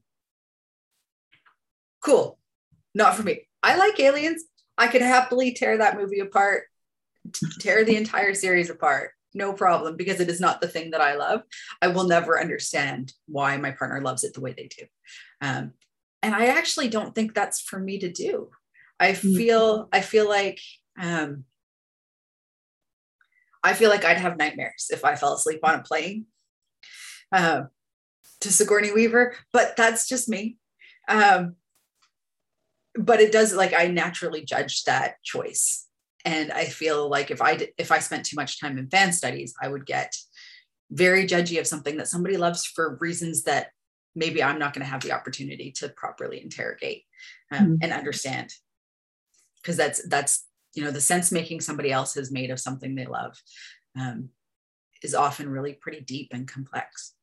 cool. 2.04 2.38
Not 2.94 3.16
for 3.16 3.24
me. 3.24 3.48
I 3.64 3.78
like 3.78 4.00
Aliens. 4.00 4.44
I 4.78 4.88
could 4.88 5.02
happily 5.02 5.54
tear 5.54 5.78
that 5.78 5.98
movie 5.98 6.20
apart, 6.20 6.64
tear 7.60 7.86
the 7.86 7.96
entire 7.96 8.34
series 8.34 8.70
apart. 8.70 9.12
No 9.34 9.54
problem, 9.54 9.96
because 9.96 10.20
it 10.20 10.30
is 10.30 10.42
not 10.42 10.60
the 10.60 10.68
thing 10.68 10.92
that 10.92 11.00
I 11.00 11.16
love. 11.16 11.44
I 11.82 11.88
will 11.88 12.06
never 12.06 12.40
understand 12.40 13.14
why 13.28 13.56
my 13.58 13.72
partner 13.72 14.02
loves 14.02 14.26
it 14.26 14.34
the 14.34 14.42
way 14.42 14.54
they 14.54 14.68
do. 14.68 14.86
Um, 15.40 15.72
and 16.22 16.36
I 16.36 16.48
actually 16.48 16.90
don't 16.90 17.16
think 17.16 17.34
that's 17.34 17.62
for 17.62 17.80
me 17.80 18.00
to 18.00 18.12
do. 18.12 18.50
I 19.02 19.14
mm. 19.14 19.36
feel 19.36 19.90
I 19.92 20.02
feel 20.02 20.30
like 20.30 20.60
um, 21.00 21.46
I 23.64 23.74
feel 23.74 23.90
like 23.90 24.06
I'd 24.06 24.18
have 24.18 24.38
nightmares 24.38 24.92
if 24.92 25.04
I 25.04 25.16
fell 25.16 25.34
asleep 25.34 25.60
on 25.64 25.80
a 25.80 25.84
plane 25.84 26.28
uh, 27.32 27.64
to 28.42 28.54
Sigourney 28.54 28.92
Weaver, 28.92 29.36
but 29.52 29.76
that's 29.76 30.08
just 30.08 30.30
me. 30.30 30.58
Um, 31.10 31.56
but 32.96 33.20
it 33.20 33.32
does 33.32 33.54
like 33.54 33.74
I 33.74 33.88
naturally 33.88 34.46
judge 34.46 34.84
that 34.84 35.16
choice, 35.24 35.88
and 36.24 36.52
I 36.52 36.66
feel 36.66 37.10
like 37.10 37.32
if 37.32 37.42
I 37.42 37.70
if 37.80 37.92
I 37.92 38.00
spent 38.00 38.28
too 38.28 38.36
much 38.36 38.60
time 38.60 38.78
in 38.78 38.88
fan 38.88 39.14
studies, 39.14 39.56
I 39.60 39.68
would 39.68 39.88
get 39.88 40.16
very 40.92 41.26
judgy 41.26 41.60
of 41.60 41.66
something 41.66 41.98
that 41.98 42.08
somebody 42.08 42.38
loves 42.38 42.66
for 42.66 42.98
reasons 43.02 43.44
that 43.44 43.70
maybe 44.14 44.44
I'm 44.44 44.60
not 44.60 44.74
going 44.74 44.86
to 44.86 44.92
have 44.92 45.02
the 45.02 45.14
opportunity 45.14 45.72
to 45.78 45.90
properly 45.90 46.44
interrogate 46.44 47.04
um, 47.52 47.60
mm-hmm. 47.60 47.76
and 47.82 47.94
understand. 47.94 48.54
Because 49.62 49.78
that's 49.78 50.08
that's 50.08 50.46
you 50.74 50.84
know 50.84 50.92
the 50.92 51.02
sense 51.02 51.32
making 51.32 51.62
somebody 51.62 51.92
else 51.92 52.16
has 52.16 52.32
made 52.32 52.50
of 52.50 52.60
something 52.60 52.96
they 52.96 53.06
love 53.06 53.42
um, 54.00 54.30
is 55.04 55.16
often 55.16 55.50
really 55.50 55.74
pretty 55.74 56.02
deep 56.02 56.30
and 56.34 56.48
complex 56.48 57.14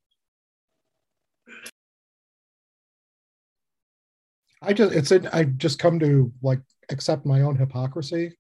I 4.62 4.72
just 4.72 4.92
it's 4.94 5.12
it. 5.12 5.26
I 5.32 5.44
just 5.44 5.78
come 5.78 5.98
to 6.00 6.32
like 6.42 6.60
accept 6.90 7.26
my 7.26 7.42
own 7.42 7.56
hypocrisy 7.56 8.36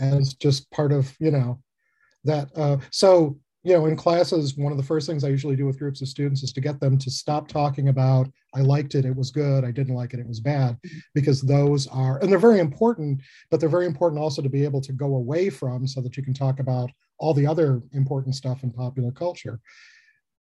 as 0.00 0.34
just 0.34 0.70
part 0.70 0.92
of 0.92 1.14
you 1.20 1.30
know 1.30 1.62
that. 2.24 2.48
Uh, 2.56 2.78
so 2.90 3.38
you 3.66 3.72
know, 3.72 3.86
in 3.86 3.96
classes, 3.96 4.56
one 4.56 4.70
of 4.70 4.78
the 4.78 4.84
first 4.84 5.08
things 5.08 5.24
I 5.24 5.28
usually 5.28 5.56
do 5.56 5.66
with 5.66 5.80
groups 5.80 6.00
of 6.00 6.06
students 6.06 6.44
is 6.44 6.52
to 6.52 6.60
get 6.60 6.78
them 6.78 6.96
to 6.98 7.10
stop 7.10 7.48
talking 7.48 7.88
about 7.88 8.30
I 8.54 8.60
liked 8.60 8.94
it, 8.94 9.04
it 9.04 9.16
was 9.16 9.32
good, 9.32 9.64
I 9.64 9.72
didn't 9.72 9.96
like 9.96 10.14
it, 10.14 10.20
it 10.20 10.28
was 10.28 10.38
bad, 10.38 10.78
because 11.16 11.42
those 11.42 11.88
are 11.88 12.18
and 12.18 12.30
they're 12.30 12.38
very 12.38 12.60
important, 12.60 13.22
but 13.50 13.58
they're 13.58 13.68
very 13.68 13.86
important 13.86 14.22
also 14.22 14.40
to 14.40 14.48
be 14.48 14.62
able 14.62 14.80
to 14.82 14.92
go 14.92 15.16
away 15.16 15.50
from 15.50 15.84
so 15.84 16.00
that 16.00 16.16
you 16.16 16.22
can 16.22 16.32
talk 16.32 16.60
about 16.60 16.92
all 17.18 17.34
the 17.34 17.44
other 17.44 17.82
important 17.92 18.36
stuff 18.36 18.62
in 18.62 18.70
popular 18.70 19.10
culture. 19.10 19.58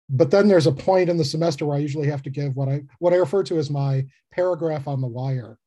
But 0.10 0.30
then 0.30 0.50
there's 0.50 0.68
a 0.68 0.74
point 0.74 1.10
in 1.10 1.16
the 1.16 1.24
semester 1.24 1.66
where 1.66 1.78
I 1.78 1.80
usually 1.80 2.10
have 2.10 2.24
to 2.24 2.30
give 2.30 2.58
what 2.58 2.68
I 2.68 2.82
what 3.00 3.14
I 3.14 3.16
refer 3.16 3.42
to 3.44 3.58
as 3.58 3.70
my 3.70 4.06
paragraph 4.34 4.86
on 4.86 5.00
the 5.00 5.08
wire, 5.08 5.58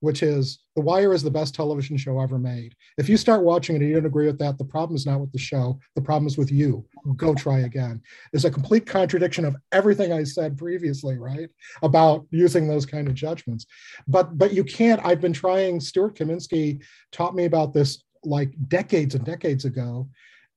which 0.00 0.22
is 0.22 0.60
the 0.76 0.82
wire 0.82 1.12
is 1.12 1.22
the 1.22 1.30
best 1.30 1.54
television 1.54 1.96
show 1.96 2.20
ever 2.20 2.38
made. 2.38 2.74
If 2.98 3.08
you 3.08 3.16
start 3.16 3.42
watching 3.42 3.76
it 3.76 3.80
and 3.80 3.88
you 3.88 3.96
don't 3.96 4.06
agree 4.06 4.26
with 4.26 4.38
that, 4.38 4.58
the 4.58 4.64
problem 4.64 4.96
is 4.96 5.06
not 5.06 5.20
with 5.20 5.32
the 5.32 5.38
show, 5.38 5.78
the 5.94 6.02
problem 6.02 6.26
is 6.26 6.38
with 6.38 6.52
you. 6.52 6.84
Go 7.16 7.34
try 7.34 7.60
again. 7.60 8.00
There's 8.32 8.44
a 8.44 8.50
complete 8.50 8.86
contradiction 8.86 9.44
of 9.44 9.56
everything 9.72 10.12
I 10.12 10.24
said 10.24 10.56
previously, 10.56 11.18
right? 11.18 11.48
About 11.82 12.26
using 12.30 12.68
those 12.68 12.86
kind 12.86 13.08
of 13.08 13.14
judgments. 13.14 13.66
But 14.06 14.38
but 14.38 14.52
you 14.52 14.64
can't, 14.64 15.00
I've 15.04 15.20
been 15.20 15.32
trying, 15.32 15.80
Stuart 15.80 16.14
Kaminsky 16.14 16.82
taught 17.12 17.34
me 17.34 17.44
about 17.44 17.72
this 17.72 18.04
like 18.24 18.52
decades 18.68 19.14
and 19.14 19.24
decades 19.24 19.64
ago. 19.64 20.08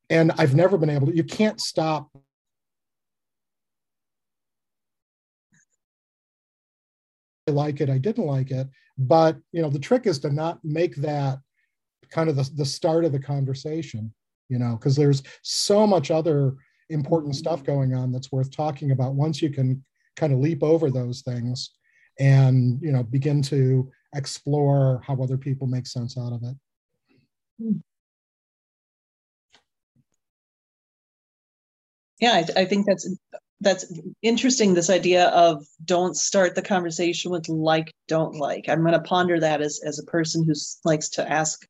And 0.10 0.32
I've 0.38 0.56
never 0.56 0.78
been 0.78 0.90
able 0.90 1.08
to, 1.08 1.16
you 1.16 1.24
can't 1.24 1.60
stop 1.62 2.10
like 7.48 7.82
it, 7.82 7.90
I 7.90 7.98
didn't 7.98 8.26
like 8.26 8.52
it. 8.52 8.68
But 8.98 9.38
you 9.52 9.62
know, 9.62 9.70
the 9.70 9.80
trick 9.80 10.06
is 10.06 10.20
to 10.20 10.30
not 10.30 10.60
make 10.64 10.96
that 10.98 11.40
kind 12.10 12.30
of 12.30 12.36
the, 12.36 12.50
the 12.56 12.66
start 12.66 13.06
of 13.06 13.12
the 13.12 13.20
conversation, 13.20 14.14
you 14.50 14.60
know, 14.60 14.76
because 14.76 14.96
there's 14.96 15.24
so 15.42 15.88
much 15.88 16.12
other 16.12 16.56
important 16.90 17.36
stuff 17.36 17.64
going 17.64 17.94
on 17.94 18.12
that's 18.12 18.32
worth 18.32 18.52
talking 18.52 18.92
about 18.92 19.16
once 19.16 19.42
you 19.42 19.50
can 19.50 19.84
kind 20.16 20.34
of 20.34 20.40
leap 20.40 20.62
over 20.62 20.92
those 20.92 21.22
things 21.22 21.72
and 22.20 22.80
you 22.82 22.92
know 22.92 23.04
begin 23.04 23.42
to 23.42 23.90
explore 24.14 25.02
how 25.06 25.16
other 25.22 25.38
people 25.38 25.68
make 25.68 25.88
sense 25.88 26.18
out 26.18 26.34
of 26.34 26.44
it 26.44 26.56
yeah 32.20 32.34
I, 32.34 32.62
I, 32.62 32.66
think 32.66 32.86
that's 32.86 33.10
that's 33.62 33.86
interesting 34.24 34.74
this 34.74 34.90
idea 34.90 35.28
of 35.28 35.64
don't 35.86 36.18
start 36.18 36.56
the 36.56 36.62
conversation 36.62 37.32
with 37.32 37.48
like 37.48 37.94
don't 38.08 38.36
like 38.36 38.66
i'm 38.68 38.82
going 38.82 38.92
to 38.92 39.00
ponder 39.02 39.40
that 39.40 39.62
as 39.62 39.80
as 39.86 40.00
a 40.00 40.04
person 40.04 40.44
who 40.44 40.54
likes 40.84 41.10
to 41.10 41.32
ask 41.32 41.66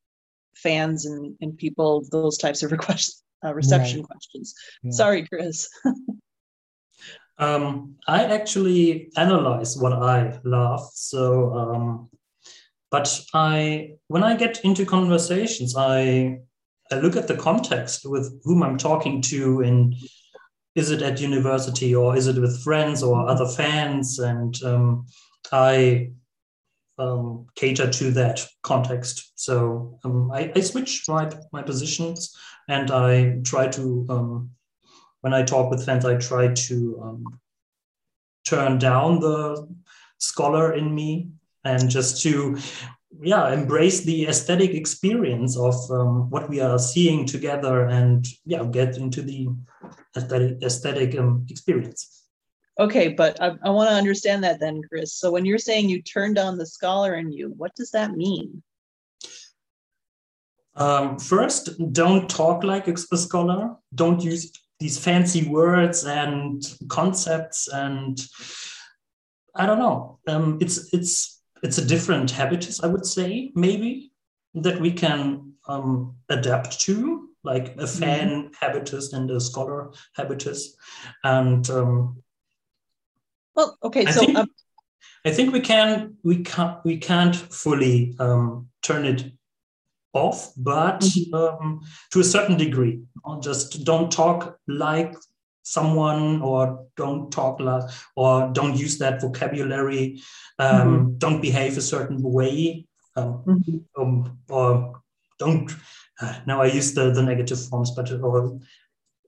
fans 0.56 1.06
and 1.06 1.36
and 1.42 1.58
people 1.58 2.04
those 2.12 2.38
types 2.38 2.64
of 2.64 2.72
request 2.78 3.24
uh, 3.46 3.54
reception 3.54 4.00
right. 4.00 4.08
questions 4.10 4.56
yeah. 4.82 4.92
sorry 4.92 5.28
chris 5.28 5.70
um, 7.38 7.96
i 8.08 8.24
actually 8.24 9.12
analyze 9.18 9.78
what 9.78 9.94
i 9.94 10.40
love 10.44 10.90
so 10.94 11.54
um, 11.54 12.10
but 12.90 13.22
i 13.34 13.92
when 14.08 14.24
i 14.24 14.36
get 14.36 14.64
into 14.64 14.86
conversations 14.86 15.76
i 15.76 16.38
i 16.92 16.96
look 16.96 17.18
at 17.18 17.28
the 17.28 17.38
context 17.38 18.06
with 18.06 18.40
whom 18.44 18.64
i'm 18.64 18.78
talking 18.78 19.22
to 19.22 19.62
and 19.62 19.96
is 20.76 20.92
it 20.92 21.02
at 21.02 21.20
university 21.20 21.94
or 21.94 22.16
is 22.16 22.28
it 22.28 22.40
with 22.40 22.64
friends 22.64 23.04
or 23.04 23.28
other 23.28 23.48
fans? 23.48 24.20
And 24.20 24.56
um, 24.64 25.06
I 25.52 26.12
um, 26.98 27.48
cater 27.56 27.90
to 27.90 28.12
that 28.12 28.46
context. 28.62 29.34
So 29.36 30.00
um, 30.04 30.32
I, 30.32 30.52
I, 30.56 30.62
switch 30.62 31.06
my, 31.08 31.32
my 31.52 31.62
positions 31.64 32.36
and 32.68 32.92
I 32.92 33.40
try 33.44 33.68
to, 33.70 34.06
um, 34.10 34.52
when 35.22 35.34
I 35.34 35.44
talk 35.44 35.72
with 35.72 35.86
fans, 35.86 36.06
I 36.06 36.18
try 36.18 36.54
to 36.54 37.02
um, 37.04 37.40
turn 38.46 38.78
down 38.78 39.20
the 39.20 39.68
scholar 40.20 40.74
in 40.74 40.94
me 40.94 41.30
and 41.64 41.90
just 41.90 42.22
to 42.24 42.58
yeah 43.22 43.52
embrace 43.52 44.02
the 44.02 44.28
aesthetic 44.28 44.72
experience 44.72 45.58
of 45.58 45.76
um, 45.92 46.30
what 46.30 46.50
we 46.50 46.60
are 46.60 46.80
seeing 46.80 47.26
together 47.26 47.86
and 47.88 48.26
yeah 48.46 48.64
get 48.64 48.98
into 48.98 49.22
the 49.22 49.48
aesthetic, 50.16 50.62
aesthetic 50.64 51.18
um, 51.18 51.46
experience. 51.50 52.26
Okay 52.80 53.10
but 53.10 53.42
i, 53.42 53.52
I 53.64 53.70
want 53.70 53.90
to 53.90 53.96
understand 53.96 54.44
that 54.44 54.60
then 54.60 54.82
chris. 54.88 55.14
So 55.14 55.32
when 55.32 55.46
you're 55.46 55.58
saying 55.58 55.90
you 55.90 56.02
turned 56.02 56.38
on 56.38 56.58
the 56.58 56.66
scholar 56.66 57.16
in 57.16 57.32
you 57.32 57.54
what 57.58 57.76
does 57.76 57.92
that 57.92 58.12
mean? 58.14 58.64
Um, 60.76 61.20
first 61.20 61.70
don't 61.92 62.30
talk 62.30 62.64
like 62.64 62.88
a 62.88 62.98
scholar. 62.98 63.76
Don't 63.94 64.24
use 64.24 64.52
these 64.80 64.98
fancy 64.98 65.48
words 65.48 66.06
and 66.06 66.64
concepts 66.88 67.68
and 67.68 68.20
i 69.54 69.66
don't 69.66 69.80
know. 69.80 70.20
Um, 70.28 70.58
it's 70.62 70.94
it's 70.94 71.42
it's 71.64 71.78
a 71.78 71.86
different 71.86 72.32
habitus, 72.32 72.84
I 72.84 72.88
would 72.88 73.06
say, 73.06 73.52
maybe 73.54 74.12
that 74.56 74.80
we 74.80 74.92
can 74.92 75.54
um, 75.68 76.16
adapt 76.30 76.80
to, 76.82 77.30
like 77.44 77.70
a 77.70 77.72
mm-hmm. 77.72 78.00
fan 78.00 78.30
mm-hmm. 78.30 78.48
habitus 78.60 79.14
and 79.14 79.30
a 79.32 79.40
scholar 79.40 79.92
habitus. 80.16 80.76
And 81.24 81.70
um, 81.70 82.22
well, 83.56 83.78
okay, 83.84 84.06
I 84.06 84.12
so 84.12 84.20
think, 84.22 84.38
um, 84.38 84.50
I 85.26 85.32
think 85.32 85.54
we 85.54 85.60
can 85.60 86.18
we 86.24 86.44
can't 86.44 86.84
we 86.84 86.98
can't 86.98 87.36
fully 87.36 88.16
um, 88.20 88.68
turn 88.82 89.06
it 89.06 89.32
off, 90.14 90.52
but 90.58 91.02
mm-hmm. 91.02 91.34
um, 91.34 91.82
to 92.12 92.20
a 92.20 92.24
certain 92.24 92.58
degree. 92.58 93.02
Just 93.42 93.84
don't 93.86 94.12
talk 94.12 94.58
like 94.68 95.14
someone 95.64 96.42
or 96.42 96.86
don't 96.98 97.32
talk 97.32 97.60
like 97.60 97.84
or 98.16 98.50
don't 98.54 98.78
use 98.78 98.98
that 98.98 99.22
vocabulary 99.22 100.22
um, 100.60 100.70
mm-hmm. 100.70 101.18
don't 101.18 101.42
behave 101.42 101.78
a 101.78 101.82
certain 101.82 102.22
way 102.22 102.86
um, 103.16 103.44
mm-hmm. 103.46 104.02
um, 104.02 104.38
or 104.50 105.02
don't 105.38 105.72
now 106.46 106.62
i 106.62 106.66
use 106.66 106.94
the, 106.94 107.12
the 107.12 107.22
negative 107.22 107.60
forms 107.68 107.92
but 107.92 108.12
or 108.12 108.60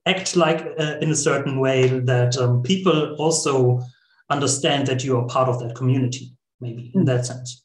act 0.06 0.36
like 0.36 0.66
uh, 0.80 0.98
in 1.02 1.10
a 1.12 1.16
certain 1.16 1.60
way 1.60 1.88
that 1.88 2.38
um, 2.38 2.62
people 2.62 3.16
also 3.16 3.82
understand 4.30 4.86
that 4.88 5.04
you 5.04 5.18
are 5.18 5.28
part 5.28 5.48
of 5.48 5.60
that 5.60 5.76
community 5.76 6.36
maybe 6.60 6.92
in 6.96 7.06
that 7.06 7.26
sense. 7.26 7.64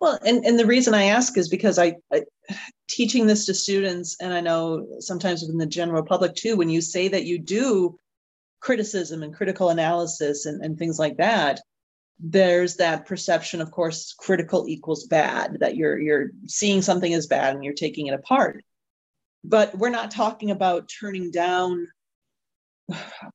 Well 0.00 0.18
and, 0.24 0.44
and 0.44 0.58
the 0.58 0.66
reason 0.66 0.94
i 0.94 1.04
ask 1.04 1.38
is 1.38 1.48
because 1.48 1.78
I, 1.78 1.94
I 2.12 2.22
teaching 2.90 3.26
this 3.26 3.46
to 3.46 3.54
students, 3.54 4.16
and 4.20 4.34
I 4.34 4.40
know 4.40 4.86
sometimes 4.98 5.42
within 5.42 5.58
the 5.58 5.66
general 5.66 6.02
public 6.02 6.34
too, 6.34 6.56
when 6.56 6.68
you 6.68 6.80
say 6.80 7.08
that 7.08 7.24
you 7.24 7.38
do 7.38 7.98
criticism 8.60 9.22
and 9.22 9.34
critical 9.34 9.70
analysis 9.70 10.44
and, 10.44 10.62
and 10.62 10.76
things 10.76 10.98
like 10.98 11.16
that, 11.16 11.60
there's 12.22 12.76
that 12.76 13.06
perception, 13.06 13.60
of 13.60 13.70
course, 13.70 14.14
critical 14.18 14.68
equals 14.68 15.06
bad, 15.06 15.58
that 15.60 15.76
you're 15.76 15.98
you're 15.98 16.30
seeing 16.46 16.82
something 16.82 17.12
as 17.14 17.26
bad 17.26 17.54
and 17.54 17.64
you're 17.64 17.72
taking 17.74 18.06
it 18.06 18.14
apart. 18.14 18.62
But 19.42 19.76
we're 19.76 19.90
not 19.90 20.10
talking 20.10 20.50
about 20.50 20.90
turning 21.00 21.30
down 21.30 21.88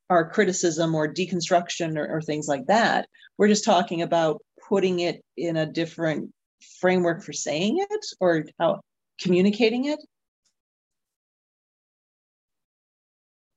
our 0.10 0.30
criticism 0.30 0.94
or 0.94 1.12
deconstruction 1.12 1.98
or, 1.98 2.18
or 2.18 2.22
things 2.22 2.48
like 2.48 2.68
that. 2.68 3.08
We're 3.38 3.48
just 3.48 3.66
talking 3.66 4.02
about 4.02 4.42
putting 4.70 5.00
it 5.00 5.24
in 5.36 5.58
a 5.58 5.66
different 5.66 6.32
framework 6.80 7.24
for 7.24 7.34
saying 7.34 7.80
it 7.80 8.06
or 8.20 8.46
how 8.60 8.82
communicating 9.20 9.86
it. 9.86 10.00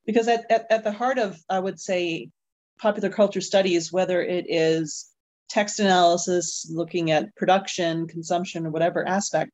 Because 0.07 0.29
at, 0.29 0.51
at, 0.51 0.66
at 0.70 0.85
the 0.85 0.93
heart 0.93 1.18
of, 1.18 1.39
I 1.51 1.59
would 1.59 1.79
say, 1.79 2.31
popular 2.81 3.11
culture 3.11 3.43
studies, 3.43 3.93
whether 3.93 4.22
it 4.22 4.47
is 4.49 5.08
text 5.49 5.81
analysis, 5.81 6.71
looking 6.71 7.11
at 7.11 7.35
production, 7.37 8.07
consumption, 8.07 8.67
or 8.67 8.71
whatever 8.71 9.07
aspect, 9.07 9.51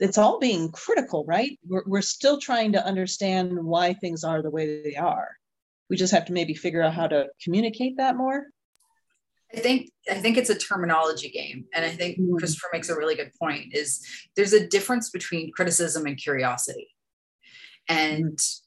it's 0.00 0.18
all 0.18 0.38
being 0.38 0.70
critical, 0.70 1.24
right? 1.26 1.58
We're, 1.66 1.84
we're 1.86 2.02
still 2.02 2.38
trying 2.38 2.72
to 2.72 2.84
understand 2.84 3.52
why 3.62 3.94
things 3.94 4.24
are 4.24 4.42
the 4.42 4.50
way 4.50 4.82
they 4.82 4.96
are. 4.96 5.28
We 5.88 5.96
just 5.96 6.12
have 6.12 6.26
to 6.26 6.32
maybe 6.32 6.54
figure 6.54 6.82
out 6.82 6.94
how 6.94 7.06
to 7.06 7.26
communicate 7.42 7.98
that 7.98 8.16
more. 8.16 8.46
I 9.54 9.60
think 9.60 9.90
I 10.10 10.14
think 10.14 10.36
it's 10.36 10.50
a 10.50 10.58
terminology 10.58 11.28
game, 11.28 11.66
and 11.72 11.84
I 11.84 11.90
think 11.90 12.18
mm. 12.18 12.36
Christopher 12.38 12.70
makes 12.72 12.88
a 12.88 12.96
really 12.96 13.14
good 13.14 13.30
point. 13.40 13.74
Is 13.74 14.04
there's 14.34 14.52
a 14.52 14.66
difference 14.66 15.10
between 15.10 15.52
criticism 15.52 16.06
and 16.06 16.16
curiosity, 16.16 16.88
and 17.88 18.36
mm. 18.36 18.60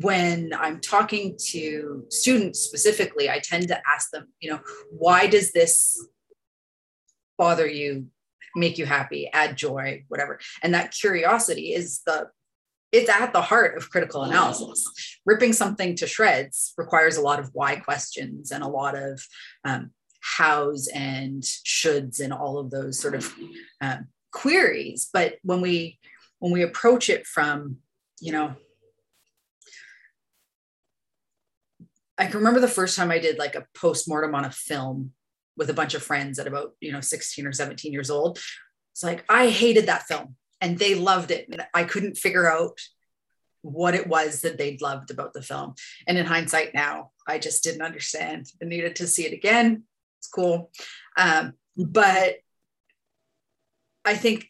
When 0.00 0.52
I'm 0.58 0.80
talking 0.80 1.36
to 1.48 2.04
students 2.10 2.60
specifically, 2.60 3.30
I 3.30 3.38
tend 3.38 3.68
to 3.68 3.80
ask 3.92 4.10
them, 4.10 4.28
you 4.40 4.50
know, 4.50 4.60
why 4.90 5.26
does 5.26 5.52
this 5.52 6.06
bother 7.38 7.66
you? 7.66 8.06
make 8.56 8.78
you 8.78 8.86
happy, 8.86 9.28
add 9.32 9.56
joy, 9.56 10.04
whatever. 10.08 10.40
And 10.62 10.74
that 10.74 10.92
curiosity 10.92 11.74
is 11.74 12.00
the 12.04 12.30
it's 12.92 13.10
at 13.10 13.32
the 13.32 13.42
heart 13.42 13.76
of 13.76 13.90
critical 13.90 14.22
analysis. 14.22 15.18
Ripping 15.26 15.52
something 15.52 15.96
to 15.96 16.06
shreds 16.06 16.72
requires 16.78 17.16
a 17.16 17.20
lot 17.20 17.40
of 17.40 17.50
why 17.52 17.76
questions 17.76 18.52
and 18.52 18.62
a 18.62 18.68
lot 18.68 18.96
of 18.96 19.20
um, 19.64 19.90
hows 20.22 20.88
and 20.94 21.42
shoulds 21.42 22.20
and 22.20 22.32
all 22.32 22.58
of 22.58 22.70
those 22.70 22.98
sort 22.98 23.14
of 23.14 23.34
um, 23.80 24.06
queries. 24.32 25.10
But 25.12 25.36
when 25.42 25.60
we 25.60 25.98
when 26.38 26.52
we 26.52 26.62
approach 26.62 27.10
it 27.10 27.26
from, 27.26 27.78
you 28.20 28.32
know, 28.32 28.54
I 32.18 32.26
can 32.26 32.38
remember 32.38 32.60
the 32.60 32.68
first 32.68 32.96
time 32.96 33.10
I 33.10 33.18
did 33.18 33.38
like 33.38 33.54
a 33.54 33.66
post 33.74 34.08
mortem 34.08 34.34
on 34.34 34.44
a 34.44 34.50
film 34.50 35.12
with 35.56 35.70
a 35.70 35.74
bunch 35.74 35.94
of 35.94 36.02
friends 36.02 36.38
at 36.38 36.46
about 36.46 36.72
you 36.80 36.92
know 36.92 37.00
16 37.00 37.46
or 37.46 37.52
17 37.52 37.92
years 37.92 38.10
old. 38.10 38.38
It's 38.92 39.02
like 39.02 39.24
I 39.28 39.48
hated 39.48 39.86
that 39.86 40.06
film 40.06 40.36
and 40.60 40.78
they 40.78 40.94
loved 40.94 41.30
it. 41.30 41.48
And 41.50 41.62
I 41.74 41.84
couldn't 41.84 42.16
figure 42.16 42.50
out 42.50 42.78
what 43.62 43.94
it 43.94 44.06
was 44.06 44.42
that 44.42 44.58
they'd 44.58 44.80
loved 44.80 45.10
about 45.10 45.32
the 45.32 45.42
film. 45.42 45.74
And 46.06 46.16
in 46.16 46.26
hindsight 46.26 46.74
now, 46.74 47.10
I 47.26 47.38
just 47.38 47.62
didn't 47.64 47.82
understand. 47.82 48.46
I 48.62 48.66
needed 48.66 48.96
to 48.96 49.06
see 49.06 49.26
it 49.26 49.32
again. 49.32 49.84
It's 50.18 50.28
cool. 50.28 50.70
Um, 51.18 51.54
but 51.76 52.36
I 54.04 54.14
think 54.14 54.46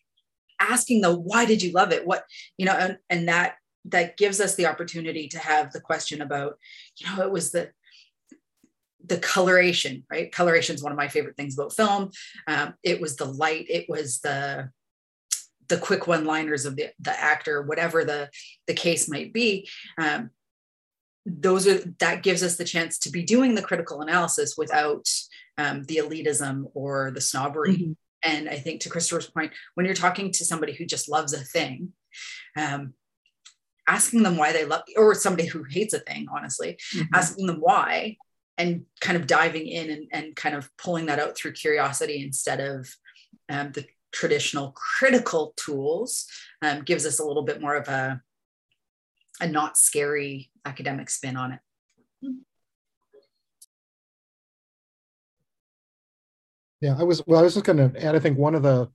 asking 0.61 1.01
the 1.01 1.15
why 1.15 1.47
did 1.47 1.63
you 1.63 1.73
love 1.73 1.93
it? 1.93 2.07
What, 2.07 2.25
you 2.57 2.67
know, 2.67 2.73
and, 2.73 2.99
and 3.09 3.29
that 3.29 3.57
that 3.89 4.17
gives 4.17 4.41
us 4.41 4.55
the 4.55 4.67
opportunity 4.67 5.29
to 5.29 5.39
have 5.39 5.73
the 5.73 5.81
question 5.81 6.21
about, 6.21 6.59
you 6.99 7.07
know, 7.07 7.23
it 7.23 7.31
was 7.31 7.53
the 7.53 7.71
the 9.05 9.19
coloration, 9.19 10.05
right? 10.11 10.33
Coloration 10.33 10.75
is 10.75 10.83
one 10.83 10.91
of 10.91 10.99
my 10.99 11.07
favorite 11.07 11.37
things 11.37 11.57
about 11.57 11.73
film. 11.73 12.11
Um, 12.49 12.75
it 12.83 13.01
was 13.01 13.15
the 13.15 13.25
light, 13.25 13.67
it 13.69 13.89
was 13.89 14.19
the 14.19 14.71
the 15.69 15.79
quick 15.79 16.07
one 16.07 16.25
liners 16.25 16.65
of 16.65 16.77
the, 16.77 16.89
the 17.01 17.19
actor 17.19 17.63
whatever 17.63 18.05
the 18.05 18.29
the 18.67 18.75
case 18.75 19.09
might 19.09 19.33
be 19.33 19.69
um, 19.99 20.31
those 21.25 21.67
are 21.67 21.79
that 21.99 22.23
gives 22.23 22.43
us 22.43 22.57
the 22.57 22.65
chance 22.65 22.99
to 22.99 23.11
be 23.11 23.23
doing 23.23 23.55
the 23.55 23.63
critical 23.63 24.01
analysis 24.01 24.55
without 24.57 25.09
um, 25.59 25.83
the 25.85 25.97
elitism 25.97 26.71
or 26.75 27.11
the 27.11 27.21
snobbery 27.21 27.77
mm-hmm. 27.77 27.93
and 28.23 28.49
i 28.49 28.57
think 28.57 28.81
to 28.81 28.89
christopher's 28.89 29.31
point 29.31 29.53
when 29.75 29.87
you're 29.87 29.95
talking 29.95 30.31
to 30.31 30.45
somebody 30.45 30.73
who 30.73 30.85
just 30.85 31.09
loves 31.09 31.33
a 31.33 31.43
thing 31.43 31.93
um, 32.57 32.95
asking 33.87 34.23
them 34.23 34.37
why 34.37 34.53
they 34.53 34.65
love 34.65 34.83
or 34.97 35.15
somebody 35.15 35.47
who 35.47 35.65
hates 35.65 35.95
a 35.95 36.01
thing 36.01 36.27
honestly 36.35 36.79
mm-hmm. 36.95 37.15
asking 37.15 37.47
them 37.47 37.59
why 37.61 38.17
and 38.59 38.85
kind 39.01 39.17
of 39.17 39.27
diving 39.27 39.67
in 39.67 39.91
and, 39.91 40.07
and 40.13 40.37
kind 40.37 40.55
of 40.55 40.71
pulling 40.77 41.07
that 41.07 41.19
out 41.19 41.37
through 41.37 41.53
curiosity 41.53 42.23
instead 42.23 42.61
of 42.61 42.89
um, 43.49 43.73
the 43.73 43.85
traditional 44.13 44.73
critical 44.73 45.53
tools 45.57 46.27
um, 46.63 46.83
gives 46.83 47.05
us 47.05 47.19
a 47.19 47.25
little 47.25 47.43
bit 47.43 47.61
more 47.61 47.75
of 47.75 47.87
a, 47.89 48.21
a 49.41 49.47
not 49.47 49.77
scary 49.77 50.51
academic 50.65 51.11
spin 51.11 51.37
on 51.37 51.53
it. 51.53 51.61
Yeah, 56.81 56.97
I 56.99 57.05
was 57.05 57.23
well. 57.27 57.41
I 57.41 57.43
was 57.43 57.55
just 57.55 57.65
going 57.65 57.79
to 57.91 58.05
add. 58.05 58.15
I 58.15 58.19
think 58.19 58.37
one 58.37 58.55
of 58.55 58.63
the 58.63 58.89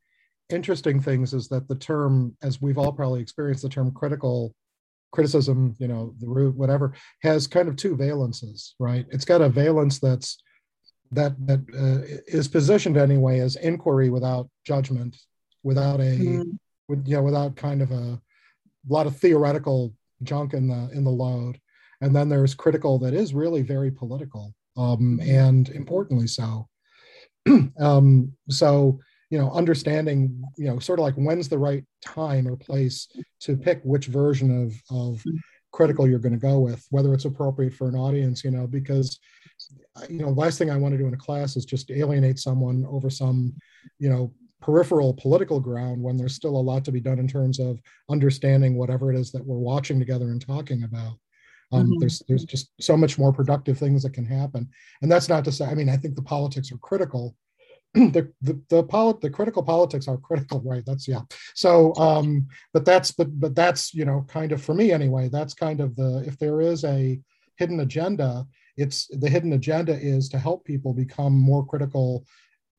interesting 0.50 1.00
things 1.00 1.34
is 1.34 1.48
that 1.48 1.68
the 1.68 1.76
term, 1.76 2.36
as 2.44 2.62
we've 2.62 2.78
all 2.78 2.92
probably 2.92 3.22
experienced, 3.22 3.64
the 3.64 3.70
term 3.70 3.92
critical 3.92 4.54
criticism, 5.12 5.76
you 5.80 5.88
know, 5.88 6.14
the 6.20 6.28
root, 6.28 6.56
whatever, 6.56 6.94
has 7.22 7.48
kind 7.48 7.68
of 7.68 7.76
two 7.76 7.96
valences, 7.96 8.72
right? 8.80 9.06
It's 9.10 9.26
got 9.26 9.42
a 9.42 9.50
valence 9.50 10.00
that's 10.00 10.42
that 11.12 11.36
that 11.46 11.60
uh, 11.78 12.22
is 12.28 12.48
positioned 12.48 12.98
anyway 12.98 13.40
as 13.40 13.58
inquiry 13.58 14.10
without 14.10 14.50
judgment, 14.66 15.18
without 15.64 16.00
a, 16.00 16.18
mm. 16.18 16.58
with, 16.88 17.06
you 17.08 17.18
know, 17.18 17.24
without 17.24 17.56
kind 17.56 17.82
of 17.82 17.92
a, 17.92 17.96
a 18.16 18.22
lot 18.90 19.08
of 19.08 19.18
theoretical 19.18 19.94
junk 20.24 20.54
in 20.54 20.68
the 20.68 20.90
in 20.94 21.04
the 21.04 21.10
load, 21.10 21.60
and 22.00 22.16
then 22.16 22.30
there's 22.30 22.56
critical 22.56 22.98
that 23.00 23.14
is 23.14 23.34
really 23.34 23.62
very 23.62 23.92
political, 23.92 24.54
um, 24.78 25.20
mm-hmm. 25.20 25.30
and 25.30 25.70
importantly 25.70 26.28
so. 26.28 26.68
um, 27.80 28.32
so 28.50 29.00
you 29.32 29.38
know, 29.38 29.50
understanding, 29.52 30.44
you 30.58 30.68
know, 30.68 30.78
sort 30.78 31.00
of 31.00 31.04
like 31.04 31.16
when's 31.16 31.50
the 31.50 31.58
right 31.58 31.84
time 32.06 32.48
or 32.48 32.56
place 32.56 33.08
to 33.40 33.58
pick 33.58 33.82
which 33.84 34.06
version 34.08 34.64
of 34.64 34.74
of 34.96 35.24
mm. 35.24 35.38
critical 35.72 36.08
you're 36.08 36.20
going 36.20 36.34
to 36.34 36.38
go 36.38 36.60
with, 36.60 36.86
whether 36.92 37.14
it's 37.14 37.26
appropriate 37.26 37.74
for 37.74 37.88
an 37.88 37.96
audience, 37.96 38.44
you 38.44 38.52
know, 38.52 38.68
because 38.68 39.20
you 40.10 40.20
know, 40.20 40.30
last 40.30 40.58
thing 40.58 40.70
I 40.70 40.78
want 40.78 40.94
to 40.94 40.98
do 40.98 41.08
in 41.08 41.14
a 41.14 41.18
class 41.18 41.56
is 41.56 41.66
just 41.66 41.92
alienate 41.92 42.40
someone 42.40 42.86
over 42.90 43.10
some, 43.10 43.54
you 44.00 44.10
know, 44.10 44.34
peripheral 44.62 45.14
political 45.14 45.60
ground 45.60 46.02
when 46.02 46.18
there's 46.18 46.36
still 46.36 46.56
a 46.56 46.62
lot 46.62 46.86
to 46.86 46.92
be 46.92 47.00
done 47.00 47.18
in 47.18 47.28
terms 47.28 47.60
of 47.60 47.80
understanding 48.10 48.78
whatever 48.78 49.12
it 49.12 49.18
is 49.18 49.32
that 49.32 49.46
we're 49.46 49.58
watching 49.58 49.98
together 49.98 50.26
and 50.26 50.46
talking 50.46 50.84
about. 50.84 51.14
Um, 51.72 51.86
mm-hmm. 51.86 52.00
There's 52.00 52.22
there's 52.28 52.44
just 52.44 52.70
so 52.82 52.98
much 52.98 53.18
more 53.18 53.32
productive 53.32 53.78
things 53.78 54.04
that 54.04 54.14
can 54.14 54.26
happen, 54.26 54.70
and 55.02 55.10
that's 55.10 55.30
not 55.30 55.46
to 55.46 55.54
say. 55.54 55.66
I 55.66 55.74
mean, 55.74 55.88
I 55.88 55.96
think 55.96 56.16
the 56.16 56.22
politics 56.22 56.72
are 56.72 56.78
critical. 56.78 57.36
The 57.94 58.32
the 58.42 58.62
the, 58.70 58.84
polit- 58.84 59.22
the 59.22 59.30
critical 59.30 59.64
politics 59.64 60.08
are 60.08 60.18
critical, 60.18 60.62
right? 60.66 60.84
That's 60.86 61.08
yeah. 61.08 61.22
So, 61.56 61.94
um, 61.96 62.48
but 62.74 62.86
that's 62.86 63.12
but 63.12 63.40
but 63.40 63.56
that's 63.56 63.94
you 63.94 64.06
know 64.06 64.26
kind 64.28 64.52
of 64.52 64.62
for 64.62 64.74
me 64.74 64.92
anyway. 64.92 65.30
That's 65.30 65.54
kind 65.54 65.82
of 65.82 65.96
the 65.96 66.24
if 66.26 66.38
there 66.38 66.62
is 66.62 66.84
a 66.84 67.20
hidden 67.58 67.82
agenda, 67.82 68.46
it's 68.78 69.08
the 69.08 69.30
hidden 69.30 69.54
agenda 69.54 69.94
is 69.94 70.30
to 70.30 70.40
help 70.40 70.66
people 70.66 70.94
become 70.94 71.34
more 71.34 71.66
critical 71.66 72.26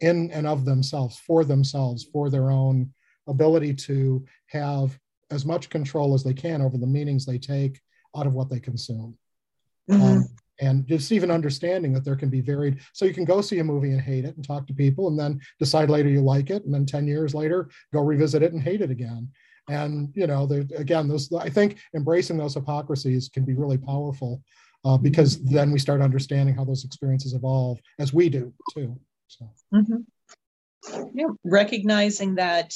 in 0.01 0.31
and 0.33 0.47
of 0.47 0.65
themselves 0.65 1.19
for 1.19 1.45
themselves 1.45 2.05
for 2.13 2.29
their 2.29 2.51
own 2.51 2.93
ability 3.29 3.73
to 3.73 4.25
have 4.47 4.99
as 5.31 5.47
much 5.47 5.71
control 5.71 6.13
as 6.13 6.25
they 6.25 6.35
can 6.35 6.61
over 6.61 6.77
the 6.77 6.87
meanings 6.87 7.25
they 7.25 7.39
take 7.39 7.81
out 8.17 8.27
of 8.27 8.35
what 8.35 8.51
they 8.51 8.59
consume 8.59 9.17
mm-hmm. 9.89 10.03
um, 10.03 10.29
and 10.63 10.87
just 10.87 11.13
even 11.13 11.31
understanding 11.31 11.93
that 11.93 12.05
there 12.05 12.17
can 12.17 12.31
be 12.31 12.41
varied 12.41 12.79
so 12.95 13.05
you 13.05 13.13
can 13.13 13.27
go 13.27 13.41
see 13.43 13.59
a 13.59 13.65
movie 13.65 13.93
and 13.93 14.01
hate 14.01 14.25
it 14.25 14.35
and 14.37 14.47
talk 14.47 14.67
to 14.67 14.73
people 14.73 15.09
and 15.09 15.19
then 15.19 15.39
decide 15.59 15.91
later 15.91 16.09
you 16.09 16.23
like 16.23 16.49
it 16.49 16.65
and 16.65 16.73
then 16.73 16.87
10 16.87 17.07
years 17.07 17.35
later 17.35 17.69
go 17.93 18.01
revisit 18.01 18.43
it 18.43 18.53
and 18.53 18.63
hate 18.63 18.81
it 18.81 18.91
again 18.91 19.29
and 19.69 20.13
you 20.15 20.27
know 20.27 20.49
again 20.77 21.07
those 21.07 21.33
i 21.35 21.51
think 21.51 21.79
embracing 21.95 22.39
those 22.39 22.55
hypocrisies 22.55 23.29
can 23.29 23.45
be 23.45 23.55
really 23.55 23.79
powerful 23.79 24.43
uh, 24.85 24.99
because 24.99 25.41
then 25.43 25.71
we 25.71 25.79
start 25.79 26.01
understanding 26.01 26.55
how 26.55 26.65
those 26.65 26.85
experiences 26.85 27.35
evolve 27.35 27.79
as 27.99 28.13
we 28.13 28.29
do 28.29 28.53
too. 28.73 28.99
So. 29.29 29.51
Mm-hmm. 29.75 31.07
Yeah, 31.15 31.29
recognizing 31.45 32.35
that 32.37 32.75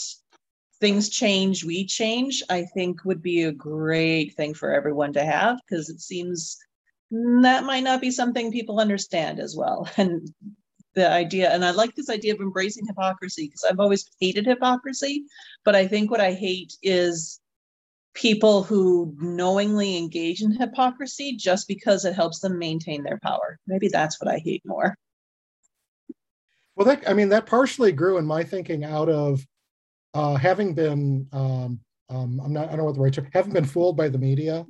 things 0.80 1.08
change, 1.08 1.64
we 1.64 1.84
change, 1.84 2.42
I 2.48 2.64
think 2.74 3.04
would 3.04 3.22
be 3.22 3.42
a 3.44 3.52
great 3.52 4.34
thing 4.34 4.54
for 4.54 4.72
everyone 4.72 5.12
to 5.14 5.24
have 5.24 5.58
because 5.68 5.88
it 5.88 6.00
seems 6.00 6.58
that 7.10 7.64
might 7.64 7.84
not 7.84 8.00
be 8.00 8.10
something 8.10 8.50
people 8.50 8.80
understand 8.80 9.40
as 9.40 9.56
well. 9.56 9.88
And 9.96 10.28
the 10.94 11.10
idea, 11.10 11.52
and 11.52 11.62
I 11.62 11.72
like 11.72 11.94
this 11.94 12.08
idea 12.08 12.32
of 12.32 12.40
embracing 12.40 12.86
hypocrisy 12.86 13.46
because 13.46 13.64
I've 13.68 13.80
always 13.80 14.08
hated 14.18 14.46
hypocrisy, 14.46 15.24
but 15.62 15.76
I 15.76 15.86
think 15.86 16.10
what 16.10 16.22
I 16.22 16.32
hate 16.32 16.74
is 16.82 17.38
people 18.14 18.62
who 18.62 19.14
knowingly 19.18 19.98
engage 19.98 20.40
in 20.40 20.52
hypocrisy 20.52 21.36
just 21.36 21.68
because 21.68 22.06
it 22.06 22.14
helps 22.14 22.40
them 22.40 22.58
maintain 22.58 23.02
their 23.02 23.20
power. 23.22 23.58
Maybe 23.66 23.88
that's 23.88 24.18
what 24.18 24.32
I 24.32 24.38
hate 24.38 24.62
more. 24.64 24.96
Well, 26.76 26.86
that 26.86 27.08
I 27.08 27.12
mean 27.12 27.28
that 27.28 27.46
partially 27.46 27.92
grew 27.92 28.16
in 28.16 28.26
my 28.26 28.42
thinking 28.42 28.84
out 28.84 29.10
of 29.10 29.46
uh, 30.14 30.34
having 30.34 30.72
been 30.74 31.28
um, 31.32 31.78
um, 32.08 32.40
I'm 32.42 32.52
not 32.52 32.68
I 32.68 32.70
don't 32.70 32.78
know 32.78 32.84
what 32.84 32.94
the 32.94 33.00
right 33.00 33.12
term 33.12 33.28
having 33.32 33.52
been 33.52 33.64
fooled 33.64 33.96
by 33.96 34.08
the 34.08 34.18
media 34.18 34.66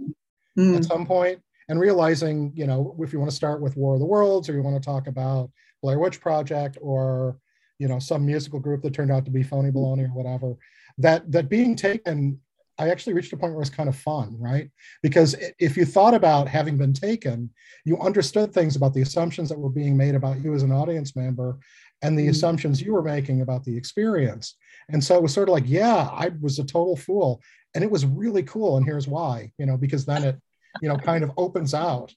mm. 0.58 0.76
at 0.76 0.84
some 0.84 1.06
point 1.06 1.40
and 1.68 1.80
realizing 1.80 2.52
you 2.54 2.66
know 2.66 2.96
if 3.00 3.12
you 3.12 3.18
want 3.18 3.30
to 3.30 3.36
start 3.36 3.60
with 3.60 3.76
War 3.76 3.94
of 3.94 4.00
the 4.00 4.06
Worlds 4.06 4.48
or 4.48 4.54
you 4.54 4.62
want 4.62 4.80
to 4.80 4.86
talk 4.86 5.06
about 5.06 5.50
Blair 5.82 5.98
Witch 5.98 6.20
Project 6.20 6.78
or 6.80 7.38
you 7.78 7.88
know 7.88 7.98
some 7.98 8.24
musical 8.24 8.60
group 8.60 8.82
that 8.82 8.94
turned 8.94 9.12
out 9.12 9.24
to 9.24 9.30
be 9.30 9.42
phony 9.42 9.70
baloney 9.70 10.04
or 10.04 10.14
whatever 10.14 10.56
that 10.98 11.30
that 11.30 11.48
being 11.48 11.76
taken 11.76 12.40
I 12.78 12.90
actually 12.90 13.14
reached 13.14 13.32
a 13.32 13.36
point 13.36 13.52
where 13.52 13.60
it 13.60 13.68
was 13.68 13.70
kind 13.70 13.88
of 13.88 13.96
fun, 13.96 14.36
right? 14.38 14.70
Because 15.02 15.34
if 15.58 15.76
you 15.76 15.86
thought 15.86 16.12
about 16.12 16.46
having 16.46 16.76
been 16.76 16.92
taken, 16.92 17.50
you 17.84 17.98
understood 17.98 18.52
things 18.52 18.76
about 18.76 18.92
the 18.92 19.00
assumptions 19.00 19.48
that 19.48 19.58
were 19.58 19.70
being 19.70 19.96
made 19.96 20.14
about 20.14 20.42
you 20.42 20.54
as 20.54 20.62
an 20.62 20.72
audience 20.72 21.16
member 21.16 21.58
and 22.02 22.18
the 22.18 22.22
mm-hmm. 22.22 22.30
assumptions 22.30 22.82
you 22.82 22.92
were 22.92 23.02
making 23.02 23.40
about 23.40 23.64
the 23.64 23.74
experience. 23.74 24.56
And 24.90 25.02
so 25.02 25.16
it 25.16 25.22
was 25.22 25.32
sort 25.32 25.48
of 25.48 25.54
like, 25.54 25.64
yeah, 25.66 26.10
I 26.12 26.32
was 26.40 26.58
a 26.58 26.64
total 26.64 26.96
fool. 26.96 27.40
And 27.74 27.82
it 27.82 27.90
was 27.90 28.04
really 28.04 28.42
cool. 28.42 28.76
And 28.76 28.84
here's 28.84 29.08
why, 29.08 29.52
you 29.58 29.64
know, 29.64 29.76
because 29.76 30.04
then 30.04 30.24
it, 30.24 30.40
you 30.80 30.88
know, 30.88 30.96
kind 30.96 31.24
of 31.24 31.30
opens 31.36 31.74
out 31.74 32.12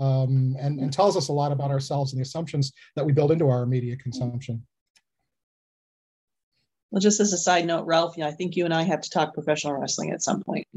um, 0.00 0.56
and, 0.58 0.80
and 0.80 0.92
tells 0.92 1.16
us 1.16 1.28
a 1.28 1.32
lot 1.32 1.52
about 1.52 1.70
ourselves 1.70 2.12
and 2.12 2.18
the 2.18 2.22
assumptions 2.22 2.72
that 2.96 3.04
we 3.04 3.12
build 3.12 3.32
into 3.32 3.48
our 3.48 3.66
media 3.66 3.96
consumption. 3.96 4.64
Well, 6.90 7.00
just 7.00 7.20
as 7.20 7.32
a 7.32 7.38
side 7.38 7.66
note, 7.66 7.86
Ralph, 7.86 8.16
yeah, 8.16 8.28
I 8.28 8.30
think 8.30 8.56
you 8.56 8.64
and 8.64 8.72
I 8.72 8.82
have 8.82 9.00
to 9.00 9.10
talk 9.10 9.34
professional 9.34 9.74
wrestling 9.74 10.12
at 10.12 10.22
some 10.22 10.42
point. 10.42 10.66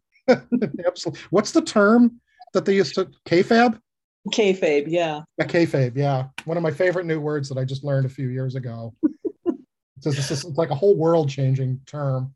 Absolutely. 0.28 1.20
What's 1.30 1.52
the 1.52 1.62
term 1.62 2.20
that 2.52 2.64
they 2.64 2.74
used 2.74 2.94
to 2.96 3.08
kayfabe? 3.26 3.78
Kayfabe, 4.32 4.84
yeah. 4.86 5.22
A 5.40 5.44
kayfabe, 5.44 5.96
yeah. 5.96 6.26
One 6.44 6.56
of 6.56 6.62
my 6.62 6.70
favorite 6.70 7.06
new 7.06 7.20
words 7.20 7.48
that 7.48 7.58
I 7.58 7.64
just 7.64 7.84
learned 7.84 8.06
a 8.06 8.10
few 8.10 8.28
years 8.28 8.54
ago. 8.54 8.94
It's, 10.04 10.32
it's 10.32 10.44
like 10.44 10.70
a 10.70 10.74
whole 10.74 10.96
world 10.96 11.30
changing 11.30 11.80
term. 11.86 12.34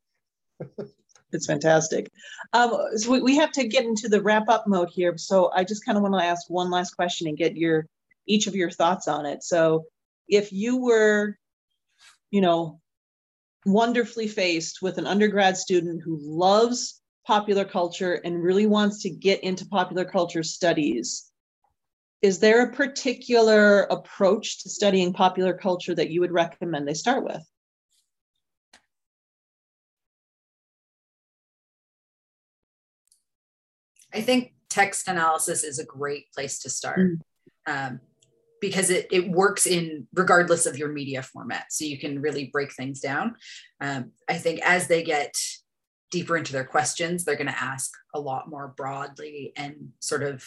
It's 1.36 1.46
fantastic. 1.46 2.10
Um, 2.52 2.76
so 2.96 3.12
we, 3.12 3.20
we 3.20 3.36
have 3.36 3.52
to 3.52 3.68
get 3.68 3.84
into 3.84 4.08
the 4.08 4.22
wrap 4.22 4.48
up 4.48 4.66
mode 4.66 4.90
here. 4.90 5.16
So 5.18 5.52
I 5.54 5.62
just 5.62 5.84
kind 5.84 5.96
of 5.96 6.02
want 6.02 6.14
to 6.18 6.24
ask 6.24 6.48
one 6.48 6.70
last 6.70 6.96
question 6.96 7.28
and 7.28 7.38
get 7.38 7.56
your 7.56 7.86
each 8.26 8.48
of 8.48 8.56
your 8.56 8.70
thoughts 8.70 9.06
on 9.06 9.26
it. 9.26 9.44
So 9.44 9.84
if 10.28 10.52
you 10.52 10.78
were, 10.78 11.36
you 12.30 12.40
know, 12.40 12.80
wonderfully 13.64 14.28
faced 14.28 14.82
with 14.82 14.98
an 14.98 15.06
undergrad 15.06 15.56
student 15.56 16.02
who 16.02 16.18
loves 16.20 17.00
popular 17.26 17.64
culture 17.64 18.14
and 18.14 18.42
really 18.42 18.66
wants 18.66 19.02
to 19.02 19.10
get 19.10 19.42
into 19.44 19.66
popular 19.66 20.04
culture 20.04 20.42
studies, 20.42 21.30
is 22.22 22.38
there 22.38 22.64
a 22.64 22.72
particular 22.72 23.82
approach 23.82 24.62
to 24.62 24.70
studying 24.70 25.12
popular 25.12 25.54
culture 25.54 25.94
that 25.94 26.10
you 26.10 26.20
would 26.20 26.32
recommend 26.32 26.88
they 26.88 26.94
start 26.94 27.24
with? 27.24 27.42
I 34.16 34.22
think 34.22 34.54
text 34.70 35.08
analysis 35.08 35.62
is 35.62 35.78
a 35.78 35.84
great 35.84 36.32
place 36.32 36.58
to 36.60 36.70
start 36.70 36.98
mm. 36.98 37.18
um, 37.66 38.00
because 38.60 38.88
it, 38.88 39.06
it 39.12 39.30
works 39.30 39.66
in 39.66 40.08
regardless 40.14 40.64
of 40.64 40.78
your 40.78 40.88
media 40.88 41.22
format. 41.22 41.66
So 41.70 41.84
you 41.84 41.98
can 41.98 42.22
really 42.22 42.48
break 42.50 42.72
things 42.72 43.00
down. 43.00 43.36
Um, 43.80 44.12
I 44.28 44.38
think 44.38 44.60
as 44.62 44.88
they 44.88 45.02
get 45.02 45.34
deeper 46.10 46.36
into 46.36 46.52
their 46.52 46.64
questions, 46.64 47.24
they're 47.24 47.36
going 47.36 47.46
to 47.46 47.62
ask 47.62 47.90
a 48.14 48.20
lot 48.20 48.48
more 48.48 48.72
broadly 48.76 49.52
and 49.54 49.90
sort 50.00 50.22
of, 50.22 50.42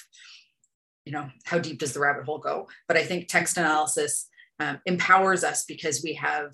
you 1.05 1.11
know, 1.11 1.29
how 1.45 1.59
deep 1.59 1.79
does 1.79 1.93
the 1.93 1.99
rabbit 1.99 2.25
hole 2.25 2.39
go? 2.39 2.67
But 2.87 2.97
I 2.97 3.03
think 3.03 3.27
text 3.27 3.57
analysis 3.57 4.27
um, 4.59 4.79
empowers 4.87 5.43
us 5.43 5.63
because 5.65 6.01
we 6.03 6.13
have, 6.15 6.53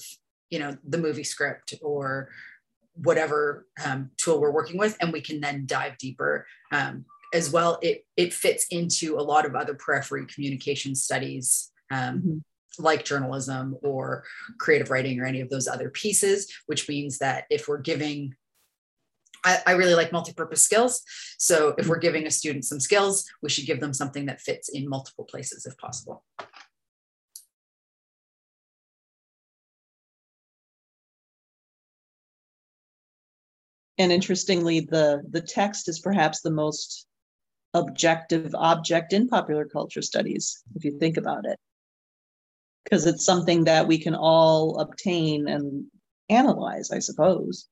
you 0.50 0.60
know, 0.60 0.78
the 0.84 0.98
movie 0.98 1.24
script 1.24 1.76
or 1.82 2.30
whatever 2.96 3.68
um, 3.86 4.12
tool 4.18 4.40
we're 4.40 4.52
working 4.52 4.78
with, 4.78 4.98
and 5.02 5.12
we 5.12 5.22
can 5.22 5.42
then 5.42 5.66
dive 5.66 5.98
deeper. 5.98 6.46
Um, 6.72 7.06
as 7.34 7.52
well, 7.52 7.80
it 7.82 8.06
it 8.16 8.34
fits 8.34 8.68
into 8.72 9.18
a 9.18 9.22
lot 9.22 9.46
of 9.46 9.56
other 9.56 9.74
periphery 9.74 10.26
communication 10.28 10.96
studies. 10.96 11.72
Um, 11.92 12.20
mm-hmm 12.20 12.38
like 12.80 13.06
journalism 13.06 13.78
or 13.84 14.24
creative 14.60 14.90
writing 14.90 15.20
or 15.20 15.26
any 15.26 15.42
of 15.42 15.50
those 15.50 15.68
other 15.68 15.90
pieces, 15.90 16.52
which 16.66 16.90
means 16.90 17.20
that 17.20 17.46
if 17.50 17.68
we're 17.68 17.78
giving 17.78 18.36
I, 19.44 19.60
I 19.68 19.72
really 19.74 19.94
like 19.94 20.12
multi-purpose 20.12 20.64
skills. 20.64 21.04
So 21.38 21.76
if 21.78 21.88
we're 21.88 22.00
giving 22.00 22.26
a 22.26 22.32
student 22.32 22.66
some 22.66 22.80
skills, 22.80 23.30
we 23.44 23.50
should 23.50 23.68
give 23.68 23.80
them 23.80 23.94
something 23.94 24.26
that 24.26 24.42
fits 24.42 24.70
in 24.70 24.90
multiple 24.90 25.24
places 25.24 25.68
if 25.68 25.78
possible. 25.78 26.24
And 33.98 34.12
interestingly, 34.12 34.82
the, 34.82 35.24
the 35.30 35.42
text 35.42 35.88
is 35.88 36.00
perhaps 36.00 36.42
the 36.42 36.52
most 36.52 37.08
objective 37.74 38.54
object 38.56 39.14
in 39.14 39.28
popular 39.28 39.66
culture 39.66 40.02
studies, 40.02 40.62
if 40.76 40.84
you 40.84 40.98
think 41.00 41.18
about 41.18 41.46
it. 41.46 41.58
Because 42.84 43.06
it's 43.08 43.26
something 43.26 43.64
that 43.64 43.88
we 43.88 43.98
can 43.98 44.16
all 44.16 44.80
obtain 44.80 45.48
and 45.48 45.86
analyze, 46.30 46.92
I 46.92 47.00
suppose. 47.00 47.68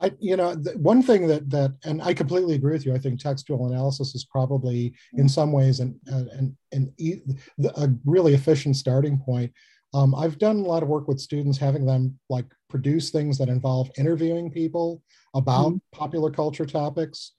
I, 0.00 0.12
you 0.18 0.36
know, 0.36 0.52
one 0.76 1.02
thing 1.02 1.26
that 1.26 1.48
that, 1.50 1.74
and 1.84 2.02
I 2.02 2.12
completely 2.12 2.54
agree 2.54 2.72
with 2.72 2.84
you. 2.84 2.94
I 2.94 2.98
think 2.98 3.18
textual 3.18 3.66
analysis 3.66 4.14
is 4.14 4.24
probably, 4.24 4.94
in 5.14 5.28
some 5.28 5.52
ways, 5.52 5.80
an 5.80 5.98
an, 6.06 6.56
an, 6.72 6.92
an 6.98 7.72
a 7.76 7.88
really 8.04 8.34
efficient 8.34 8.76
starting 8.76 9.18
point. 9.18 9.52
Um, 9.94 10.14
I've 10.14 10.38
done 10.38 10.56
a 10.56 10.62
lot 10.62 10.82
of 10.82 10.88
work 10.88 11.08
with 11.08 11.20
students, 11.20 11.58
having 11.58 11.86
them 11.86 12.18
like 12.28 12.46
produce 12.68 13.10
things 13.10 13.38
that 13.38 13.48
involve 13.48 13.90
interviewing 13.98 14.50
people 14.50 15.02
about 15.34 15.68
mm-hmm. 15.68 15.98
popular 15.98 16.30
culture 16.30 16.66
topics, 16.66 17.32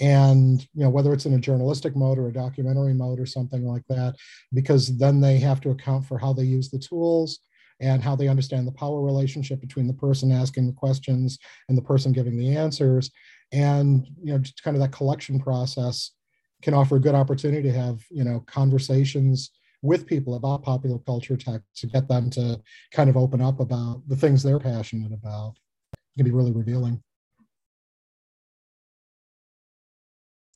and 0.00 0.60
you 0.74 0.82
know 0.82 0.90
whether 0.90 1.12
it's 1.12 1.26
in 1.26 1.34
a 1.34 1.38
journalistic 1.38 1.94
mode 1.96 2.18
or 2.18 2.28
a 2.28 2.32
documentary 2.32 2.94
mode 2.94 3.20
or 3.20 3.26
something 3.26 3.64
like 3.64 3.86
that, 3.88 4.16
because 4.52 4.96
then 4.98 5.20
they 5.20 5.38
have 5.38 5.60
to 5.62 5.70
account 5.70 6.04
for 6.04 6.18
how 6.18 6.32
they 6.32 6.44
use 6.44 6.70
the 6.70 6.78
tools 6.78 7.38
and 7.80 8.02
how 8.02 8.14
they 8.14 8.28
understand 8.28 8.66
the 8.66 8.72
power 8.72 9.02
relationship 9.02 9.60
between 9.60 9.86
the 9.86 9.94
person 9.94 10.30
asking 10.30 10.66
the 10.66 10.72
questions 10.72 11.38
and 11.68 11.76
the 11.76 11.82
person 11.82 12.12
giving 12.12 12.36
the 12.36 12.56
answers 12.56 13.10
and 13.52 14.06
you 14.22 14.32
know 14.32 14.38
just 14.38 14.62
kind 14.62 14.76
of 14.76 14.82
that 14.82 14.92
collection 14.92 15.38
process 15.38 16.10
can 16.62 16.74
offer 16.74 16.96
a 16.96 17.00
good 17.00 17.14
opportunity 17.14 17.62
to 17.62 17.76
have 17.76 18.02
you 18.10 18.24
know 18.24 18.40
conversations 18.46 19.50
with 19.84 20.06
people 20.06 20.34
about 20.34 20.62
popular 20.62 20.98
culture 21.00 21.36
tech 21.36 21.60
to 21.76 21.86
get 21.86 22.08
them 22.08 22.30
to 22.30 22.58
kind 22.90 23.10
of 23.10 23.18
open 23.18 23.42
up 23.42 23.60
about 23.60 24.02
the 24.08 24.16
things 24.16 24.42
they're 24.42 24.58
passionate 24.58 25.12
about. 25.12 25.52
It 25.92 26.18
can 26.18 26.24
be 26.24 26.30
really 26.30 26.52
revealing. 26.52 27.02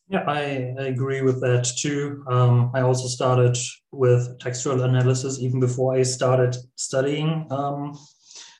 Yeah, 0.08 0.24
I, 0.26 0.74
I 0.78 0.84
agree 0.84 1.20
with 1.20 1.42
that 1.42 1.70
too. 1.76 2.24
Um, 2.26 2.70
I 2.74 2.80
also 2.80 3.06
started 3.06 3.58
with 3.92 4.38
textual 4.38 4.80
analysis 4.82 5.38
even 5.40 5.60
before 5.60 5.94
I 5.94 6.02
started 6.04 6.56
studying, 6.76 7.46
um, 7.50 7.98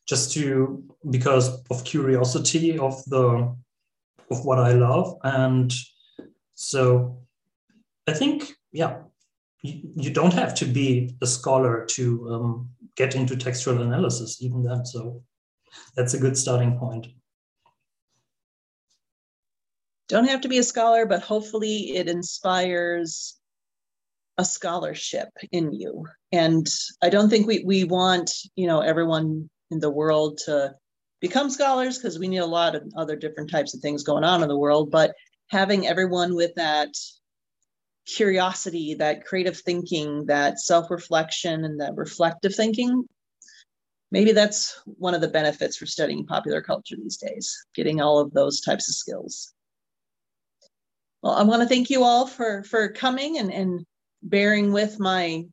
just 0.06 0.34
to 0.34 0.84
because 1.08 1.64
of 1.70 1.84
curiosity 1.84 2.78
of 2.78 3.02
the 3.06 3.56
of 4.30 4.44
what 4.44 4.58
I 4.58 4.72
love, 4.72 5.16
and 5.24 5.72
so 6.54 7.22
I 8.06 8.12
think 8.12 8.52
yeah, 8.70 8.98
you, 9.68 9.90
you 9.96 10.10
don't 10.10 10.32
have 10.32 10.54
to 10.56 10.64
be 10.64 11.16
a 11.22 11.26
scholar 11.26 11.84
to 11.90 12.28
um, 12.30 12.70
get 12.96 13.14
into 13.14 13.36
textual 13.36 13.82
analysis 13.82 14.42
even 14.42 14.62
then. 14.62 14.84
So 14.84 15.22
that's 15.96 16.14
a 16.14 16.18
good 16.18 16.36
starting 16.36 16.78
point 16.78 17.08
don't 20.08 20.28
have 20.28 20.40
to 20.40 20.48
be 20.48 20.58
a 20.58 20.62
scholar, 20.62 21.06
but 21.06 21.22
hopefully 21.22 21.96
it 21.96 22.08
inspires 22.08 23.36
a 24.38 24.44
scholarship 24.44 25.28
in 25.52 25.72
you. 25.72 26.06
And 26.32 26.66
I 27.02 27.10
don't 27.10 27.28
think 27.28 27.46
we, 27.46 27.62
we 27.64 27.84
want, 27.84 28.30
you 28.56 28.66
know, 28.66 28.80
everyone 28.80 29.50
in 29.70 29.80
the 29.80 29.90
world 29.90 30.38
to 30.46 30.74
become 31.20 31.50
scholars 31.50 31.98
because 31.98 32.18
we 32.18 32.28
need 32.28 32.38
a 32.38 32.46
lot 32.46 32.74
of 32.74 32.90
other 32.96 33.16
different 33.16 33.50
types 33.50 33.74
of 33.74 33.80
things 33.80 34.02
going 34.02 34.24
on 34.24 34.42
in 34.42 34.48
the 34.48 34.56
world, 34.56 34.90
but 34.90 35.14
having 35.50 35.86
everyone 35.86 36.34
with 36.34 36.54
that 36.54 36.88
curiosity, 38.09 38.94
that 38.94 39.24
creative 39.24 39.59
thinking, 39.59 40.26
that 40.26 40.59
self-reflection 40.59 41.64
and 41.64 41.80
that 41.80 41.94
reflective 41.94 42.54
thinking, 42.54 43.04
maybe 44.11 44.32
that's 44.32 44.80
one 44.86 45.14
of 45.14 45.20
the 45.20 45.28
benefits 45.28 45.76
for 45.76 45.86
studying 45.86 46.26
popular 46.26 46.62
culture 46.62 46.96
these 46.96 47.18
days, 47.18 47.54
getting 47.74 48.00
all 48.00 48.18
of 48.18 48.32
those 48.32 48.61
types 48.61 48.88
of 48.88 48.94
skills. 48.94 49.52
Well, 51.22 51.34
I 51.34 51.42
want 51.42 51.62
to 51.62 51.68
thank 51.68 51.90
you 51.90 52.04
all 52.04 52.26
for 52.26 52.62
for 52.62 52.88
coming 52.88 53.38
and, 53.38 53.52
and 53.52 53.84
bearing 54.22 54.72
with 54.72 54.98
my 54.98 55.44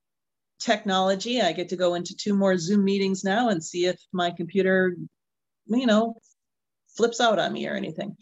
technology. 0.60 1.42
I 1.42 1.52
get 1.52 1.70
to 1.70 1.76
go 1.76 1.96
into 1.96 2.16
two 2.16 2.36
more 2.36 2.58
Zoom 2.58 2.84
meetings 2.84 3.24
now 3.24 3.50
and 3.50 3.64
see 3.64 3.86
if 3.88 4.00
my 4.14 4.32
computer, 4.32 4.96
you 5.66 5.88
know, 5.88 6.16
flips 6.96 7.20
out 7.20 7.40
on 7.40 7.52
me 7.52 7.68
or 7.68 7.74
anything. 7.74 8.16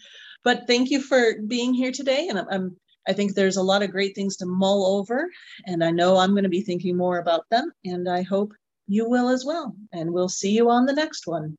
But 0.43 0.67
thank 0.67 0.89
you 0.89 1.01
for 1.01 1.35
being 1.45 1.73
here 1.73 1.91
today. 1.91 2.27
And 2.29 2.39
I'm, 2.39 2.47
I'm 2.49 2.77
I 3.07 3.13
think 3.13 3.33
there's 3.33 3.57
a 3.57 3.63
lot 3.63 3.83
of 3.83 3.91
great 3.91 4.15
things 4.15 4.37
to 4.37 4.45
mull 4.45 4.97
over, 4.97 5.29
and 5.65 5.83
I 5.83 5.91
know 5.91 6.17
I'm 6.17 6.31
going 6.31 6.43
to 6.43 6.49
be 6.49 6.61
thinking 6.61 6.95
more 6.95 7.19
about 7.19 7.49
them. 7.49 7.71
And 7.85 8.07
I 8.07 8.21
hope 8.21 8.53
you 8.87 9.09
will 9.09 9.29
as 9.29 9.45
well. 9.45 9.75
And 9.91 10.11
we'll 10.11 10.29
see 10.29 10.51
you 10.51 10.69
on 10.69 10.85
the 10.85 10.93
next 10.93 11.27
one. 11.27 11.57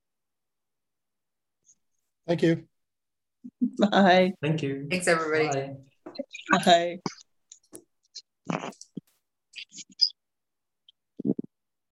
Thank 2.27 2.43
you. 2.43 2.65
Bye. 3.79 4.33
Thank 4.43 4.63
you. 4.63 4.87
Thanks, 4.91 5.09
everybody. 5.09 5.75
Bye. 6.55 7.01
Bye. 8.51 8.71